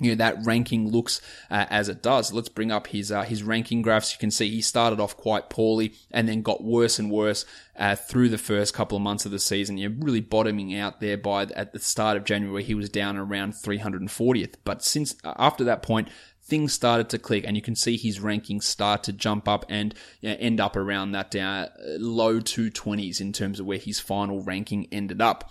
you 0.00 0.10
know 0.10 0.16
that 0.16 0.44
ranking 0.44 0.90
looks 0.90 1.20
uh, 1.50 1.66
as 1.68 1.88
it 1.88 2.02
does. 2.02 2.32
Let's 2.32 2.48
bring 2.48 2.72
up 2.72 2.88
his 2.88 3.12
uh, 3.12 3.22
his 3.22 3.42
ranking 3.42 3.82
graphs. 3.82 4.12
You 4.12 4.18
can 4.18 4.30
see 4.30 4.48
he 4.50 4.62
started 4.62 4.98
off 4.98 5.16
quite 5.16 5.50
poorly 5.50 5.92
and 6.10 6.26
then 6.26 6.42
got 6.42 6.64
worse 6.64 6.98
and 6.98 7.10
worse 7.10 7.44
uh, 7.76 7.96
through 7.96 8.30
the 8.30 8.38
first 8.38 8.74
couple 8.74 8.96
of 8.96 9.02
months 9.02 9.26
of 9.26 9.30
the 9.30 9.38
season. 9.38 9.76
You're 9.76 9.90
really 9.90 10.22
bottoming 10.22 10.74
out 10.74 11.00
there 11.00 11.18
by 11.18 11.42
at 11.42 11.72
the 11.72 11.78
start 11.78 12.16
of 12.16 12.24
January. 12.24 12.64
He 12.64 12.74
was 12.74 12.88
down 12.88 13.16
around 13.16 13.52
340th, 13.52 14.54
but 14.64 14.82
since 14.82 15.14
uh, 15.22 15.34
after 15.38 15.64
that 15.64 15.82
point. 15.82 16.08
Things 16.42 16.72
started 16.72 17.08
to 17.10 17.18
click, 17.18 17.44
and 17.46 17.54
you 17.54 17.62
can 17.62 17.76
see 17.76 17.96
his 17.96 18.18
rankings 18.18 18.64
start 18.64 19.04
to 19.04 19.12
jump 19.12 19.46
up 19.46 19.64
and 19.68 19.94
you 20.20 20.30
know, 20.30 20.36
end 20.40 20.58
up 20.58 20.74
around 20.74 21.12
that 21.12 21.36
uh, 21.36 21.68
low 21.96 22.40
220s 22.40 23.20
in 23.20 23.32
terms 23.32 23.60
of 23.60 23.66
where 23.66 23.78
his 23.78 24.00
final 24.00 24.42
ranking 24.42 24.88
ended 24.90 25.20
up. 25.20 25.48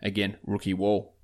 Again, 0.00 0.38
rookie 0.46 0.72
wall 0.72 1.15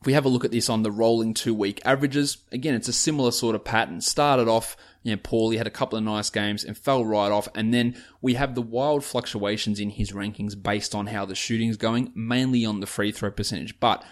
if 0.00 0.06
we 0.06 0.12
have 0.12 0.24
a 0.24 0.28
look 0.28 0.44
at 0.44 0.52
this 0.52 0.68
on 0.68 0.82
the 0.82 0.92
rolling 0.92 1.34
two 1.34 1.54
week 1.54 1.80
averages, 1.84 2.38
again, 2.52 2.74
it's 2.74 2.88
a 2.88 2.92
similar 2.92 3.32
sort 3.32 3.56
of 3.56 3.64
pattern. 3.64 4.00
Started 4.00 4.46
off, 4.46 4.76
you 5.02 5.10
know, 5.12 5.20
poorly, 5.22 5.56
had 5.56 5.66
a 5.66 5.70
couple 5.70 5.98
of 5.98 6.04
nice 6.04 6.30
games 6.30 6.62
and 6.62 6.78
fell 6.78 7.04
right 7.04 7.32
off. 7.32 7.48
And 7.54 7.74
then 7.74 8.00
we 8.20 8.34
have 8.34 8.54
the 8.54 8.62
wild 8.62 9.04
fluctuations 9.04 9.80
in 9.80 9.90
his 9.90 10.12
rankings 10.12 10.60
based 10.60 10.94
on 10.94 11.08
how 11.08 11.24
the 11.24 11.34
shooting's 11.34 11.76
going, 11.76 12.12
mainly 12.14 12.64
on 12.64 12.78
the 12.78 12.86
free 12.86 13.10
throw 13.10 13.32
percentage. 13.32 13.80
But 13.80 14.04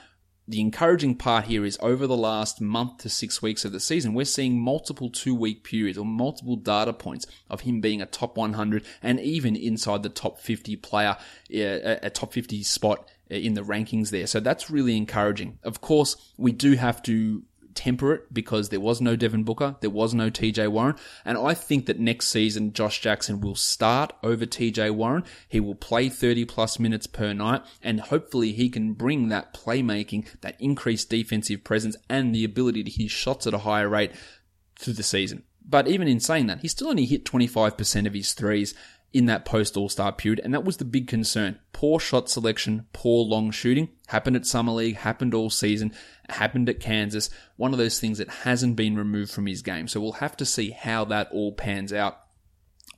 the 0.49 0.61
encouraging 0.61 1.16
part 1.16 1.44
here 1.44 1.64
is 1.64 1.79
over 1.81 2.07
the 2.07 2.16
last 2.16 2.61
month 2.61 2.99
to 2.99 3.09
six 3.09 3.40
weeks 3.40 3.64
of 3.64 3.72
the 3.72 3.81
season, 3.81 4.14
we're 4.14 4.25
seeing 4.25 4.61
multiple 4.61 5.11
two 5.11 5.35
week 5.35 5.64
periods 5.64 5.99
or 5.99 6.05
multiple 6.05 6.57
data 6.57 6.92
points 6.92 7.27
of 7.51 7.62
him 7.62 7.81
being 7.81 8.01
a 8.01 8.07
top 8.07 8.37
100 8.37 8.85
and 9.03 9.20
even 9.20 9.57
inside 9.57 10.03
the 10.03 10.09
top 10.09 10.40
50 10.40 10.77
player, 10.77 11.16
a 11.51 12.11
top 12.11 12.33
50 12.33 12.62
spot 12.62 13.09
Uh, 13.29 13.35
in 13.35 13.55
the 13.55 13.62
rankings 13.62 14.11
there. 14.11 14.27
So 14.27 14.39
that's 14.39 14.71
really 14.71 14.97
encouraging. 14.97 15.59
Of 15.65 15.81
course, 15.81 16.15
we 16.37 16.53
do 16.53 16.75
have 16.75 17.03
to 17.03 17.43
temper 17.75 18.12
it 18.15 18.33
because 18.33 18.69
there 18.69 18.81
was 18.81 19.01
no 19.01 19.17
Devin 19.17 19.43
Booker, 19.43 19.75
there 19.81 19.91
was 19.91 20.15
no 20.15 20.31
TJ 20.31 20.69
Warren, 20.69 20.95
and 21.25 21.37
I 21.37 21.53
think 21.53 21.87
that 21.87 21.99
next 21.99 22.29
season 22.29 22.73
Josh 22.73 23.01
Jackson 23.01 23.41
will 23.41 23.57
start 23.57 24.12
over 24.23 24.47
TJ 24.47 24.93
Warren. 24.93 25.25
He 25.49 25.59
will 25.59 25.75
play 25.75 26.09
30 26.09 26.45
plus 26.45 26.79
minutes 26.79 27.09
per 27.09 27.33
night, 27.33 27.62
and 27.83 28.01
hopefully 28.01 28.53
he 28.53 28.69
can 28.69 28.93
bring 28.93 29.29
that 29.29 29.53
playmaking, 29.53 30.41
that 30.41 30.55
increased 30.61 31.11
defensive 31.11 31.65
presence, 31.65 31.97
and 32.09 32.33
the 32.33 32.45
ability 32.45 32.85
to 32.85 32.91
hit 32.91 33.11
shots 33.11 33.47
at 33.47 33.55
a 33.55 33.59
higher 33.59 33.89
rate 33.89 34.12
through 34.79 34.95
the 34.95 35.03
season. 35.03 35.43
But 35.69 35.89
even 35.89 36.07
in 36.07 36.21
saying 36.21 36.47
that, 36.47 36.61
he 36.61 36.69
still 36.69 36.89
only 36.89 37.07
hit 37.07 37.25
25% 37.25 38.07
of 38.07 38.15
his 38.15 38.35
threes 38.35 38.73
in 39.12 39.27
that 39.27 39.45
post 39.45 39.77
All 39.77 39.88
Star 39.88 40.12
period, 40.12 40.40
and 40.45 40.53
that 40.53 40.64
was 40.64 40.77
the 40.77 40.85
big 40.85 41.09
concern. 41.09 41.59
Poor 41.73 41.99
shot 41.99 42.29
selection, 42.29 42.87
poor 42.92 43.25
long 43.25 43.51
shooting. 43.51 43.88
Happened 44.09 44.37
at 44.37 44.47
Summer 44.47 44.73
League, 44.73 44.97
happened 44.97 45.35
all 45.35 45.51
season, 45.51 45.92
happened 46.29 46.69
at 46.69 46.81
Kansas. 46.81 47.31
One 47.57 47.73
of 47.73 47.79
those 47.79 47.99
things 47.99 48.19
that 48.19 48.29
hasn't 48.29 48.77
been 48.77 48.97
removed 48.97 49.33
from 49.33 49.47
his 49.47 49.62
game. 49.62 49.88
So 49.88 50.01
we'll 50.01 50.12
have 50.12 50.37
to 50.38 50.45
see 50.45 50.71
how 50.71 51.05
that 51.07 51.31
all 51.33 51.53
pans 51.53 51.92
out 51.92 52.21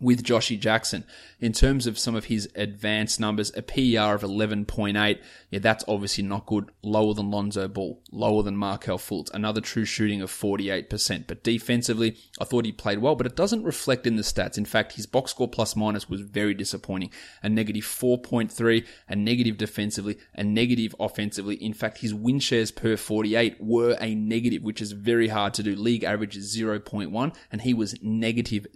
with 0.01 0.23
Joshy 0.23 0.59
Jackson. 0.59 1.05
In 1.41 1.53
terms 1.53 1.87
of 1.87 1.99
some 1.99 2.15
of 2.15 2.27
his 2.27 2.49
advanced 2.55 3.21
numbers, 3.21 3.53
a 3.57 3.63
PER 3.63 4.15
of 4.15 4.23
11.8, 4.23 5.19
yeah, 5.51 5.59
that's 5.59 5.85
obviously 5.87 6.25
not 6.25 6.47
good. 6.47 6.71
Lower 6.83 7.15
than 7.15 7.31
Lonzo 7.31 7.69
Ball, 7.69 8.01
lower 8.11 8.43
than 8.43 8.57
Markelle 8.57 8.99
Fultz. 8.99 9.33
Another 9.33 9.61
true 9.61 9.85
shooting 9.85 10.21
of 10.21 10.31
48%. 10.31 11.27
But 11.27 11.45
defensively, 11.45 12.17
I 12.41 12.45
thought 12.45 12.65
he 12.65 12.73
played 12.73 12.99
well, 12.99 13.15
but 13.15 13.27
it 13.27 13.37
doesn't 13.37 13.63
reflect 13.63 14.07
in 14.07 14.17
the 14.17 14.23
stats. 14.23 14.59
In 14.59 14.65
fact, 14.65 14.93
his 14.95 15.07
box 15.07 15.31
score 15.31 15.49
plus 15.49 15.77
minus 15.77 16.09
was 16.09 16.21
very 16.21 16.55
disappointing. 16.55 17.11
A 17.43 17.49
negative 17.49 17.85
4.3, 17.85 18.85
a 19.09 19.17
negative 19.17 19.57
defensively, 19.57 20.19
a 20.35 20.45
negative 20.45 20.95
offensively. 20.99 21.57
In 21.57 21.73
fact, 21.73 21.99
his 21.99 22.15
win 22.15 22.41
shares 22.41 22.71
per 22.71 22.97
48 22.97 23.57
were 23.61 23.97
a 24.01 24.15
negative, 24.15 24.63
which 24.63 24.83
is 24.83 24.93
very 24.93 25.29
hard 25.29 25.55
to 25.55 25.63
do. 25.63 25.75
League 25.77 26.05
average 26.05 26.37
is 26.37 26.57
0.1, 26.57 27.35
and 27.53 27.63
he 27.63 27.75
was 27.75 27.95
negative 28.03 28.67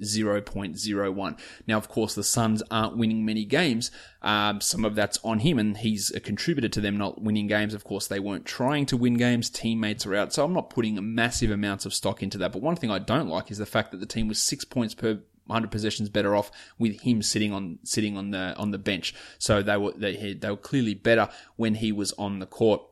0.01. 1.15 1.39
Now, 1.67 1.79
of 1.79 1.89
course, 1.89 2.15
the 2.15 2.25
Suns 2.25 2.63
aren't 2.71 2.97
winning 2.97 3.25
many 3.25 3.45
games. 3.45 3.91
Um, 4.23 4.61
some 4.61 4.85
of 4.85 4.95
that's 4.95 5.19
on 5.25 5.41
him, 5.41 5.59
and 5.59 5.77
he's 5.77 6.11
a 6.13 6.21
contributor 6.21 6.69
to 6.69 6.81
them 6.81 6.97
not 6.97 7.21
winning 7.21 7.47
games. 7.47 7.75
Of 7.75 7.85
course, 7.85 8.07
they 8.07 8.21
weren't 8.21 8.47
trying 8.47 8.87
to 8.87 8.97
win 8.97 9.15
games. 9.15 9.51
Teammates 9.51 10.07
are 10.07 10.15
out. 10.15 10.33
So 10.33 10.45
I'm 10.45 10.53
not 10.53 10.71
putting 10.71 11.15
massive 11.15 11.51
amounts 11.51 11.87
of 11.87 11.95
stock 11.95 12.23
into 12.23 12.39
that. 12.39 12.53
But 12.53 12.63
one 12.63 12.77
thing 12.77 12.91
I 12.91 12.99
don't 12.99 13.29
like 13.29 13.51
is 13.51 13.59
the 13.59 13.67
fact 13.67 13.91
that 13.91 14.01
the 14.01 14.07
team 14.07 14.29
was 14.29 14.39
six 14.39 14.65
points 14.65 14.95
per 14.95 15.21
100 15.47 15.71
possessions 15.71 16.09
better 16.09 16.37
off 16.37 16.51
with 16.79 17.01
him 17.01 17.21
sitting 17.21 17.53
on 17.53 17.79
sitting 17.83 18.17
on 18.17 18.31
the 18.31 18.55
on 18.57 18.71
the 18.71 18.79
bench. 18.79 19.15
So 19.39 19.63
they 19.63 19.77
were 19.77 19.93
they, 19.93 20.35
they 20.35 20.51
were 20.51 20.57
clearly 20.57 20.95
better 20.95 21.29
when 21.57 21.75
he 21.77 21.93
was 21.93 22.13
on 22.13 22.39
the 22.39 22.47
court. 22.47 22.83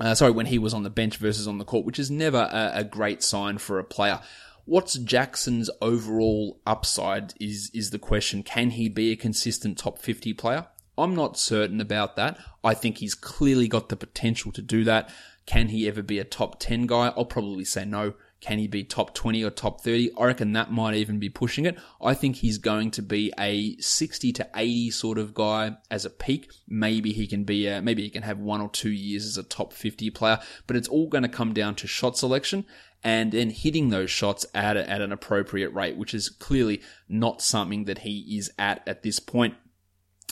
Uh, 0.00 0.14
sorry, 0.14 0.32
when 0.32 0.46
he 0.46 0.58
was 0.58 0.74
on 0.74 0.82
the 0.82 0.90
bench 0.90 1.18
versus 1.18 1.46
on 1.46 1.58
the 1.58 1.64
court, 1.64 1.84
which 1.84 2.00
is 2.00 2.10
never 2.10 2.48
a, 2.50 2.72
a 2.80 2.84
great 2.84 3.22
sign 3.22 3.58
for 3.58 3.78
a 3.78 3.84
player. 3.84 4.20
What's 4.66 4.94
Jackson's 4.94 5.68
overall 5.82 6.60
upside 6.66 7.34
is 7.38 7.70
is 7.74 7.90
the 7.90 7.98
question. 7.98 8.42
Can 8.42 8.70
he 8.70 8.88
be 8.88 9.12
a 9.12 9.16
consistent 9.16 9.76
top 9.76 9.98
50 9.98 10.32
player? 10.34 10.66
I'm 10.96 11.14
not 11.14 11.38
certain 11.38 11.80
about 11.80 12.16
that. 12.16 12.38
I 12.62 12.72
think 12.74 12.98
he's 12.98 13.14
clearly 13.14 13.68
got 13.68 13.88
the 13.88 13.96
potential 13.96 14.52
to 14.52 14.62
do 14.62 14.84
that. 14.84 15.10
Can 15.44 15.68
he 15.68 15.86
ever 15.86 16.02
be 16.02 16.18
a 16.18 16.24
top 16.24 16.58
10 16.60 16.86
guy? 16.86 17.08
I'll 17.08 17.24
probably 17.26 17.64
say 17.64 17.84
no. 17.84 18.14
Can 18.40 18.58
he 18.58 18.66
be 18.66 18.84
top 18.84 19.14
20 19.14 19.42
or 19.42 19.50
top 19.50 19.80
30? 19.80 20.10
I 20.18 20.24
reckon 20.26 20.52
that 20.52 20.70
might 20.70 20.94
even 20.96 21.18
be 21.18 21.30
pushing 21.30 21.64
it. 21.64 21.78
I 22.02 22.12
think 22.12 22.36
he's 22.36 22.58
going 22.58 22.90
to 22.92 23.02
be 23.02 23.32
a 23.38 23.76
60 23.78 24.32
to 24.34 24.48
80 24.54 24.90
sort 24.90 25.18
of 25.18 25.32
guy 25.32 25.76
as 25.90 26.04
a 26.04 26.10
peak. 26.10 26.50
Maybe 26.68 27.12
he 27.12 27.26
can 27.26 27.44
be 27.44 27.66
a, 27.66 27.80
maybe 27.80 28.02
he 28.02 28.10
can 28.10 28.22
have 28.22 28.38
one 28.38 28.60
or 28.60 28.68
two 28.68 28.90
years 28.90 29.24
as 29.24 29.38
a 29.38 29.42
top 29.42 29.72
50 29.72 30.10
player, 30.10 30.40
but 30.66 30.76
it's 30.76 30.88
all 30.88 31.08
going 31.08 31.22
to 31.22 31.28
come 31.28 31.54
down 31.54 31.74
to 31.76 31.86
shot 31.86 32.18
selection 32.18 32.66
and 33.04 33.32
then 33.32 33.50
hitting 33.50 33.90
those 33.90 34.10
shots 34.10 34.46
at, 34.54 34.78
at 34.78 35.02
an 35.02 35.12
appropriate 35.12 35.72
rate, 35.74 35.96
which 35.96 36.14
is 36.14 36.30
clearly 36.30 36.80
not 37.08 37.42
something 37.42 37.84
that 37.84 37.98
he 37.98 38.36
is 38.38 38.50
at 38.58 38.86
at 38.88 39.02
this 39.02 39.20
point. 39.20 39.54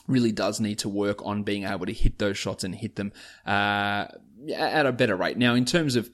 Really 0.08 0.32
does 0.32 0.58
need 0.58 0.78
to 0.80 0.88
work 0.88 1.24
on 1.24 1.44
being 1.44 1.64
able 1.64 1.86
to 1.86 1.92
hit 1.92 2.18
those 2.18 2.38
shots 2.38 2.64
and 2.64 2.74
hit 2.74 2.96
them 2.96 3.12
uh, 3.46 4.06
at 4.56 4.86
a 4.86 4.92
better 4.92 5.14
rate. 5.14 5.36
Now, 5.36 5.54
in 5.54 5.66
terms 5.66 5.96
of 5.96 6.10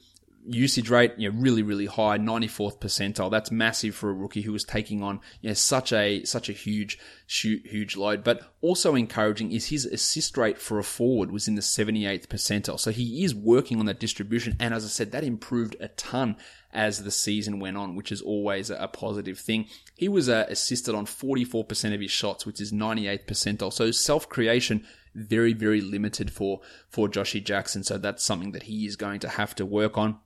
usage 0.49 0.89
rate, 0.89 1.13
you 1.17 1.31
know, 1.31 1.37
really, 1.39 1.61
really 1.61 1.85
high, 1.85 2.17
94th 2.17 2.79
percentile. 2.79 3.29
That's 3.29 3.51
massive 3.51 3.95
for 3.95 4.09
a 4.09 4.13
rookie 4.13 4.41
who 4.41 4.51
was 4.51 4.63
taking 4.63 5.03
on, 5.03 5.19
you 5.41 5.49
know, 5.49 5.53
such 5.53 5.93
a, 5.93 6.23
such 6.25 6.49
a 6.49 6.53
huge, 6.53 6.97
huge 7.27 7.95
load. 7.95 8.23
But 8.23 8.41
also 8.61 8.95
encouraging 8.95 9.51
is 9.51 9.67
his 9.67 9.85
assist 9.85 10.37
rate 10.37 10.57
for 10.57 10.79
a 10.79 10.83
forward 10.83 11.31
was 11.31 11.47
in 11.47 11.55
the 11.55 11.61
78th 11.61 12.27
percentile. 12.27 12.79
So 12.79 12.91
he 12.91 13.23
is 13.23 13.35
working 13.35 13.79
on 13.79 13.85
that 13.85 13.99
distribution. 13.99 14.55
And 14.59 14.73
as 14.73 14.83
I 14.83 14.89
said, 14.89 15.11
that 15.11 15.23
improved 15.23 15.75
a 15.79 15.89
ton 15.89 16.35
as 16.71 17.03
the 17.03 17.11
season 17.11 17.59
went 17.59 17.77
on, 17.77 17.95
which 17.95 18.11
is 18.11 18.21
always 18.21 18.69
a 18.69 18.87
positive 18.87 19.39
thing. 19.39 19.67
He 19.95 20.07
was 20.07 20.29
uh, 20.29 20.45
assisted 20.49 20.95
on 20.95 21.05
44% 21.05 21.93
of 21.93 22.01
his 22.01 22.11
shots, 22.11 22.45
which 22.45 22.61
is 22.61 22.71
98th 22.71 23.25
percentile. 23.25 23.73
So 23.73 23.91
self 23.91 24.29
creation, 24.29 24.85
very, 25.15 25.53
very 25.53 25.81
limited 25.81 26.31
for, 26.31 26.61
for 26.87 27.07
Joshy 27.07 27.43
Jackson. 27.43 27.83
So 27.83 27.97
that's 27.97 28.23
something 28.23 28.51
that 28.51 28.63
he 28.63 28.85
is 28.85 28.95
going 28.95 29.19
to 29.21 29.29
have 29.29 29.55
to 29.55 29.65
work 29.65 29.97
on. 29.97 30.19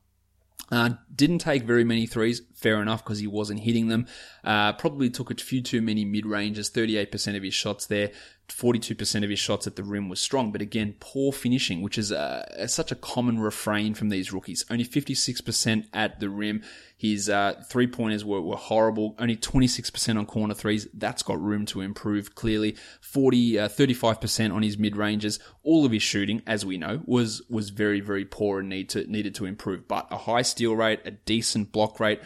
Uh, 0.71 0.91
didn't 1.13 1.39
take 1.39 1.63
very 1.63 1.83
many 1.83 2.07
threes, 2.07 2.41
fair 2.55 2.81
enough, 2.81 3.03
because 3.03 3.19
he 3.19 3.27
wasn't 3.27 3.59
hitting 3.59 3.89
them. 3.89 4.07
Uh, 4.43 4.73
probably 4.73 5.09
took 5.09 5.29
a 5.29 5.35
few 5.35 5.61
too 5.61 5.81
many 5.81 6.03
mid 6.03 6.25
ranges, 6.25 6.71
38% 6.71 7.35
of 7.35 7.43
his 7.43 7.53
shots 7.53 7.85
there. 7.85 8.11
42% 8.49 9.23
of 9.23 9.29
his 9.29 9.39
shots 9.39 9.67
at 9.67 9.75
the 9.75 9.83
rim 9.83 10.09
was 10.09 10.19
strong, 10.19 10.51
but 10.51 10.61
again, 10.61 10.95
poor 10.99 11.31
finishing, 11.31 11.81
which 11.81 11.97
is 11.97 12.11
uh, 12.11 12.67
such 12.67 12.91
a 12.91 12.95
common 12.95 13.39
refrain 13.39 13.93
from 13.93 14.09
these 14.09 14.33
rookies. 14.33 14.65
Only 14.69 14.85
56% 14.85 15.85
at 15.93 16.19
the 16.19 16.29
rim. 16.29 16.61
His 16.97 17.29
uh, 17.29 17.63
three 17.67 17.87
pointers 17.87 18.23
were, 18.25 18.41
were 18.41 18.57
horrible. 18.57 19.15
Only 19.17 19.37
26% 19.37 20.17
on 20.17 20.25
corner 20.25 20.53
threes. 20.53 20.87
That's 20.93 21.23
got 21.23 21.41
room 21.41 21.65
to 21.67 21.81
improve 21.81 22.35
clearly. 22.35 22.75
40, 23.01 23.59
uh, 23.59 23.69
35% 23.69 24.53
on 24.53 24.61
his 24.61 24.77
mid 24.77 24.97
ranges. 24.97 25.39
All 25.63 25.85
of 25.85 25.91
his 25.91 26.03
shooting, 26.03 26.41
as 26.45 26.65
we 26.65 26.77
know, 26.77 27.01
was 27.05 27.41
was 27.49 27.69
very 27.69 28.01
very 28.01 28.25
poor 28.25 28.59
and 28.59 28.69
need 28.69 28.89
to 28.89 29.09
needed 29.09 29.35
to 29.35 29.45
improve. 29.45 29.87
But 29.87 30.07
a 30.11 30.17
high 30.17 30.41
steal 30.41 30.75
rate, 30.75 30.99
a 31.05 31.11
decent 31.11 31.71
block 31.71 31.99
rate 31.99 32.21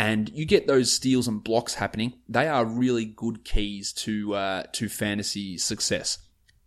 and 0.00 0.30
you 0.30 0.46
get 0.46 0.66
those 0.66 0.90
steals 0.90 1.28
and 1.28 1.44
blocks 1.44 1.74
happening. 1.74 2.14
They 2.26 2.48
are 2.48 2.64
really 2.64 3.04
good 3.04 3.44
keys 3.44 3.92
to 4.04 4.34
uh, 4.34 4.62
to 4.72 4.88
fantasy 4.88 5.58
success. 5.58 6.16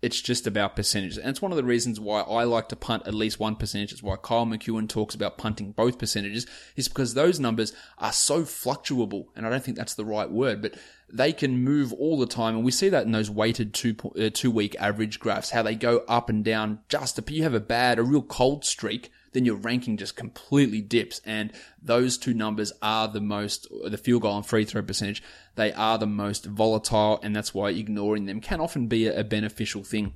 It's 0.03 0.21
just 0.21 0.45
about 0.45 0.75
percentages, 0.75 1.17
and 1.17 1.29
it's 1.29 1.41
one 1.41 1.51
of 1.51 1.55
the 1.55 1.63
reasons 1.63 1.99
why 1.99 2.21
I 2.21 2.43
like 2.43 2.69
to 2.69 2.75
punt 2.75 3.07
at 3.07 3.15
least 3.15 3.39
one 3.39 3.55
percentage. 3.55 3.91
It's 3.91 4.03
why 4.03 4.17
Kyle 4.17 4.45
McEwen 4.45 4.87
talks 4.87 5.15
about 5.15 5.39
punting 5.39 5.71
both 5.71 5.97
percentages, 5.97 6.45
is 6.75 6.87
because 6.87 7.15
those 7.15 7.39
numbers 7.39 7.73
are 7.97 8.11
so 8.11 8.43
fluctuable, 8.43 9.29
and 9.35 9.47
I 9.47 9.49
don't 9.49 9.63
think 9.63 9.77
that's 9.77 9.95
the 9.95 10.05
right 10.05 10.29
word, 10.29 10.61
but 10.61 10.75
they 11.11 11.33
can 11.33 11.63
move 11.63 11.91
all 11.93 12.19
the 12.19 12.27
time, 12.27 12.55
and 12.55 12.65
we 12.65 12.71
see 12.71 12.89
that 12.89 13.07
in 13.07 13.13
those 13.13 13.31
weighted 13.31 13.73
two 13.73 13.95
uh, 14.19 14.29
two 14.31 14.51
week 14.51 14.75
average 14.77 15.19
graphs, 15.19 15.49
how 15.49 15.63
they 15.63 15.73
go 15.73 16.03
up 16.07 16.29
and 16.29 16.45
down. 16.45 16.81
Just 16.87 17.17
if 17.17 17.31
you 17.31 17.41
have 17.41 17.55
a 17.55 17.59
bad, 17.59 17.97
a 17.97 18.03
real 18.03 18.21
cold 18.21 18.63
streak 18.63 19.09
then 19.33 19.45
your 19.45 19.55
ranking 19.55 19.97
just 19.97 20.15
completely 20.15 20.81
dips. 20.81 21.21
And 21.25 21.51
those 21.81 22.17
two 22.17 22.33
numbers 22.33 22.71
are 22.81 23.07
the 23.07 23.21
most, 23.21 23.67
the 23.85 23.97
field 23.97 24.21
goal 24.21 24.37
and 24.37 24.45
free 24.45 24.65
throw 24.65 24.81
percentage, 24.81 25.21
they 25.55 25.73
are 25.73 25.97
the 25.97 26.07
most 26.07 26.45
volatile, 26.45 27.19
and 27.21 27.35
that's 27.35 27.53
why 27.53 27.69
ignoring 27.69 28.25
them 28.25 28.41
can 28.41 28.61
often 28.61 28.87
be 28.87 29.07
a 29.07 29.23
beneficial 29.23 29.83
thing 29.83 30.13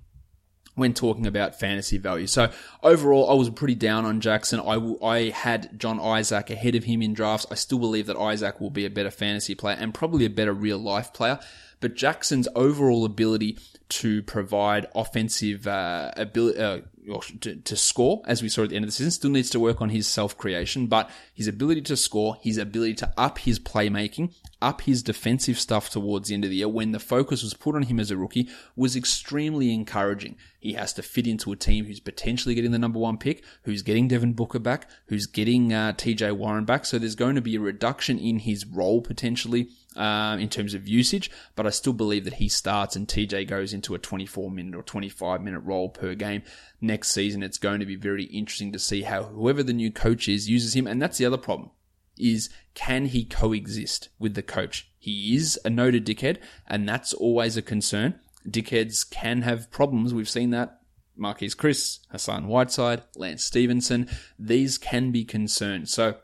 when 0.77 0.93
talking 0.93 1.25
about 1.25 1.59
fantasy 1.59 1.97
value. 1.97 2.27
So 2.27 2.51
overall, 2.83 3.31
I 3.31 3.33
was 3.33 3.49
pretty 3.49 3.73
down 3.73 4.05
on 4.05 4.21
Jackson. 4.21 4.59
I, 4.59 4.77
I 5.03 5.29
had 5.29 5.79
John 5.79 5.99
Isaac 5.99 6.51
ahead 6.51 6.75
of 6.75 6.83
him 6.83 7.01
in 7.01 7.13
drafts. 7.13 7.47
I 7.49 7.55
still 7.55 7.79
believe 7.79 8.05
that 8.05 8.15
Isaac 8.15 8.61
will 8.61 8.69
be 8.69 8.85
a 8.85 8.89
better 8.91 9.09
fantasy 9.09 9.55
player 9.55 9.75
and 9.79 9.91
probably 9.91 10.25
a 10.25 10.29
better 10.29 10.53
real 10.53 10.77
life 10.77 11.13
player. 11.13 11.39
But 11.79 11.95
Jackson's 11.95 12.47
overall 12.55 13.05
ability 13.05 13.57
to 13.89 14.21
provide 14.23 14.87
offensive 14.93 15.67
uh, 15.67 16.11
ability, 16.15 16.59
uh, 16.59 16.81
to, 17.41 17.55
to, 17.55 17.75
score, 17.75 18.21
as 18.25 18.41
we 18.41 18.49
saw 18.49 18.63
at 18.63 18.69
the 18.69 18.75
end 18.75 18.83
of 18.83 18.89
the 18.89 18.91
season, 18.91 19.11
still 19.11 19.31
needs 19.31 19.49
to 19.51 19.59
work 19.59 19.81
on 19.81 19.89
his 19.89 20.07
self 20.07 20.37
creation, 20.37 20.87
but 20.87 21.09
his 21.33 21.47
ability 21.47 21.81
to 21.83 21.97
score, 21.97 22.37
his 22.41 22.57
ability 22.57 22.95
to 22.95 23.13
up 23.17 23.39
his 23.39 23.59
playmaking, 23.59 24.33
up 24.61 24.81
his 24.81 25.03
defensive 25.03 25.59
stuff 25.59 25.89
towards 25.89 26.29
the 26.29 26.33
end 26.33 26.43
of 26.43 26.49
the 26.49 26.57
year 26.57 26.67
when 26.67 26.91
the 26.91 26.99
focus 26.99 27.43
was 27.43 27.53
put 27.53 27.75
on 27.75 27.83
him 27.83 27.99
as 27.99 28.09
a 28.09 28.17
rookie 28.17 28.49
was 28.75 28.95
extremely 28.95 29.73
encouraging. 29.73 30.35
He 30.59 30.73
has 30.73 30.93
to 30.93 31.03
fit 31.03 31.27
into 31.27 31.51
a 31.51 31.55
team 31.55 31.85
who's 31.85 31.99
potentially 31.99 32.55
getting 32.55 32.71
the 32.71 32.79
number 32.79 32.99
one 32.99 33.17
pick, 33.17 33.43
who's 33.63 33.83
getting 33.83 34.07
Devin 34.07 34.33
Booker 34.33 34.59
back, 34.59 34.89
who's 35.07 35.27
getting 35.27 35.73
uh, 35.73 35.93
TJ 35.93 36.35
Warren 36.35 36.65
back. 36.65 36.85
So 36.85 36.97
there's 36.97 37.15
going 37.15 37.35
to 37.35 37.41
be 37.41 37.55
a 37.55 37.59
reduction 37.59 38.17
in 38.17 38.39
his 38.39 38.65
role 38.65 39.01
potentially 39.01 39.69
um, 39.95 40.39
in 40.39 40.49
terms 40.49 40.73
of 40.73 40.87
usage, 40.87 41.29
but 41.55 41.67
I 41.67 41.71
still 41.71 41.93
believe 41.93 42.23
that 42.25 42.35
he 42.35 42.49
starts 42.49 42.95
and 42.95 43.07
TJ 43.07 43.47
goes 43.47 43.73
into 43.73 43.95
a 43.95 43.99
24 43.99 44.49
minute 44.49 44.75
or 44.75 44.83
25 44.83 45.41
minute 45.41 45.59
role 45.59 45.89
per 45.89 46.15
game 46.15 46.43
next 46.81 47.11
season. 47.11 47.43
It's 47.43 47.57
going 47.57 47.79
to 47.79 47.85
be 47.85 47.95
very 47.95 48.25
interesting 48.25 48.71
to 48.71 48.79
see 48.79 49.03
how 49.03 49.23
whoever 49.23 49.63
the 49.63 49.73
new 49.73 49.91
coach 49.91 50.27
is 50.27 50.49
uses 50.49 50.75
him. 50.75 50.87
And 50.87 51.01
that's 51.01 51.17
the 51.17 51.25
other 51.25 51.37
problem 51.37 51.71
is 52.19 52.49
can 52.73 53.05
he 53.05 53.25
coexist 53.25 54.09
with 54.19 54.33
the 54.35 54.43
coach? 54.43 54.89
He 54.97 55.35
is 55.35 55.59
a 55.63 55.69
noted 55.69 56.05
dickhead, 56.05 56.37
and 56.67 56.87
that's 56.87 57.13
always 57.13 57.57
a 57.57 57.61
concern. 57.61 58.19
Dickheads 58.47 59.09
can 59.09 59.41
have 59.43 59.71
problems. 59.71 60.13
We've 60.13 60.29
seen 60.29 60.51
that. 60.51 60.81
Marquese 61.19 61.55
Chriss, 61.55 61.99
Hassan 62.11 62.47
Whiteside, 62.47 63.03
Lance 63.15 63.43
Stephenson, 63.43 64.07
these 64.37 64.77
can 64.77 65.11
be 65.11 65.25
concerns. 65.25 65.91
So 65.91 66.17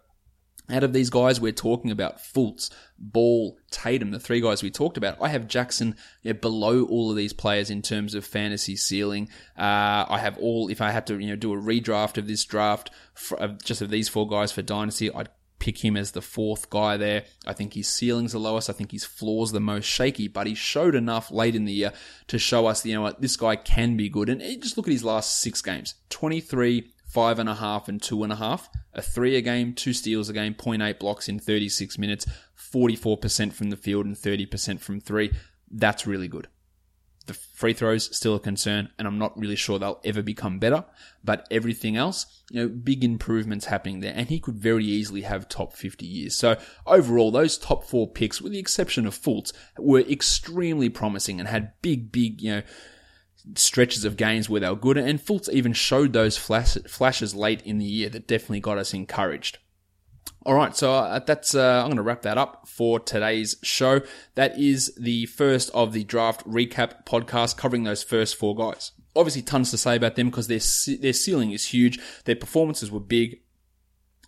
out 0.69 0.83
of 0.83 0.93
these 0.93 1.09
guys, 1.09 1.41
we're 1.41 1.51
talking 1.51 1.91
about 1.91 2.19
Fultz, 2.19 2.69
Ball, 2.97 3.57
Tatum, 3.69 4.11
the 4.11 4.19
three 4.19 4.39
guys 4.39 4.63
we 4.63 4.71
talked 4.71 4.97
about. 4.97 5.17
I 5.21 5.27
have 5.27 5.47
Jackson 5.47 5.95
below 6.39 6.83
all 6.83 7.09
of 7.09 7.17
these 7.17 7.33
players 7.33 7.69
in 7.69 7.81
terms 7.81 8.15
of 8.15 8.25
fantasy 8.25 8.75
ceiling. 8.75 9.29
Uh, 9.57 10.05
I 10.07 10.19
have 10.19 10.37
all. 10.37 10.69
If 10.69 10.79
I 10.79 10.91
had 10.91 11.05
to, 11.07 11.19
you 11.19 11.27
know, 11.27 11.35
do 11.35 11.53
a 11.53 11.57
redraft 11.57 12.17
of 12.17 12.27
this 12.27 12.45
draft, 12.45 12.91
for, 13.13 13.41
uh, 13.41 13.47
just 13.63 13.81
of 13.81 13.89
these 13.89 14.07
four 14.07 14.27
guys 14.27 14.51
for 14.51 14.61
dynasty, 14.61 15.11
I'd 15.13 15.29
pick 15.63 15.81
him 15.81 15.95
as 15.95 16.11
the 16.11 16.21
fourth 16.21 16.69
guy 16.69 16.97
there. 16.97 17.23
I 17.47 17.53
think 17.53 17.73
his 17.73 17.87
ceiling's 17.87 18.33
the 18.33 18.37
lowest. 18.37 18.69
I 18.69 18.73
think 18.73 18.91
his 18.91 19.05
floor's 19.05 19.53
the 19.53 19.61
most 19.61 19.85
shaky, 19.85 20.27
but 20.27 20.45
he 20.45 20.55
showed 20.55 20.93
enough 20.93 21.31
late 21.31 21.55
in 21.55 21.63
the 21.63 21.71
year 21.71 21.93
to 22.27 22.37
show 22.37 22.65
us, 22.65 22.85
you 22.85 22.93
know 22.93 23.01
what, 23.01 23.21
this 23.21 23.37
guy 23.37 23.55
can 23.55 23.95
be 23.95 24.09
good. 24.09 24.27
And 24.27 24.41
just 24.61 24.75
look 24.75 24.89
at 24.89 24.91
his 24.91 25.05
last 25.05 25.39
six 25.39 25.61
games 25.61 25.95
23, 26.09 26.91
five 27.07 27.39
and 27.39 27.47
a 27.47 27.55
half 27.55 27.87
and 27.87 28.01
two 28.01 28.23
and 28.23 28.33
a 28.33 28.35
half, 28.35 28.69
a 28.93 29.01
three 29.01 29.37
a 29.37 29.41
game, 29.41 29.73
two 29.73 29.93
steals 29.93 30.27
a 30.27 30.33
game, 30.33 30.53
0.8 30.53 30.99
blocks 30.99 31.29
in 31.29 31.39
36 31.39 31.97
minutes, 31.97 32.25
44% 32.59 33.53
from 33.53 33.69
the 33.69 33.77
field 33.77 34.05
and 34.05 34.17
30% 34.17 34.81
from 34.81 34.99
three. 34.99 35.31
That's 35.71 36.05
really 36.05 36.27
good. 36.27 36.49
The 37.25 37.33
free 37.33 37.73
throws 37.73 38.15
still 38.15 38.35
a 38.35 38.39
concern, 38.39 38.89
and 38.99 39.07
I'm 39.07 39.17
not 39.17 39.37
really 39.39 39.55
sure 39.55 39.79
they'll 39.79 40.01
ever 40.03 40.21
become 40.21 40.59
better. 40.59 40.83
But 41.23 41.47
everything 41.49 41.95
else, 41.95 42.43
you 42.51 42.61
know, 42.61 42.67
big 42.67 43.03
improvements 43.03 43.65
happening 43.67 44.01
there, 44.01 44.13
and 44.13 44.27
he 44.27 44.41
could 44.41 44.55
very 44.55 44.83
easily 44.83 45.21
have 45.21 45.47
top 45.47 45.73
50 45.73 46.05
years. 46.05 46.35
So 46.35 46.57
overall, 46.85 47.31
those 47.31 47.57
top 47.57 47.85
four 47.85 48.09
picks, 48.09 48.41
with 48.41 48.51
the 48.51 48.59
exception 48.59 49.05
of 49.05 49.15
Fultz, 49.15 49.53
were 49.77 50.01
extremely 50.01 50.89
promising 50.89 51.39
and 51.39 51.47
had 51.47 51.71
big, 51.81 52.11
big, 52.11 52.41
you 52.41 52.55
know, 52.55 52.61
stretches 53.55 54.05
of 54.05 54.17
games 54.17 54.49
where 54.49 54.61
they 54.61 54.69
were 54.69 54.75
good, 54.75 54.97
and 54.97 55.19
Fultz 55.19 55.49
even 55.49 55.73
showed 55.73 56.13
those 56.13 56.37
flash, 56.37 56.75
flashes 56.87 57.33
late 57.35 57.61
in 57.61 57.77
the 57.77 57.85
year 57.85 58.09
that 58.09 58.27
definitely 58.27 58.59
got 58.59 58.77
us 58.77 58.93
encouraged. 58.93 59.59
All 60.45 60.55
right, 60.55 60.75
so 60.75 60.93
uh, 60.93 61.19
that's 61.19 61.55
uh, 61.55 61.79
I'm 61.81 61.87
going 61.87 61.95
to 61.97 62.03
wrap 62.03 62.23
that 62.23 62.37
up 62.37 62.67
for 62.67 62.99
today's 62.99 63.55
show. 63.63 64.01
That 64.35 64.59
is 64.59 64.93
the 64.95 65.25
first 65.27 65.69
of 65.73 65.93
the 65.93 66.03
draft 66.03 66.45
recap 66.45 67.05
podcast 67.05 67.55
covering 67.55 67.85
those 67.85 68.03
first 68.03 68.35
four 68.35 68.53
guys. 68.53 68.91
Obviously, 69.15 69.41
tons 69.41 69.71
to 69.71 69.77
say 69.77 69.95
about 69.95 70.15
them 70.17 70.29
because 70.29 70.47
their 70.47 70.59
their 70.97 71.13
ceiling 71.13 71.51
is 71.51 71.67
huge. 71.67 71.97
Their 72.25 72.35
performances 72.35 72.91
were 72.91 72.99
big 72.99 73.39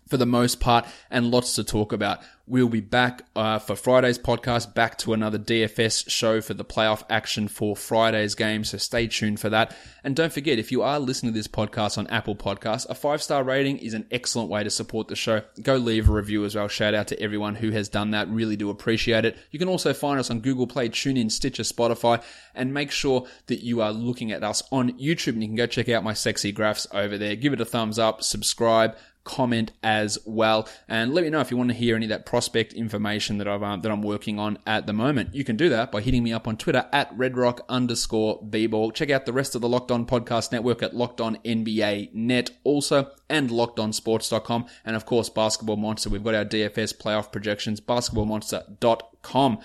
for 0.08 0.16
the 0.16 0.26
most 0.26 0.60
part, 0.60 0.86
and 1.10 1.30
lots 1.30 1.54
to 1.56 1.64
talk 1.64 1.92
about. 1.92 2.20
We'll 2.48 2.68
be 2.68 2.80
back 2.80 3.22
uh, 3.34 3.58
for 3.58 3.74
Friday's 3.74 4.20
podcast, 4.20 4.72
back 4.72 4.98
to 4.98 5.12
another 5.12 5.36
DFS 5.36 6.08
show 6.08 6.40
for 6.40 6.54
the 6.54 6.64
playoff 6.64 7.02
action 7.10 7.48
for 7.48 7.74
Friday's 7.74 8.36
game. 8.36 8.62
So 8.62 8.78
stay 8.78 9.08
tuned 9.08 9.40
for 9.40 9.50
that. 9.50 9.74
And 10.04 10.14
don't 10.14 10.32
forget, 10.32 10.60
if 10.60 10.70
you 10.70 10.82
are 10.82 11.00
listening 11.00 11.32
to 11.32 11.36
this 11.36 11.48
podcast 11.48 11.98
on 11.98 12.06
Apple 12.06 12.36
Podcasts, 12.36 12.88
a 12.88 12.94
five 12.94 13.20
star 13.20 13.42
rating 13.42 13.78
is 13.78 13.94
an 13.94 14.06
excellent 14.12 14.48
way 14.48 14.62
to 14.62 14.70
support 14.70 15.08
the 15.08 15.16
show. 15.16 15.42
Go 15.60 15.74
leave 15.74 16.08
a 16.08 16.12
review 16.12 16.44
as 16.44 16.54
well. 16.54 16.68
Shout 16.68 16.94
out 16.94 17.08
to 17.08 17.20
everyone 17.20 17.56
who 17.56 17.72
has 17.72 17.88
done 17.88 18.12
that. 18.12 18.28
Really 18.28 18.54
do 18.54 18.70
appreciate 18.70 19.24
it. 19.24 19.36
You 19.50 19.58
can 19.58 19.68
also 19.68 19.92
find 19.92 20.20
us 20.20 20.30
on 20.30 20.38
Google 20.38 20.68
Play, 20.68 20.88
TuneIn, 20.88 21.32
Stitcher, 21.32 21.64
Spotify, 21.64 22.22
and 22.54 22.72
make 22.72 22.92
sure 22.92 23.26
that 23.48 23.64
you 23.64 23.80
are 23.80 23.92
looking 23.92 24.30
at 24.30 24.44
us 24.44 24.62
on 24.70 24.92
YouTube. 24.92 25.32
And 25.32 25.42
you 25.42 25.48
can 25.48 25.56
go 25.56 25.66
check 25.66 25.88
out 25.88 26.04
my 26.04 26.14
sexy 26.14 26.52
graphs 26.52 26.86
over 26.92 27.18
there. 27.18 27.34
Give 27.34 27.52
it 27.52 27.60
a 27.60 27.64
thumbs 27.64 27.98
up, 27.98 28.22
subscribe 28.22 28.96
comment 29.26 29.72
as 29.82 30.18
well. 30.24 30.66
And 30.88 31.12
let 31.12 31.24
me 31.24 31.30
know 31.30 31.40
if 31.40 31.50
you 31.50 31.58
want 31.58 31.68
to 31.68 31.76
hear 31.76 31.96
any 31.96 32.06
of 32.06 32.10
that 32.10 32.24
prospect 32.24 32.72
information 32.72 33.36
that 33.38 33.48
I've 33.48 33.62
um, 33.62 33.82
that 33.82 33.92
I'm 33.92 34.00
working 34.00 34.38
on 34.38 34.58
at 34.66 34.86
the 34.86 34.94
moment. 34.94 35.34
You 35.34 35.44
can 35.44 35.56
do 35.56 35.68
that 35.68 35.92
by 35.92 36.00
hitting 36.00 36.22
me 36.22 36.32
up 36.32 36.48
on 36.48 36.56
Twitter 36.56 36.86
at 36.92 37.14
redrock 37.14 37.60
underscore 37.68 38.42
bball. 38.42 38.94
Check 38.94 39.10
out 39.10 39.26
the 39.26 39.32
rest 39.34 39.54
of 39.54 39.60
the 39.60 39.68
Locked 39.68 39.90
On 39.90 40.06
Podcast 40.06 40.52
Network 40.52 40.82
at 40.82 40.94
Locked 40.94 41.20
On 41.20 41.36
NBA 41.44 42.14
Net 42.14 42.50
also 42.64 43.10
and 43.28 43.50
LockedOnSports.com. 43.50 44.66
And 44.84 44.96
of 44.96 45.04
course, 45.04 45.28
Basketball 45.28 45.76
Monster. 45.76 46.08
We've 46.08 46.24
got 46.24 46.34
our 46.34 46.44
DFS 46.44 46.96
playoff 46.96 47.30
projections, 47.32 47.80
basketballmonster.com. 47.80 49.58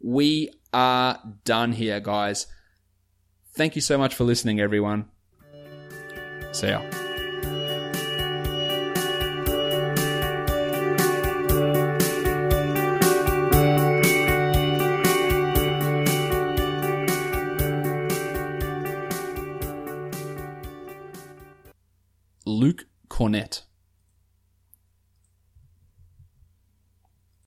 We 0.00 0.52
are 0.72 1.18
done 1.44 1.72
here, 1.72 1.98
guys. 1.98 2.46
Thank 3.54 3.74
you 3.74 3.82
so 3.82 3.98
much 3.98 4.14
for 4.14 4.24
listening, 4.24 4.60
everyone. 4.60 5.06
See 6.52 6.68
ya. 6.68 7.07
Luke 23.18 23.30
Kornet 23.32 23.67